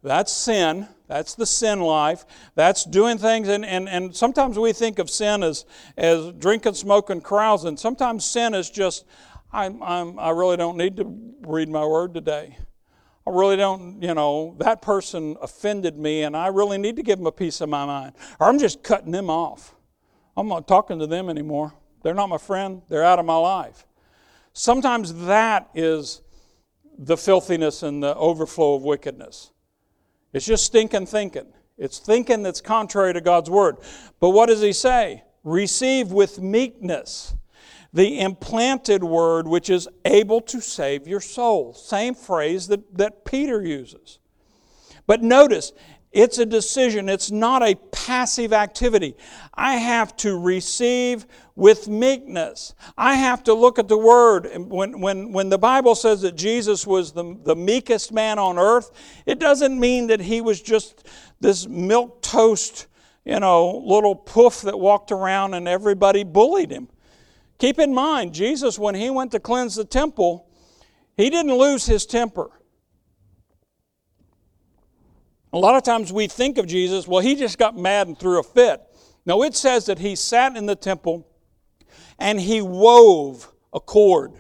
that's 0.03 0.33
sin. 0.33 0.89
That's 1.07 1.35
the 1.35 1.47
sin 1.47 1.81
life. 1.81 2.25
That's 2.55 2.85
doing 2.85 3.19
things, 3.19 3.49
and, 3.49 3.65
and, 3.65 3.89
and 3.89 4.15
sometimes 4.15 4.59
we 4.59 4.73
think 4.73 4.99
of 4.99 5.09
sin 5.09 5.43
as, 5.43 5.65
as 5.97 6.33
drinking, 6.33 6.75
smoking, 6.75 7.21
carousing. 7.21 7.77
Sometimes 7.77 8.25
sin 8.25 8.55
is 8.55 8.71
just, 8.71 9.05
I'm, 9.53 9.83
I'm, 9.83 10.19
I 10.19 10.31
really 10.31 10.57
don't 10.57 10.77
need 10.77 10.97
to 10.99 11.35
read 11.47 11.69
my 11.69 11.85
word 11.85 12.15
today. 12.15 12.59
I 13.29 13.31
really 13.31 13.57
don't, 13.57 14.03
you 14.03 14.15
know, 14.15 14.57
that 14.59 14.81
person 14.81 15.37
offended 15.43 15.99
me, 15.99 16.23
and 16.23 16.35
I 16.35 16.47
really 16.47 16.79
need 16.79 16.97
to 16.97 17.03
give 17.03 17.19
them 17.19 17.27
a 17.27 17.33
piece 17.33 17.61
of 17.61 17.69
my 17.69 17.85
mind. 17.85 18.15
Or 18.41 18.49
I'm 18.49 18.59
just 18.59 18.83
cutting 18.83 19.13
them 19.13 19.29
off. 19.29 19.75
I'm 20.35 20.49
not 20.49 20.67
talking 20.67 20.99
to 20.99 21.07
them 21.07 21.29
anymore. 21.29 21.75
They're 22.03 22.15
not 22.15 22.31
my 22.31 22.39
friend, 22.39 22.81
they're 22.89 23.05
out 23.05 23.19
of 23.19 23.27
my 23.27 23.37
life. 23.37 23.87
Sometimes 24.55 25.27
that 25.27 25.69
is 25.75 26.23
the 26.97 27.19
filthiness 27.19 27.83
and 27.83 28.03
the 28.03 28.15
overflow 28.15 28.75
of 28.77 28.83
wickedness. 28.83 29.51
It's 30.33 30.47
just 30.47 30.65
stinking 30.65 31.07
thinking. 31.07 31.53
It's 31.77 31.99
thinking 31.99 32.43
that's 32.43 32.63
contrary 32.63 33.13
to 33.13 33.21
God's 33.21 33.51
word. 33.51 33.77
But 34.21 34.31
what 34.31 34.47
does 34.47 34.63
he 34.63 34.73
say? 34.73 35.23
receive 35.45 36.13
with 36.13 36.41
meekness 36.41 37.35
the 37.93 38.21
implanted 38.21 39.03
word 39.03 39.49
which 39.49 39.71
is 39.71 39.89
able 40.05 40.41
to 40.43 40.61
save 40.61 41.09
your 41.09 41.21
soul. 41.21 41.73
Same 41.73 42.15
phrase 42.15 42.69
that, 42.69 42.97
that 42.97 43.25
Peter 43.25 43.63
uses. 43.63 44.19
But 45.07 45.23
notice, 45.23 45.73
it's 46.13 46.39
a 46.39 46.47
decision, 46.47 47.09
it's 47.09 47.31
not 47.31 47.63
a 47.63 47.75
passive 47.93 48.53
activity. 48.53 49.15
I 49.53 49.75
have 49.75 50.17
to 50.19 50.39
receive 50.39 51.27
with 51.55 51.87
meekness. 51.87 52.75
I 52.97 53.15
have 53.15 53.45
to 53.45 53.55
look 53.55 53.79
at 53.79 53.89
the 53.89 53.99
Word. 53.99 54.51
When, 54.57 55.01
when, 55.01 55.33
when 55.33 55.49
the 55.51 55.59
Bible 55.59 55.95
says 55.95 56.23
that 56.23 56.35
Jesus 56.35 56.87
was 56.87 57.13
the, 57.13 57.37
the 57.45 57.55
meekest 57.55 58.11
man 58.11 58.39
on 58.39 58.59
earth, 58.59 58.91
it 59.27 59.39
doesn't 59.39 59.79
mean 59.79 60.07
that 60.07 60.21
he 60.21 60.41
was 60.41 60.63
just 60.63 61.07
this 61.41 61.67
milk 61.67 62.23
toast, 62.23 62.87
you 63.25 63.39
know, 63.39 63.83
little 63.85 64.15
poof 64.15 64.63
that 64.63 64.79
walked 64.79 65.13
around 65.13 65.55
and 65.55 65.69
everybody 65.69 66.25
bullied 66.25 66.71
him. 66.71 66.89
Keep 67.59 67.79
in 67.79 67.93
mind, 67.93 68.35
Jesus, 68.35 68.79
when 68.79 68.95
he 68.95 69.11
went 69.11 69.33
to 69.33 69.41
cleanse 69.41 69.75
the 69.75 69.85
temple, 69.85 70.49
he 71.17 71.29
didn't 71.29 71.55
lose 71.55 71.87
his 71.87 72.07
temper. 72.07 72.51
A 75.53 75.59
lot 75.59 75.75
of 75.75 75.83
times 75.83 76.13
we 76.13 76.29
think 76.29 76.59
of 76.59 76.67
Jesus, 76.67 77.09
well, 77.09 77.21
he 77.21 77.35
just 77.35 77.59
got 77.59 77.77
mad 77.77 78.07
and 78.07 78.19
threw 78.19 78.39
a 78.39 78.43
fit. 78.43 78.81
No, 79.27 79.43
it 79.43 79.57
says 79.57 79.87
that 79.87 79.99
he 79.99 80.15
sat 80.15 80.57
in 80.57 80.67
the 80.67 80.77
temple 80.77 81.27
and 82.19 82.41
he 82.41 82.61
wove 82.61 83.51
a 83.73 83.81
cord. 83.81 84.33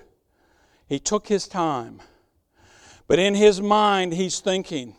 He 0.87 0.99
took 0.99 1.27
his 1.27 1.49
time. 1.49 2.01
But 3.07 3.19
in 3.19 3.35
his 3.35 3.61
mind, 3.61 4.12
he's 4.12 4.41
thinking, 4.41 4.95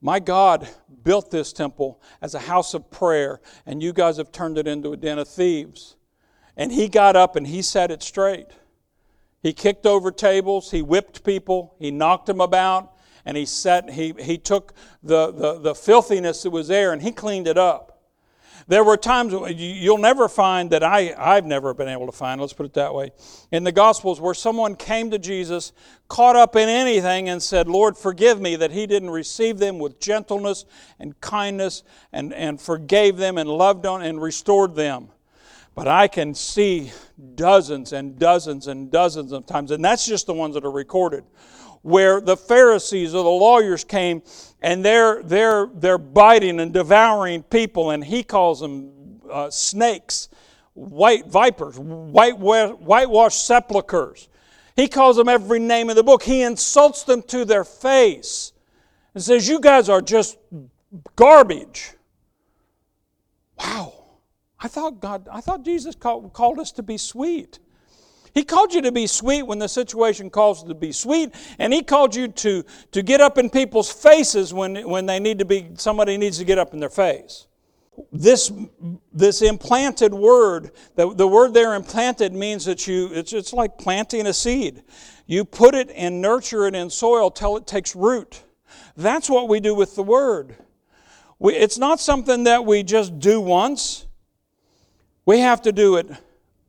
my 0.00 0.18
God 0.20 0.68
built 1.02 1.30
this 1.30 1.52
temple 1.52 2.00
as 2.20 2.34
a 2.34 2.40
house 2.40 2.74
of 2.74 2.90
prayer, 2.90 3.40
and 3.64 3.82
you 3.82 3.92
guys 3.92 4.18
have 4.18 4.30
turned 4.30 4.58
it 4.58 4.66
into 4.66 4.92
a 4.92 4.96
den 4.96 5.18
of 5.18 5.28
thieves. 5.28 5.95
And 6.56 6.72
he 6.72 6.88
got 6.88 7.16
up 7.16 7.36
and 7.36 7.46
he 7.46 7.62
set 7.62 7.90
it 7.90 8.02
straight. 8.02 8.46
He 9.42 9.52
kicked 9.52 9.86
over 9.86 10.10
tables, 10.10 10.70
he 10.70 10.82
whipped 10.82 11.22
people, 11.22 11.74
he 11.78 11.90
knocked 11.90 12.26
them 12.26 12.40
about, 12.40 12.92
and 13.24 13.36
he 13.36 13.44
set 13.44 13.90
he, 13.90 14.14
he 14.18 14.38
took 14.38 14.72
the, 15.02 15.30
the, 15.32 15.58
the 15.58 15.74
filthiness 15.74 16.42
that 16.42 16.50
was 16.50 16.68
there 16.68 16.92
and 16.92 17.02
he 17.02 17.12
cleaned 17.12 17.46
it 17.46 17.58
up. 17.58 17.96
There 18.68 18.82
were 18.82 18.96
times 18.96 19.32
you'll 19.54 19.98
never 19.98 20.28
find 20.28 20.70
that 20.70 20.82
I, 20.82 21.14
I've 21.16 21.46
never 21.46 21.72
been 21.72 21.88
able 21.88 22.06
to 22.06 22.12
find, 22.12 22.40
let's 22.40 22.52
put 22.52 22.66
it 22.66 22.74
that 22.74 22.92
way, 22.92 23.12
in 23.52 23.62
the 23.62 23.70
Gospels 23.70 24.20
where 24.20 24.34
someone 24.34 24.74
came 24.74 25.10
to 25.12 25.18
Jesus, 25.18 25.72
caught 26.08 26.34
up 26.34 26.56
in 26.56 26.68
anything, 26.68 27.28
and 27.28 27.40
said, 27.40 27.68
Lord, 27.68 27.96
forgive 27.96 28.40
me, 28.40 28.56
that 28.56 28.72
he 28.72 28.88
didn't 28.88 29.10
receive 29.10 29.58
them 29.58 29.78
with 29.78 30.00
gentleness 30.00 30.64
and 30.98 31.20
kindness 31.20 31.84
and, 32.12 32.34
and 32.34 32.60
forgave 32.60 33.18
them 33.18 33.38
and 33.38 33.48
loved 33.48 33.86
on 33.86 34.02
and 34.02 34.20
restored 34.20 34.74
them. 34.74 35.10
But 35.76 35.88
I 35.88 36.08
can 36.08 36.34
see 36.34 36.90
dozens 37.34 37.92
and 37.92 38.18
dozens 38.18 38.66
and 38.66 38.90
dozens 38.90 39.30
of 39.30 39.44
times, 39.44 39.70
and 39.70 39.84
that's 39.84 40.06
just 40.06 40.26
the 40.26 40.32
ones 40.32 40.54
that 40.54 40.64
are 40.64 40.70
recorded, 40.70 41.22
where 41.82 42.18
the 42.18 42.36
Pharisees 42.36 43.14
or 43.14 43.22
the 43.22 43.28
lawyers 43.28 43.84
came 43.84 44.22
and 44.62 44.82
they're, 44.82 45.22
they're, 45.22 45.68
they're 45.74 45.98
biting 45.98 46.60
and 46.60 46.72
devouring 46.72 47.42
people, 47.42 47.90
and 47.90 48.02
he 48.02 48.22
calls 48.22 48.60
them 48.60 49.20
uh, 49.30 49.50
snakes, 49.50 50.30
white 50.72 51.26
vipers, 51.26 51.78
white, 51.78 52.38
whitewashed 52.38 53.46
sepulchres. 53.46 54.28
He 54.76 54.88
calls 54.88 55.16
them 55.16 55.28
every 55.28 55.58
name 55.58 55.90
in 55.90 55.96
the 55.96 56.02
book. 56.02 56.22
He 56.22 56.40
insults 56.40 57.02
them 57.02 57.22
to 57.24 57.44
their 57.44 57.64
face 57.64 58.54
and 59.12 59.22
says, 59.22 59.46
You 59.46 59.60
guys 59.60 59.90
are 59.90 60.00
just 60.00 60.38
garbage. 61.16 61.92
Wow. 63.58 63.95
I 64.60 64.68
thought 64.68 65.00
God, 65.00 65.28
I 65.30 65.40
thought 65.40 65.64
Jesus 65.64 65.94
called, 65.94 66.32
called 66.32 66.58
us 66.58 66.72
to 66.72 66.82
be 66.82 66.96
sweet. 66.96 67.58
He 68.34 68.44
called 68.44 68.74
you 68.74 68.82
to 68.82 68.92
be 68.92 69.06
sweet 69.06 69.44
when 69.44 69.58
the 69.58 69.68
situation 69.68 70.28
calls 70.28 70.62
you 70.62 70.68
to 70.68 70.74
be 70.74 70.92
sweet, 70.92 71.34
and 71.58 71.72
He 71.72 71.82
called 71.82 72.14
you 72.14 72.28
to, 72.28 72.64
to 72.92 73.02
get 73.02 73.20
up 73.20 73.38
in 73.38 73.48
people's 73.48 73.90
faces 73.90 74.52
when, 74.52 74.86
when 74.88 75.06
they 75.06 75.18
need 75.18 75.38
to 75.38 75.46
be, 75.46 75.70
somebody 75.76 76.18
needs 76.18 76.36
to 76.38 76.44
get 76.44 76.58
up 76.58 76.74
in 76.74 76.80
their 76.80 76.90
face. 76.90 77.46
This, 78.12 78.52
this 79.12 79.40
implanted 79.40 80.12
word, 80.12 80.72
the, 80.96 81.14
the 81.14 81.26
word 81.26 81.54
there 81.54 81.74
implanted 81.74 82.34
means 82.34 82.66
that 82.66 82.86
you, 82.86 83.10
it's, 83.12 83.32
it's 83.32 83.54
like 83.54 83.78
planting 83.78 84.26
a 84.26 84.34
seed. 84.34 84.82
You 85.26 85.44
put 85.44 85.74
it 85.74 85.90
and 85.94 86.20
nurture 86.20 86.66
it 86.66 86.74
in 86.74 86.90
soil 86.90 87.30
till 87.30 87.56
it 87.56 87.66
takes 87.66 87.96
root. 87.96 88.42
That's 88.96 89.30
what 89.30 89.48
we 89.48 89.60
do 89.60 89.74
with 89.74 89.96
the 89.96 90.02
word. 90.02 90.56
We, 91.38 91.54
it's 91.54 91.78
not 91.78 92.00
something 92.00 92.44
that 92.44 92.64
we 92.64 92.82
just 92.82 93.18
do 93.18 93.40
once. 93.40 94.05
We 95.26 95.40
have 95.40 95.60
to 95.62 95.72
do 95.72 95.96
it 95.96 96.08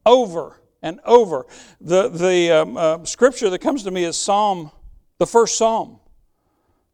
over 0.06 0.60
and 0.82 1.00
over. 1.06 1.46
The, 1.80 2.10
the 2.10 2.52
um, 2.52 2.76
uh, 2.76 3.06
scripture 3.06 3.50
that 3.52 3.60
comes 3.60 3.84
to 3.84 3.92
me 3.92 4.04
is 4.04 4.18
Psalm, 4.18 4.72
the 5.20 5.28
first 5.28 5.58
Psalm. 5.58 6.00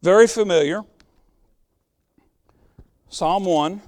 Very 0.02 0.28
familiar. 0.28 0.82
Psalm 3.10 3.46
1. 3.46 3.82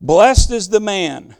Blessed 0.00 0.50
is 0.50 0.68
the 0.68 0.80
man 0.80 1.36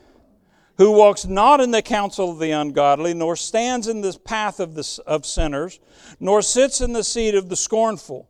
who 0.78 0.92
walks 0.92 1.24
not 1.24 1.60
in 1.60 1.72
the 1.72 1.82
counsel 1.82 2.30
of 2.30 2.38
the 2.38 2.52
ungodly, 2.52 3.12
nor 3.12 3.34
stands 3.34 3.88
in 3.88 4.00
the 4.00 4.16
path 4.24 4.60
of, 4.60 4.74
the, 4.76 5.02
of 5.06 5.26
sinners, 5.26 5.80
nor 6.20 6.42
sits 6.42 6.80
in 6.80 6.92
the 6.92 7.02
seat 7.02 7.34
of 7.34 7.48
the 7.48 7.56
scornful. 7.56 8.28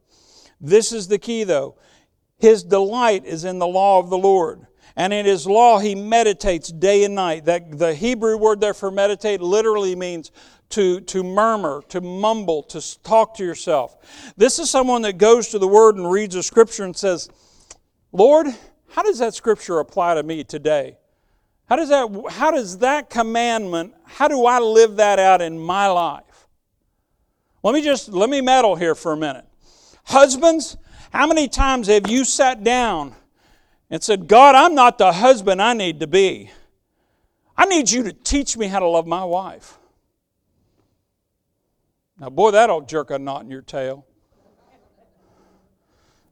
This 0.58 0.92
is 0.92 1.08
the 1.08 1.18
key, 1.18 1.44
though. 1.44 1.76
His 2.42 2.64
delight 2.64 3.24
is 3.24 3.44
in 3.44 3.60
the 3.60 3.68
law 3.68 4.00
of 4.00 4.10
the 4.10 4.18
Lord. 4.18 4.66
And 4.96 5.12
in 5.12 5.26
his 5.26 5.46
law 5.46 5.78
he 5.78 5.94
meditates 5.94 6.72
day 6.72 7.04
and 7.04 7.14
night. 7.14 7.44
That 7.44 7.78
the 7.78 7.94
Hebrew 7.94 8.36
word 8.36 8.60
there 8.60 8.74
for 8.74 8.90
meditate 8.90 9.40
literally 9.40 9.94
means 9.94 10.32
to, 10.70 10.98
to 11.02 11.22
murmur, 11.22 11.84
to 11.90 12.00
mumble, 12.00 12.64
to 12.64 13.00
talk 13.04 13.36
to 13.36 13.44
yourself. 13.44 14.34
This 14.36 14.58
is 14.58 14.68
someone 14.68 15.02
that 15.02 15.18
goes 15.18 15.50
to 15.50 15.60
the 15.60 15.68
word 15.68 15.94
and 15.94 16.10
reads 16.10 16.34
a 16.34 16.42
scripture 16.42 16.82
and 16.82 16.96
says, 16.96 17.30
Lord, 18.10 18.48
how 18.88 19.04
does 19.04 19.20
that 19.20 19.34
scripture 19.34 19.78
apply 19.78 20.14
to 20.14 20.24
me 20.24 20.42
today? 20.42 20.96
How 21.68 21.76
does 21.76 21.90
that, 21.90 22.24
how 22.28 22.50
does 22.50 22.78
that 22.78 23.08
commandment, 23.08 23.94
how 24.04 24.26
do 24.26 24.46
I 24.46 24.58
live 24.58 24.96
that 24.96 25.20
out 25.20 25.40
in 25.42 25.60
my 25.60 25.86
life? 25.86 26.48
Let 27.62 27.72
me 27.72 27.82
just, 27.82 28.08
let 28.08 28.28
me 28.28 28.40
meddle 28.40 28.74
here 28.74 28.96
for 28.96 29.12
a 29.12 29.16
minute. 29.16 29.44
Husbands, 30.06 30.76
how 31.12 31.26
many 31.26 31.46
times 31.46 31.88
have 31.88 32.08
you 32.08 32.24
sat 32.24 32.64
down 32.64 33.14
and 33.90 34.02
said, 34.02 34.26
God, 34.28 34.54
I'm 34.54 34.74
not 34.74 34.96
the 34.96 35.12
husband 35.12 35.60
I 35.60 35.74
need 35.74 36.00
to 36.00 36.06
be? 36.06 36.50
I 37.54 37.66
need 37.66 37.90
you 37.90 38.02
to 38.04 38.12
teach 38.12 38.56
me 38.56 38.66
how 38.66 38.78
to 38.78 38.88
love 38.88 39.06
my 39.06 39.22
wife. 39.22 39.78
Now, 42.18 42.30
boy, 42.30 42.52
that'll 42.52 42.80
jerk 42.80 43.10
a 43.10 43.18
knot 43.18 43.42
in 43.42 43.50
your 43.50 43.60
tail. 43.60 44.06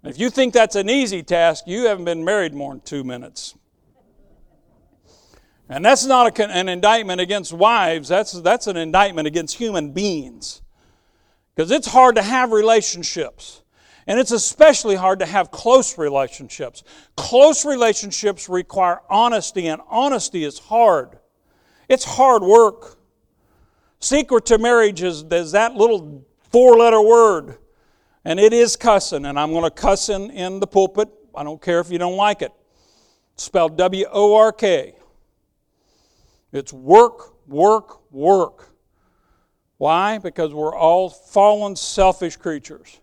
If 0.03 0.19
you 0.19 0.31
think 0.31 0.55
that's 0.55 0.77
an 0.77 0.89
easy 0.89 1.23
task, 1.23 1.65
you 1.67 1.85
haven't 1.85 2.07
been 2.07 2.25
married 2.25 2.55
more 2.55 2.73
than 2.73 2.81
two 2.81 3.05
minutes. 3.05 3.55
And 5.69 5.85
that's 5.85 6.07
not 6.07 6.39
a, 6.39 6.51
an 6.51 6.71
indictment 6.71 7.21
against 7.21 7.53
wives, 7.53 8.09
that's, 8.09 8.33
that's 8.41 8.67
an 8.67 8.79
indictment 8.79 9.29
against 9.29 9.57
human 9.57 9.93
beings. 9.93 10.63
Because 11.55 11.71
it's 11.71 11.89
hard 11.89 12.17
to 12.17 12.23
have 12.23 12.51
relationships. 12.51 13.63
And 14.11 14.19
it's 14.19 14.33
especially 14.33 14.97
hard 14.97 15.21
to 15.21 15.25
have 15.25 15.53
close 15.53 15.97
relationships. 15.97 16.83
Close 17.17 17.65
relationships 17.65 18.49
require 18.49 19.03
honesty, 19.09 19.69
and 19.69 19.81
honesty 19.89 20.43
is 20.43 20.59
hard. 20.59 21.17
It's 21.89 22.05
hard 22.05 22.43
work. 22.43 22.99
Secret 24.01 24.47
to 24.47 24.59
marriage 24.59 25.05
is, 25.05 25.23
is 25.31 25.53
that 25.53 25.77
little 25.77 26.27
four 26.51 26.77
letter 26.77 27.01
word, 27.01 27.59
and 28.25 28.41
it 28.41 28.53
is 28.53 28.75
cussing, 28.75 29.27
and 29.27 29.39
I'm 29.39 29.53
going 29.53 29.63
to 29.63 29.71
cuss 29.71 30.09
in, 30.09 30.33
in 30.33 30.59
the 30.59 30.67
pulpit. 30.67 31.09
I 31.33 31.45
don't 31.45 31.63
care 31.63 31.79
if 31.79 31.89
you 31.93 31.99
don't 31.99 32.17
like 32.17 32.43
it. 32.43 32.51
Spelled 33.37 33.79
W 33.79 34.07
O 34.11 34.35
R 34.35 34.53
K. 34.53 34.97
It's 36.51 36.73
work, 36.73 37.47
work, 37.47 38.13
work. 38.13 38.71
Why? 39.77 40.19
Because 40.19 40.53
we're 40.53 40.75
all 40.75 41.11
fallen, 41.11 41.77
selfish 41.77 42.37
creatures. 42.37 43.00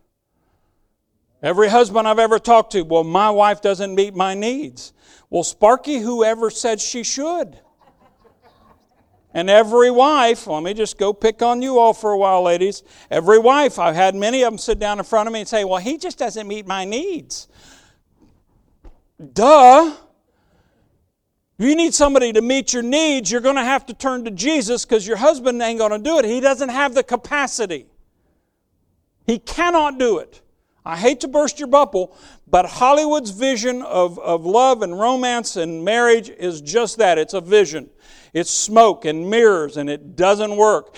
Every 1.41 1.69
husband 1.69 2.07
I've 2.07 2.19
ever 2.19 2.39
talked 2.39 2.71
to, 2.71 2.81
well, 2.81 3.03
my 3.03 3.29
wife 3.29 3.61
doesn't 3.61 3.93
meet 3.93 4.15
my 4.15 4.33
needs. 4.33 4.93
Well, 5.29 5.43
Sparky, 5.43 5.99
whoever 5.99 6.49
said 6.49 6.81
she 6.81 7.03
should? 7.03 7.59
And 9.33 9.49
every 9.49 9.91
wife, 9.91 10.47
let 10.47 10.63
me 10.63 10.73
just 10.73 10.97
go 10.97 11.13
pick 11.13 11.43
on 11.43 11.61
you 11.61 11.77
all 11.77 11.93
for 11.93 12.11
a 12.11 12.17
while, 12.17 12.41
ladies. 12.41 12.81
Every 13.11 13.37
wife, 13.37 13.77
I've 13.77 13.93
had 13.93 14.15
many 14.15 14.41
of 14.41 14.51
them 14.51 14.57
sit 14.57 14.79
down 14.79 14.97
in 14.97 15.05
front 15.05 15.27
of 15.27 15.33
me 15.33 15.41
and 15.41 15.47
say, 15.47 15.63
Well, 15.63 15.79
he 15.79 15.97
just 15.97 16.17
doesn't 16.17 16.47
meet 16.47 16.65
my 16.65 16.85
needs. 16.85 17.47
Duh. 19.33 19.95
You 21.59 21.75
need 21.75 21.93
somebody 21.93 22.33
to 22.33 22.41
meet 22.41 22.73
your 22.73 22.83
needs, 22.83 23.31
you're 23.31 23.41
going 23.41 23.55
to 23.55 23.63
have 23.63 23.85
to 23.87 23.93
turn 23.93 24.25
to 24.25 24.31
Jesus 24.31 24.85
because 24.85 25.07
your 25.07 25.17
husband 25.17 25.61
ain't 25.61 25.79
going 25.79 25.91
to 25.91 25.99
do 25.99 26.19
it. 26.19 26.25
He 26.25 26.39
doesn't 26.39 26.69
have 26.69 26.93
the 26.95 27.03
capacity, 27.03 27.85
he 29.25 29.37
cannot 29.39 29.99
do 29.99 30.17
it. 30.19 30.41
I 30.87 30.95
hate 30.95 31.19
to 31.19 31.27
burst 31.27 31.59
your 31.59 31.67
bubble, 31.67 32.15
but 32.47 32.65
Hollywood's 32.65 33.31
vision 33.31 33.81
of, 33.81 34.17
of 34.19 34.45
love 34.45 34.81
and 34.83 34.97
romance 34.97 35.57
and 35.57 35.83
marriage 35.83 36.29
is 36.29 36.61
just 36.61 36.97
that 36.99 37.17
it's 37.17 37.33
a 37.33 37.41
vision. 37.41 37.89
It's 38.33 38.49
smoke 38.49 39.03
and 39.03 39.29
mirrors, 39.29 39.75
and 39.75 39.89
it 39.89 40.15
doesn't 40.15 40.55
work. 40.55 40.95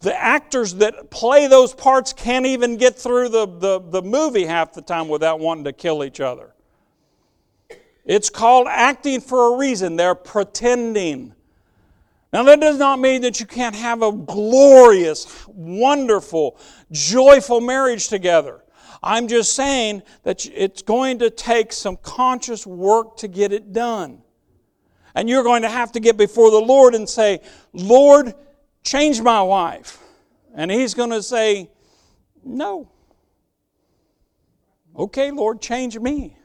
The 0.00 0.18
actors 0.18 0.76
that 0.76 1.10
play 1.10 1.46
those 1.46 1.74
parts 1.74 2.14
can't 2.14 2.46
even 2.46 2.78
get 2.78 2.96
through 2.96 3.28
the, 3.28 3.46
the, 3.46 3.80
the 3.80 4.00
movie 4.00 4.46
half 4.46 4.72
the 4.72 4.80
time 4.80 5.08
without 5.08 5.40
wanting 5.40 5.64
to 5.64 5.74
kill 5.74 6.04
each 6.04 6.20
other. 6.20 6.54
It's 8.06 8.30
called 8.30 8.66
acting 8.66 9.20
for 9.20 9.54
a 9.54 9.58
reason. 9.58 9.96
They're 9.96 10.14
pretending. 10.14 11.34
Now, 12.32 12.44
that 12.44 12.60
does 12.60 12.78
not 12.78 12.98
mean 12.98 13.20
that 13.22 13.40
you 13.40 13.46
can't 13.46 13.76
have 13.76 14.00
a 14.00 14.10
glorious, 14.10 15.46
wonderful, 15.48 16.58
joyful 16.90 17.60
marriage 17.60 18.08
together. 18.08 18.62
I'm 19.02 19.28
just 19.28 19.54
saying 19.54 20.02
that 20.24 20.44
it's 20.46 20.82
going 20.82 21.20
to 21.20 21.30
take 21.30 21.72
some 21.72 21.96
conscious 21.96 22.66
work 22.66 23.16
to 23.18 23.28
get 23.28 23.52
it 23.52 23.72
done. 23.72 24.22
And 25.14 25.28
you're 25.28 25.42
going 25.42 25.62
to 25.62 25.68
have 25.68 25.92
to 25.92 26.00
get 26.00 26.16
before 26.16 26.50
the 26.50 26.60
Lord 26.60 26.94
and 26.94 27.08
say, 27.08 27.40
Lord, 27.72 28.34
change 28.82 29.20
my 29.20 29.42
wife. 29.42 29.98
And 30.54 30.70
He's 30.70 30.94
going 30.94 31.10
to 31.10 31.22
say, 31.22 31.70
No. 32.44 32.90
Okay, 34.96 35.30
Lord, 35.30 35.60
change 35.60 35.98
me. 35.98 36.36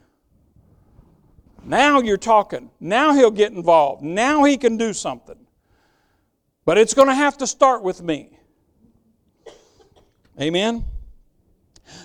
Now 1.64 2.02
you're 2.02 2.18
talking. 2.18 2.70
Now 2.80 3.14
He'll 3.14 3.32
get 3.32 3.52
involved. 3.52 4.04
Now 4.04 4.44
He 4.44 4.58
can 4.58 4.78
do 4.78 4.94
something. 4.94 5.38
But 6.66 6.78
it's 6.78 6.94
going 6.94 7.08
to 7.08 7.16
have 7.16 7.38
to 7.40 7.48
start 7.48 7.84
with 7.84 8.02
me. 8.02 8.38
Amen? 10.40 10.86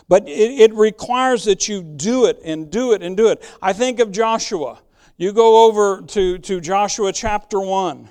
But 0.09 0.29
it, 0.29 0.61
it, 0.61 0.75
requires 0.75 1.45
that 1.45 1.69
you 1.69 1.83
do 1.83 2.27
it 2.27 2.41
and 2.45 2.71
do 2.71 2.93
it 2.93 3.03
and 3.03 3.17
do 3.17 3.29
it. 3.29 3.43
I 3.61 3.73
think 3.73 4.01
of 4.01 4.11
Joshua. 4.11 4.81
You 5.17 5.33
go 5.33 5.67
over 5.67 6.03
to, 6.03 6.39
to 6.39 6.61
Joshua 6.61 7.13
chapter 7.13 7.61
1. 7.61 8.09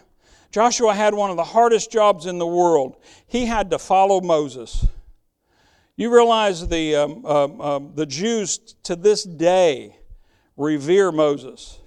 Joshua 0.52 0.94
had 0.94 1.14
one 1.14 1.30
of 1.30 1.38
the 1.38 1.44
hardest 1.44 1.92
jobs 1.92 2.26
in 2.26 2.38
the 2.38 2.48
world. 2.48 2.98
He 3.28 3.46
had 3.46 3.70
to 3.72 3.80
follow 3.80 4.22
Moses. 4.22 4.86
You 5.96 6.14
realize 6.14 6.68
the, 6.68 6.96
um, 6.96 7.26
um, 7.26 7.62
um, 7.62 7.92
the 7.96 8.06
Jews 8.06 8.58
to 8.84 8.96
this 8.96 9.24
day 9.24 9.98
revere 10.56 11.12
Moses. 11.12 11.80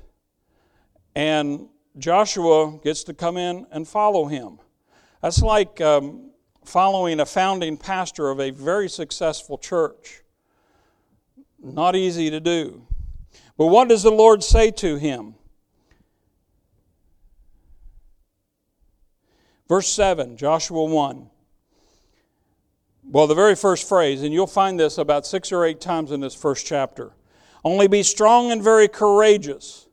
And 1.15 1.69
Joshua 1.99 2.79
gets 2.83 3.05
to 3.05 3.15
come 3.15 3.37
in 3.37 3.67
and 3.71 3.87
follow 3.87 4.27
him. 4.27 4.59
That's 5.23 5.43
like 5.43 5.81
um, 5.81 6.30
following 6.71 7.19
a 7.19 7.27
founding 7.27 7.77
pastor 7.77 8.31
of 8.31 8.41
a 8.41 8.51
very 8.51 8.89
successful 8.89 9.59
church. 9.59 10.23
Not 11.61 11.97
easy 11.97 12.31
to 12.31 12.39
do. 12.39 12.87
But 13.59 13.67
what 13.67 13.89
does 13.89 14.05
the 14.05 14.11
Lord 14.11 14.45
say 14.45 14.71
to 14.71 14.97
him? 14.97 15.35
Verse 19.69 19.89
7, 19.89 20.37
Joshua 20.37 20.85
1. 20.85 21.29
Well, 23.05 23.27
the 23.27 23.35
very 23.35 23.57
first 23.57 23.89
phrase, 23.89 24.23
and 24.23 24.33
you'll 24.33 24.47
find 24.47 24.79
this 24.79 24.97
about 24.97 25.27
six 25.27 25.51
or 25.51 25.65
eight 25.65 25.81
times 25.81 26.13
in 26.13 26.21
this 26.21 26.35
first 26.35 26.65
chapter. 26.67 27.13
Only 27.65 27.89
be 27.89 28.05
strong 28.05 28.53
and 28.53 28.63
very 28.63 28.87
courageous. 28.87 29.89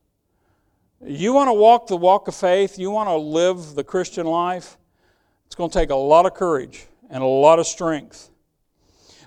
You 1.03 1.34
want 1.34 1.47
to 1.47 1.53
walk 1.53 1.88
the 1.88 1.97
walk 1.97 2.28
of 2.28 2.36
faith, 2.36 2.78
you 2.78 2.91
want 2.91 3.09
to 3.09 3.15
live 3.15 3.73
the 3.73 3.84
Christian 3.84 4.28
life, 4.28 4.78
it's 5.47 5.55
going 5.55 5.71
to 5.71 5.79
take 5.79 5.89
a 5.89 5.95
lot 5.95 6.27
of 6.27 6.35
courage 6.35 6.85
and 7.09 7.23
a 7.23 7.25
lot 7.25 7.57
of 7.57 7.65
strength. 7.65 8.29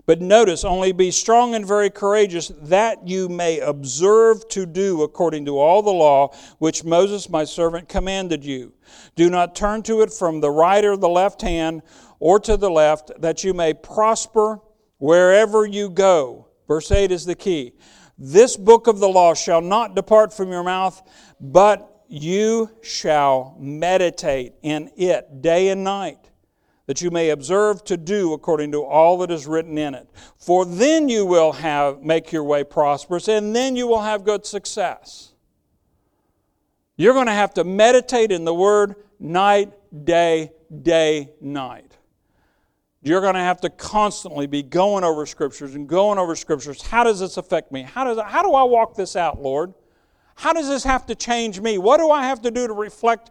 But 0.07 0.21
notice, 0.21 0.65
only 0.65 0.93
be 0.93 1.11
strong 1.11 1.55
and 1.55 1.67
very 1.67 1.91
courageous, 1.91 2.53
that 2.63 3.07
you 3.07 3.29
may 3.29 3.61
observe 3.61 4.49
to 4.49 4.67
do 4.67 5.03
according 5.03 5.45
to 5.47 5.59
all 5.59 5.83
the 5.83 5.91
law 5.91 6.35
which 6.59 6.85
Moses 6.85 7.29
my 7.29 7.45
servant 7.45 7.89
commanded 7.89 8.45
you. 8.45 8.73
Do 9.15 9.31
not 9.31 9.55
turn 9.55 9.83
to 9.85 10.03
it 10.03 10.13
from 10.13 10.41
the 10.41 10.51
right 10.51 10.85
or 10.85 10.97
the 10.97 11.09
left 11.09 11.43
hand 11.43 11.83
or 12.19 12.41
to 12.41 12.57
the 12.57 12.71
left, 12.71 13.13
that 13.21 13.45
you 13.45 13.55
may 13.55 13.73
prosper 13.73 14.61
wherever 14.99 15.65
you 15.65 15.89
go. 15.89 16.49
Verse 16.67 16.91
8 16.91 17.11
is 17.11 17.25
the 17.25 17.35
key. 17.35 17.73
This 18.19 18.57
book 18.57 18.87
of 18.87 18.99
the 18.99 19.09
law 19.09 19.33
shall 19.33 19.63
not 19.63 19.95
depart 19.95 20.33
from 20.33 20.51
your 20.51 20.63
mouth, 20.63 21.03
but 21.41 21.90
you 22.11 22.71
shall 22.83 23.57
meditate 23.59 24.55
in 24.63 24.91
it 24.97 25.41
day 25.41 25.69
and 25.69 25.85
night 25.85 26.31
that 26.87 27.01
you 27.01 27.09
may 27.13 27.31
observe 27.31 27.85
to 27.85 27.97
do 27.97 28.33
according 28.33 28.73
to 28.73 28.83
all 28.83 29.19
that 29.19 29.31
is 29.31 29.47
written 29.47 29.79
in 29.79 29.95
it. 29.95 30.09
For 30.37 30.65
then 30.65 31.09
you 31.09 31.25
will 31.25 31.53
have 31.53 32.03
make 32.03 32.33
your 32.33 32.43
way 32.43 32.65
prosperous, 32.65 33.29
and 33.29 33.55
then 33.55 33.77
you 33.77 33.87
will 33.87 34.03
have 34.03 34.25
good 34.25 34.45
success. 34.45 35.33
You're 36.97 37.15
going 37.15 37.27
to 37.27 37.33
have 37.33 37.55
to 37.55 37.63
meditate 37.65 38.33
in 38.33 38.45
the 38.45 38.53
word 38.53 38.97
night, 39.21 39.73
day, 40.05 40.51
day, 40.83 41.31
night. 41.41 41.97
You're 43.03 43.21
going 43.21 43.35
to 43.35 43.41
have 43.41 43.61
to 43.61 43.71
constantly 43.71 44.49
be 44.49 44.65
going 44.65 45.05
over 45.05 45.27
scriptures 45.27 45.77
and 45.77 45.89
going 45.89 46.19
over 46.19 46.35
scriptures. 46.35 46.83
How 46.83 47.05
does 47.05 47.21
this 47.21 47.37
affect 47.37 47.71
me? 47.71 47.83
How, 47.83 48.03
does, 48.03 48.19
how 48.27 48.43
do 48.43 48.53
I 48.53 48.65
walk 48.65 48.97
this 48.97 49.15
out, 49.15 49.41
Lord? 49.41 49.73
How 50.41 50.55
does 50.55 50.69
this 50.71 50.85
have 50.85 51.05
to 51.09 51.15
change 51.15 51.61
me? 51.61 51.77
What 51.77 51.99
do 51.99 52.11
I 52.11 52.23
have 52.23 52.41
to 52.43 52.51
do 52.51 52.67
to 52.67 52.73
reflect 52.73 53.31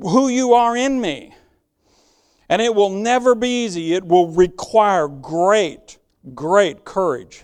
who 0.00 0.28
you 0.28 0.54
are 0.54 0.76
in 0.76 1.00
me? 1.00 1.34
And 2.48 2.62
it 2.62 2.72
will 2.72 2.90
never 2.90 3.34
be 3.34 3.64
easy. 3.64 3.94
It 3.94 4.06
will 4.06 4.28
require 4.28 5.08
great, 5.08 5.98
great 6.32 6.84
courage. 6.84 7.42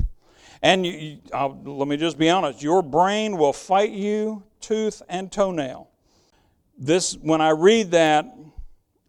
And 0.63 0.87
you, 0.87 1.19
let 1.33 1.89
me 1.89 1.97
just 1.97 2.17
be 2.17 2.31
honest 2.31 2.63
your 2.63 2.81
brain 2.81 3.37
will 3.37 3.53
fight 3.53 3.91
you 3.91 4.45
tooth 4.61 5.03
and 5.09 5.33
toenail. 5.33 5.91
This, 6.79 7.17
when 7.17 7.41
I 7.41 7.51
read 7.51 7.91
that, 7.91 8.33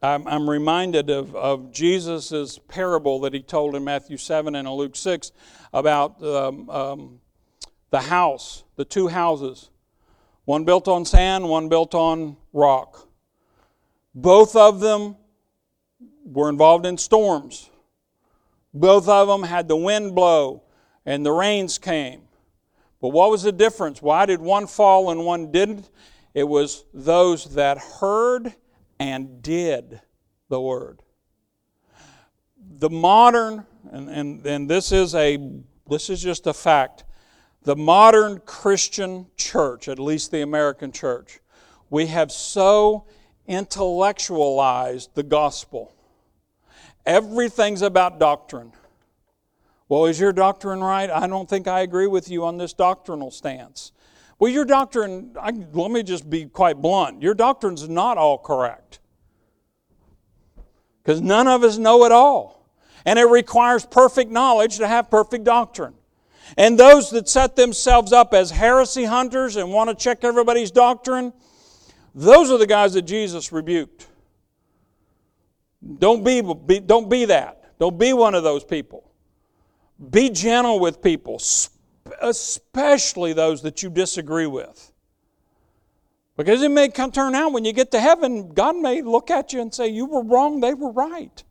I'm, 0.02 0.28
I'm 0.28 0.50
reminded 0.50 1.12
of, 1.12 1.36
of 1.36 1.72
Jesus' 1.72 2.60
parable 2.68 3.20
that 3.20 3.34
he 3.36 3.44
told 3.44 3.76
in 3.76 3.84
Matthew 3.84 4.18
7 4.18 4.56
and 4.56 4.68
Luke 4.68 4.96
6 4.96 5.32
about 5.72 6.24
um, 6.24 6.68
um, 6.72 7.20
the 7.90 8.02
house, 8.02 8.64
the 8.76 8.86
two 8.86 9.08
houses, 9.08 9.70
one 10.46 10.64
built 10.64 10.88
on 10.88 11.06
sand, 11.06 11.50
one 11.50 11.70
built 11.70 11.94
on 11.94 12.38
rock. 12.54 13.08
Both 14.16 14.56
of 14.56 14.80
them 14.80 15.16
were 16.26 16.50
involved 16.50 16.86
in 16.86 16.98
storms. 16.98 17.70
Both 18.74 19.08
of 19.08 19.28
them 19.28 19.44
had 19.44 19.68
the 19.68 19.76
wind 19.76 20.16
blow 20.16 20.64
and 21.06 21.26
the 21.26 21.32
rains 21.32 21.78
came. 21.78 22.22
But 23.02 23.10
what 23.10 23.30
was 23.30 23.44
the 23.44 23.52
difference? 23.52 24.02
Why 24.02 24.26
did 24.26 24.40
one 24.40 24.68
fall 24.68 25.10
and 25.10 25.26
one 25.26 25.52
didn't? 25.52 25.90
It 26.34 26.48
was 26.48 26.86
those 26.94 27.56
that 27.56 27.78
heard 27.78 28.54
and 29.00 29.42
did 29.42 30.02
the 30.50 30.60
word. 30.60 31.02
The 32.80 32.90
modern, 32.90 33.66
and, 33.92 34.10
and, 34.10 34.46
and 34.46 34.70
this 34.70 34.92
is 34.92 35.16
a 35.16 35.38
this 35.90 36.10
is 36.10 36.22
just 36.22 36.48
a 36.48 36.54
fact. 36.54 37.06
The 37.68 37.76
modern 37.76 38.40
Christian 38.46 39.26
church, 39.36 39.90
at 39.90 40.00
least 40.00 40.32
the 40.32 40.42
American 40.42 40.94
church, 40.94 41.42
we 41.90 42.06
have 42.06 42.32
so 42.32 43.04
intellectualized 43.46 45.14
the 45.16 45.24
gospel 45.24 45.94
Everything's 47.06 47.82
about 47.82 48.20
doctrine. 48.20 48.72
Well, 49.90 50.06
is 50.06 50.18
your 50.18 50.32
doctrine 50.32 50.82
right? 50.82 51.10
I 51.10 51.28
don't 51.28 51.50
think 51.50 51.68
I 51.68 51.82
agree 51.82 52.08
with 52.08 52.30
you 52.30 52.46
on 52.46 52.58
this 52.58 52.72
doctrinal 52.72 53.32
stance. 53.32 53.92
Well, 54.40 54.50
your 54.50 54.64
doctrine, 54.64 55.36
I, 55.38 55.52
let 55.74 55.92
me 55.92 56.04
just 56.04 56.30
be 56.30 56.46
quite 56.46 56.78
blunt. 56.82 57.22
Your 57.22 57.34
doctrine's 57.34 57.90
not 57.90 58.18
all 58.18 58.38
correct. 58.38 59.00
Because 61.04 61.20
none 61.20 61.48
of 61.48 61.64
us 61.64 61.78
know 61.78 62.06
it 62.06 62.14
all. 62.14 62.66
And 63.06 63.20
it 63.20 63.26
requires 63.26 63.86
perfect 63.86 64.32
knowledge 64.32 64.78
to 64.78 64.88
have 64.88 65.10
perfect 65.10 65.44
doctrine. 65.44 65.96
And 66.56 66.80
those 66.80 67.10
that 67.12 67.28
set 67.28 67.56
themselves 67.56 68.14
up 68.14 68.34
as 68.34 68.52
heresy 68.52 69.04
hunters 69.04 69.56
and 69.56 69.72
want 69.72 69.90
to 69.90 69.96
check 69.96 70.24
everybody's 70.24 70.72
doctrine, 70.72 71.34
those 72.16 72.50
are 72.50 72.58
the 72.58 72.68
guys 72.68 72.94
that 72.94 73.04
Jesus 73.04 73.52
rebuked. 73.52 74.08
Don't 76.00 76.24
be, 76.24 76.42
be, 76.42 76.80
don't 76.80 77.10
be 77.10 77.26
that. 77.26 77.78
Don't 77.80 77.98
be 77.98 78.14
one 78.14 78.36
of 78.36 78.44
those 78.44 78.64
people. 78.64 79.12
Be 80.10 80.30
gentle 80.30 80.80
with 80.80 81.02
people, 81.02 81.42
especially 82.22 83.34
those 83.34 83.62
that 83.64 83.84
you 83.84 83.90
disagree 83.90 84.48
with. 84.48 84.92
Because 86.36 86.62
it 86.62 86.70
may 86.70 86.90
come, 86.90 87.12
turn 87.12 87.34
out 87.34 87.52
when 87.52 87.66
you 87.66 87.74
get 87.74 87.92
to 87.92 88.00
heaven, 88.00 88.50
God 88.54 88.76
may 88.76 89.02
look 89.02 89.32
at 89.32 89.54
you 89.54 89.62
and 89.62 89.74
say, 89.74 89.88
You 89.88 90.06
were 90.06 90.24
wrong, 90.24 90.60
they 90.60 90.76
were 90.76 90.92
right. 90.92 91.44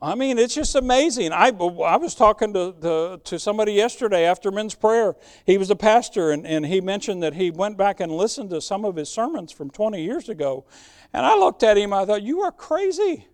I 0.00 0.14
mean, 0.14 0.38
it's 0.38 0.54
just 0.54 0.76
amazing. 0.76 1.32
I, 1.32 1.48
I 1.48 1.96
was 1.96 2.14
talking 2.14 2.52
to, 2.52 2.74
to, 2.82 3.20
to, 3.24 3.38
somebody 3.38 3.72
yesterday 3.72 4.26
after 4.26 4.52
men's 4.52 4.76
prayer. 4.76 5.16
He 5.44 5.58
was 5.58 5.70
a 5.70 5.76
pastor, 5.76 6.30
and, 6.30 6.46
and 6.46 6.64
he 6.64 6.80
mentioned 6.80 7.22
that 7.24 7.34
he 7.34 7.50
went 7.50 7.76
back 7.76 7.98
and 7.98 8.12
listened 8.12 8.50
to 8.50 8.60
some 8.60 8.84
of 8.84 8.94
his 8.94 9.08
sermons 9.08 9.50
from 9.50 9.70
20 9.70 10.00
years 10.00 10.28
ago. 10.28 10.66
And 11.12 11.26
I 11.26 11.34
looked 11.34 11.64
at 11.64 11.76
him, 11.76 11.92
I 11.92 12.04
thought, 12.04 12.22
You 12.22 12.42
are 12.42 12.52
crazy. 12.52 13.26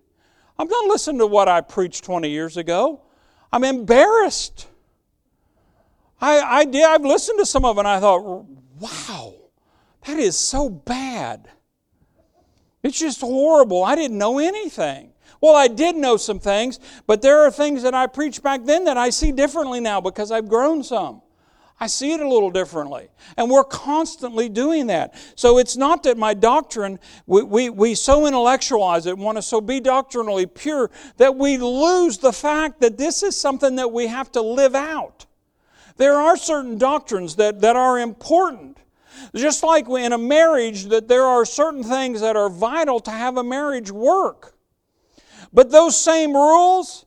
I'm 0.59 0.69
not 0.69 0.87
listening 0.87 1.19
to 1.19 1.27
what 1.27 1.49
I 1.49 1.61
preached 1.61 2.05
20 2.05 2.31
years 2.31 2.57
ago. 2.57 3.03
I'm 3.53 3.65
embarrassed. 3.65 4.69
I, 6.21 6.41
I 6.41 6.65
did, 6.65 6.85
I've 6.85 7.05
listened 7.05 7.39
to 7.39 7.47
some 7.47 7.65
of 7.65 7.77
it 7.77 7.81
and 7.81 7.89
I 7.89 8.01
thought, 8.01 8.47
wow, 8.79 9.35
that 10.07 10.19
is 10.19 10.39
so 10.39 10.71
bad. 10.71 11.49
It's 12.83 12.99
just 12.99 13.21
horrible. 13.21 13.83
I 13.83 13.95
didn't 13.95 14.19
know 14.19 14.39
anything. 14.39 15.14
Well, 15.41 15.57
I 15.57 15.69
did 15.69 15.97
know 15.97 16.17
some 16.17 16.39
things, 16.39 16.81
but 17.07 17.23
there 17.23 17.41
are 17.41 17.51
things 17.51 17.83
that 17.83 17.95
I 17.95 18.07
preached 18.07 18.43
back 18.43 18.65
then 18.65 18.85
that 18.85 18.97
I 18.97 19.11
see 19.11 19.33
differently 19.33 19.81
now 19.81 20.01
because 20.01 20.31
I've 20.31 20.49
grown 20.49 20.83
some. 20.83 21.23
I 21.81 21.89
see 21.89 22.13
it 22.13 22.21
a 22.21 22.29
little 22.29 22.51
differently. 22.51 23.09
And 23.37 23.51
we're 23.51 23.65
constantly 23.65 24.49
doing 24.49 24.87
that. 24.87 25.15
So 25.35 25.59
it's 25.59 25.77
not 25.77 26.05
that 26.05 26.17
my 26.17 26.33
doctrine, 26.33 27.01
we, 27.27 27.43
we, 27.43 27.69
we 27.71 27.95
so 27.95 28.27
intellectualize 28.27 29.07
it, 29.07 29.19
want 29.19 29.39
to 29.39 29.43
so 29.43 29.61
be 29.61 29.81
doctrinally 29.81 30.47
pure, 30.47 30.91
that 31.17 31.35
we 31.35 31.59
lose 31.59 32.19
the 32.19 32.33
fact 32.33 32.81
that 32.81 32.97
this 32.97 33.23
is 33.23 33.37
something 33.37 33.77
that 33.77 33.89
we 33.89 34.07
have 34.07 34.31
to 34.33 34.41
live 34.41 34.75
out. 34.75 35.27
There 35.97 36.15
are 36.15 36.37
certain 36.37 36.79
doctrines 36.79 37.37
that, 37.37 37.61
that 37.61 37.77
are 37.77 37.99
important. 37.99 38.79
Just 39.35 39.63
like 39.63 39.89
in 39.89 40.13
a 40.13 40.19
marriage, 40.19 40.85
that 40.87 41.09
there 41.09 41.25
are 41.25 41.45
certain 41.45 41.83
things 41.83 42.21
that 42.21 42.37
are 42.37 42.49
vital 42.49 43.01
to 43.01 43.11
have 43.11 43.37
a 43.37 43.45
marriage 43.45 43.91
work. 43.91 44.54
But 45.55 45.71
those 45.71 45.97
same 45.97 46.35
rules, 46.35 47.07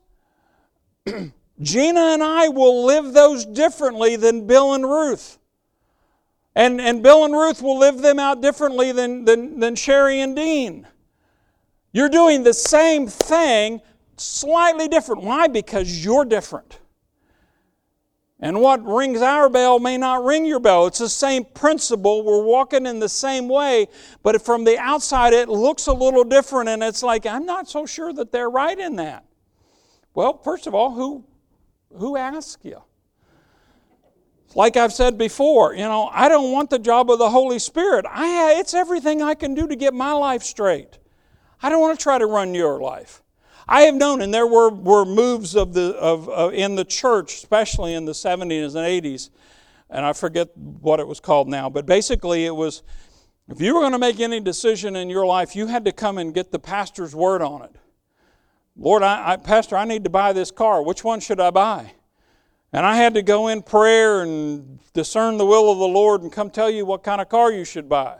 Gina 1.61 1.99
and 1.99 2.23
I 2.23 2.47
will 2.47 2.85
live 2.85 3.11
those 3.13 3.45
differently 3.45 4.15
than 4.15 4.47
Bill 4.47 4.73
and 4.73 4.85
Ruth. 4.85 5.37
And, 6.55 6.79
and 6.79 7.03
Bill 7.03 7.25
and 7.25 7.33
Ruth 7.33 7.61
will 7.61 7.77
live 7.77 8.01
them 8.01 8.17
out 8.17 8.41
differently 8.41 8.93
than, 8.93 9.25
than, 9.25 9.59
than 9.59 9.75
Sherry 9.75 10.21
and 10.21 10.35
Dean. 10.35 10.87
You're 11.91 12.09
doing 12.09 12.43
the 12.43 12.53
same 12.53 13.07
thing, 13.07 13.81
slightly 14.15 14.87
different. 14.87 15.23
Why? 15.23 15.47
Because 15.47 16.03
you're 16.03 16.25
different. 16.25 16.79
And 18.39 18.61
what 18.61 18.85
rings 18.85 19.21
our 19.21 19.49
bell 19.49 19.79
may 19.79 19.97
not 19.97 20.23
ring 20.23 20.45
your 20.45 20.59
bell. 20.59 20.85
It's 20.85 20.99
the 20.99 21.09
same 21.09 21.43
principle. 21.43 22.23
We're 22.23 22.43
walking 22.43 22.85
in 22.85 22.99
the 22.99 23.09
same 23.09 23.47
way, 23.47 23.87
but 24.21 24.39
from 24.43 24.63
the 24.63 24.77
outside 24.77 25.33
it 25.33 25.49
looks 25.49 25.87
a 25.87 25.93
little 25.93 26.23
different, 26.23 26.69
and 26.69 26.83
it's 26.83 27.01
like, 27.01 27.25
I'm 27.25 27.45
not 27.47 27.67
so 27.67 27.87
sure 27.87 28.13
that 28.13 28.31
they're 28.31 28.49
right 28.49 28.77
in 28.77 28.97
that. 28.97 29.25
Well, 30.13 30.37
first 30.37 30.67
of 30.67 30.75
all, 30.75 30.91
who, 30.91 31.25
who 31.97 32.15
asked 32.15 32.63
you? 32.63 32.83
Like 34.53 34.77
I've 34.77 34.93
said 34.93 35.17
before, 35.17 35.73
you 35.73 35.83
know, 35.83 36.09
I 36.11 36.29
don't 36.29 36.51
want 36.51 36.69
the 36.69 36.79
job 36.79 37.11
of 37.11 37.19
the 37.19 37.29
Holy 37.29 37.59
Spirit. 37.59 38.05
I, 38.09 38.55
it's 38.59 38.73
everything 38.73 39.21
I 39.21 39.33
can 39.33 39.55
do 39.55 39.67
to 39.67 39.75
get 39.75 39.93
my 39.93 40.13
life 40.13 40.43
straight. 40.43 40.99
I 41.61 41.69
don't 41.69 41.81
want 41.81 41.99
to 41.99 42.01
try 42.01 42.17
to 42.17 42.25
run 42.25 42.53
your 42.53 42.79
life. 42.79 43.23
I 43.67 43.81
have 43.81 43.95
known, 43.95 44.21
and 44.21 44.33
there 44.33 44.47
were, 44.47 44.69
were 44.69 45.05
moves 45.05 45.55
of 45.55 45.73
the, 45.73 45.95
of, 45.97 46.29
uh, 46.29 46.49
in 46.53 46.75
the 46.75 46.85
church, 46.85 47.35
especially 47.35 47.93
in 47.93 48.05
the 48.05 48.13
70s 48.13 48.75
and 48.75 49.05
80s, 49.05 49.29
and 49.89 50.05
I 50.05 50.13
forget 50.13 50.55
what 50.55 50.99
it 50.99 51.07
was 51.07 51.19
called 51.19 51.47
now, 51.47 51.69
but 51.69 51.85
basically 51.85 52.45
it 52.45 52.55
was 52.55 52.83
if 53.49 53.61
you 53.61 53.73
were 53.73 53.79
going 53.79 53.93
to 53.93 53.99
make 53.99 54.19
any 54.19 54.41
decision 54.41 54.97
in 54.97 55.09
your 55.09 55.25
life, 55.25 55.55
you 55.55 55.67
had 55.67 55.85
to 55.85 55.93
come 55.93 56.17
and 56.17 56.33
get 56.33 56.51
the 56.51 56.59
pastor's 56.59 57.15
word 57.15 57.41
on 57.41 57.61
it. 57.61 57.75
Lord, 58.75 59.03
I, 59.03 59.31
I, 59.31 59.37
Pastor, 59.37 59.77
I 59.77 59.85
need 59.85 60.03
to 60.03 60.09
buy 60.09 60.33
this 60.33 60.51
car. 60.51 60.83
Which 60.83 61.03
one 61.03 61.21
should 61.21 61.39
I 61.39 61.49
buy? 61.49 61.93
And 62.73 62.85
I 62.85 62.97
had 62.97 63.13
to 63.13 63.21
go 63.21 63.47
in 63.47 63.63
prayer 63.63 64.21
and 64.21 64.79
discern 64.93 65.37
the 65.37 65.45
will 65.45 65.71
of 65.71 65.79
the 65.79 65.87
Lord 65.87 66.21
and 66.21 66.31
come 66.31 66.49
tell 66.49 66.69
you 66.69 66.85
what 66.85 67.03
kind 67.03 67.21
of 67.21 67.29
car 67.29 67.51
you 67.51 67.63
should 67.63 67.87
buy. 67.87 68.17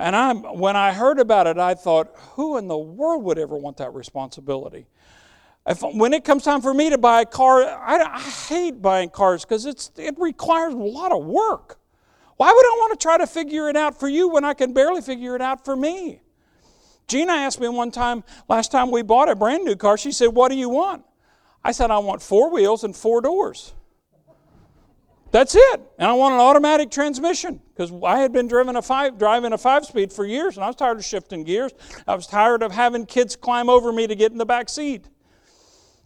And 0.00 0.16
I, 0.16 0.32
when 0.32 0.76
I 0.76 0.94
heard 0.94 1.18
about 1.18 1.46
it, 1.46 1.58
I 1.58 1.74
thought, 1.74 2.16
who 2.32 2.56
in 2.56 2.68
the 2.68 2.78
world 2.78 3.22
would 3.24 3.38
ever 3.38 3.54
want 3.54 3.76
that 3.76 3.92
responsibility? 3.92 4.86
If, 5.66 5.82
when 5.82 6.14
it 6.14 6.24
comes 6.24 6.42
time 6.42 6.62
for 6.62 6.72
me 6.72 6.88
to 6.88 6.96
buy 6.96 7.20
a 7.20 7.26
car, 7.26 7.64
I, 7.64 8.02
I 8.02 8.18
hate 8.18 8.80
buying 8.80 9.10
cars 9.10 9.44
because 9.44 9.66
it 9.66 10.14
requires 10.16 10.72
a 10.72 10.78
lot 10.78 11.12
of 11.12 11.26
work. 11.26 11.78
Why 12.38 12.50
would 12.50 12.64
I 12.64 12.76
want 12.78 12.98
to 12.98 13.02
try 13.02 13.18
to 13.18 13.26
figure 13.26 13.68
it 13.68 13.76
out 13.76 14.00
for 14.00 14.08
you 14.08 14.30
when 14.30 14.42
I 14.42 14.54
can 14.54 14.72
barely 14.72 15.02
figure 15.02 15.36
it 15.36 15.42
out 15.42 15.66
for 15.66 15.76
me? 15.76 16.22
Gina 17.06 17.32
asked 17.32 17.60
me 17.60 17.68
one 17.68 17.90
time, 17.90 18.24
last 18.48 18.72
time 18.72 18.90
we 18.90 19.02
bought 19.02 19.28
a 19.28 19.36
brand 19.36 19.66
new 19.66 19.76
car, 19.76 19.98
she 19.98 20.12
said, 20.12 20.28
What 20.28 20.48
do 20.48 20.56
you 20.56 20.70
want? 20.70 21.04
I 21.62 21.72
said, 21.72 21.90
I 21.90 21.98
want 21.98 22.22
four 22.22 22.50
wheels 22.50 22.84
and 22.84 22.96
four 22.96 23.20
doors. 23.20 23.74
That's 25.32 25.54
it. 25.54 25.80
And 25.98 26.10
I 26.10 26.12
want 26.14 26.34
an 26.34 26.40
automatic 26.40 26.90
transmission 26.90 27.60
because 27.68 27.92
I 28.04 28.18
had 28.18 28.32
been 28.32 28.48
driving 28.48 28.76
a 28.76 28.82
five, 28.82 29.16
driving 29.16 29.52
a 29.52 29.58
five 29.58 29.86
speed 29.86 30.12
for 30.12 30.24
years 30.24 30.56
and 30.56 30.64
I 30.64 30.66
was 30.66 30.76
tired 30.76 30.98
of 30.98 31.04
shifting 31.04 31.44
gears. 31.44 31.72
I 32.06 32.14
was 32.14 32.26
tired 32.26 32.62
of 32.62 32.72
having 32.72 33.06
kids 33.06 33.36
climb 33.36 33.70
over 33.70 33.92
me 33.92 34.06
to 34.06 34.16
get 34.16 34.32
in 34.32 34.38
the 34.38 34.46
back 34.46 34.68
seat. 34.68 35.04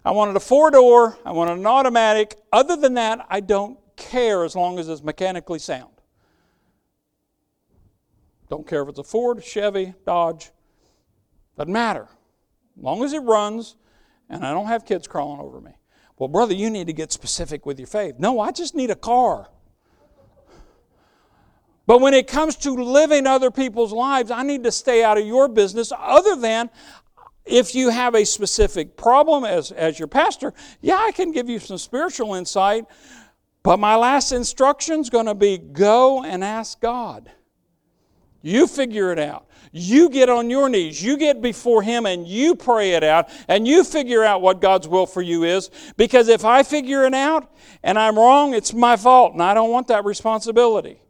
I 0.05 0.11
wanted 0.11 0.37
a 0.37 0.41
four 0.41 0.71
door, 0.71 1.19
I 1.25 1.33
wanted 1.33 1.59
an 1.59 1.67
automatic. 1.67 2.37
Other 2.53 2.77
than 2.77 2.95
that, 2.95 3.27
I 3.31 3.41
don't 3.41 3.79
care 3.97 4.45
as 4.45 4.55
long 4.55 4.79
as 4.79 4.89
it's 4.89 5.03
mechanically 5.03 5.59
sound. 5.59 5.91
Don't 8.51 8.67
care 8.67 8.83
if 8.83 8.91
it's 8.91 8.99
a 8.99 9.05
Ford, 9.05 9.43
Chevy, 9.43 9.95
Dodge. 10.05 10.51
Doesn't 11.57 11.73
matter. 11.73 12.09
As 12.77 12.83
long 12.83 13.03
as 13.03 13.15
it 13.15 13.21
runs 13.21 13.77
and 14.29 14.45
I 14.45 14.53
don't 14.53 14.67
have 14.67 14.85
kids 14.85 15.07
crawling 15.07 15.41
over 15.41 15.61
me. 15.61 15.73
Well, 16.19 16.29
brother, 16.29 16.55
you 16.55 16.71
need 16.71 16.87
to 16.87 16.93
get 16.93 17.13
specific 17.13 17.67
with 17.67 17.79
your 17.79 17.89
faith. 17.89 18.17
No, 18.19 18.41
I 18.41 18.53
just 18.53 18.75
need 18.75 18.91
a 18.91 18.97
car. 18.97 19.49
But 21.87 22.01
when 22.01 22.15
it 22.15 22.27
comes 22.27 22.57
to 22.57 22.73
living 22.73 23.27
other 23.27 23.51
people's 23.51 23.93
lives, 23.93 24.31
I 24.31 24.43
need 24.43 24.65
to 24.65 24.73
stay 24.73 25.05
out 25.05 25.19
of 25.19 25.27
your 25.27 25.49
business, 25.49 25.93
other 25.97 26.37
than 26.37 26.71
if 27.45 27.75
you 27.75 27.91
have 27.91 28.15
a 28.15 28.25
specific 28.25 28.97
problem 28.97 29.45
as, 29.45 29.71
as 29.71 29.99
your 29.99 30.09
pastor, 30.09 30.55
yeah, 30.81 30.97
I 30.97 31.13
can 31.13 31.31
give 31.31 31.49
you 31.49 31.59
some 31.59 31.77
spiritual 31.77 32.35
insight. 32.35 32.87
But 33.63 33.79
my 33.79 33.97
last 33.97 34.33
instruction 34.33 35.01
is 35.01 35.11
going 35.11 35.27
to 35.27 35.35
be 35.35 35.59
go 35.59 36.23
and 36.23 36.45
ask 36.45 36.81
God. 36.81 37.31
You 38.43 38.67
figure 38.67 39.11
it 39.11 39.19
out. 39.19 39.47
You 39.77 40.09
get 40.09 40.29
on 40.29 40.51
your 40.51 40.69
knees, 40.69 41.03
you 41.03 41.17
get 41.17 41.43
before 41.43 41.83
Him, 41.83 42.07
and 42.07 42.29
you 42.29 42.55
pray 42.55 42.93
it 42.93 43.03
out, 43.03 43.29
and 43.49 43.67
you 43.67 43.83
figure 43.83 44.23
out 44.23 44.41
what 44.41 44.61
God's 44.61 44.87
will 44.87 45.05
for 45.05 45.21
you 45.21 45.43
is. 45.43 45.69
Because 45.97 46.29
if 46.29 46.45
I 46.45 46.63
figure 46.63 47.05
it 47.05 47.13
out 47.13 47.53
and 47.83 47.99
I'm 47.99 48.17
wrong, 48.17 48.55
it's 48.55 48.73
my 48.73 48.97
fault, 48.97 49.33
and 49.33 49.43
I 49.43 49.53
don't 49.53 49.73
want 49.73 49.89
that 49.89 50.05
responsibility. 50.05 51.01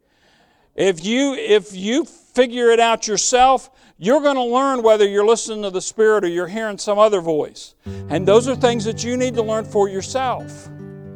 If 0.75 1.05
you, 1.05 1.35
if 1.35 1.77
you 1.77 2.07
figure 2.07 2.71
it 2.71 2.81
out 2.81 3.07
yourself, 3.07 3.69
you're 3.99 4.23
going 4.23 4.37
to 4.37 4.43
learn 4.43 4.83
whether 4.83 5.07
you're 5.07 5.27
listening 5.27 5.62
to 5.65 5.71
the 5.71 5.83
Spirit 5.83 6.25
or 6.25 6.29
you're 6.29 6.49
hearing 6.49 6.79
some 6.79 6.99
other 6.99 7.21
voice. 7.21 7.75
And 7.85 8.27
those 8.27 8.49
are 8.49 8.57
things 8.57 8.87
that 8.87 9.05
you 9.05 9.19
need 9.19 9.35
to 9.35 9.43
learn 9.43 9.67
for 9.67 9.91
yourself. 9.91 10.71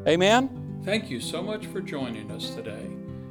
Amen? 0.06 0.82
Thank 0.84 1.08
you 1.08 1.18
so 1.18 1.42
much 1.42 1.64
for 1.64 1.80
joining 1.80 2.30
us 2.30 2.50
today. 2.50 2.90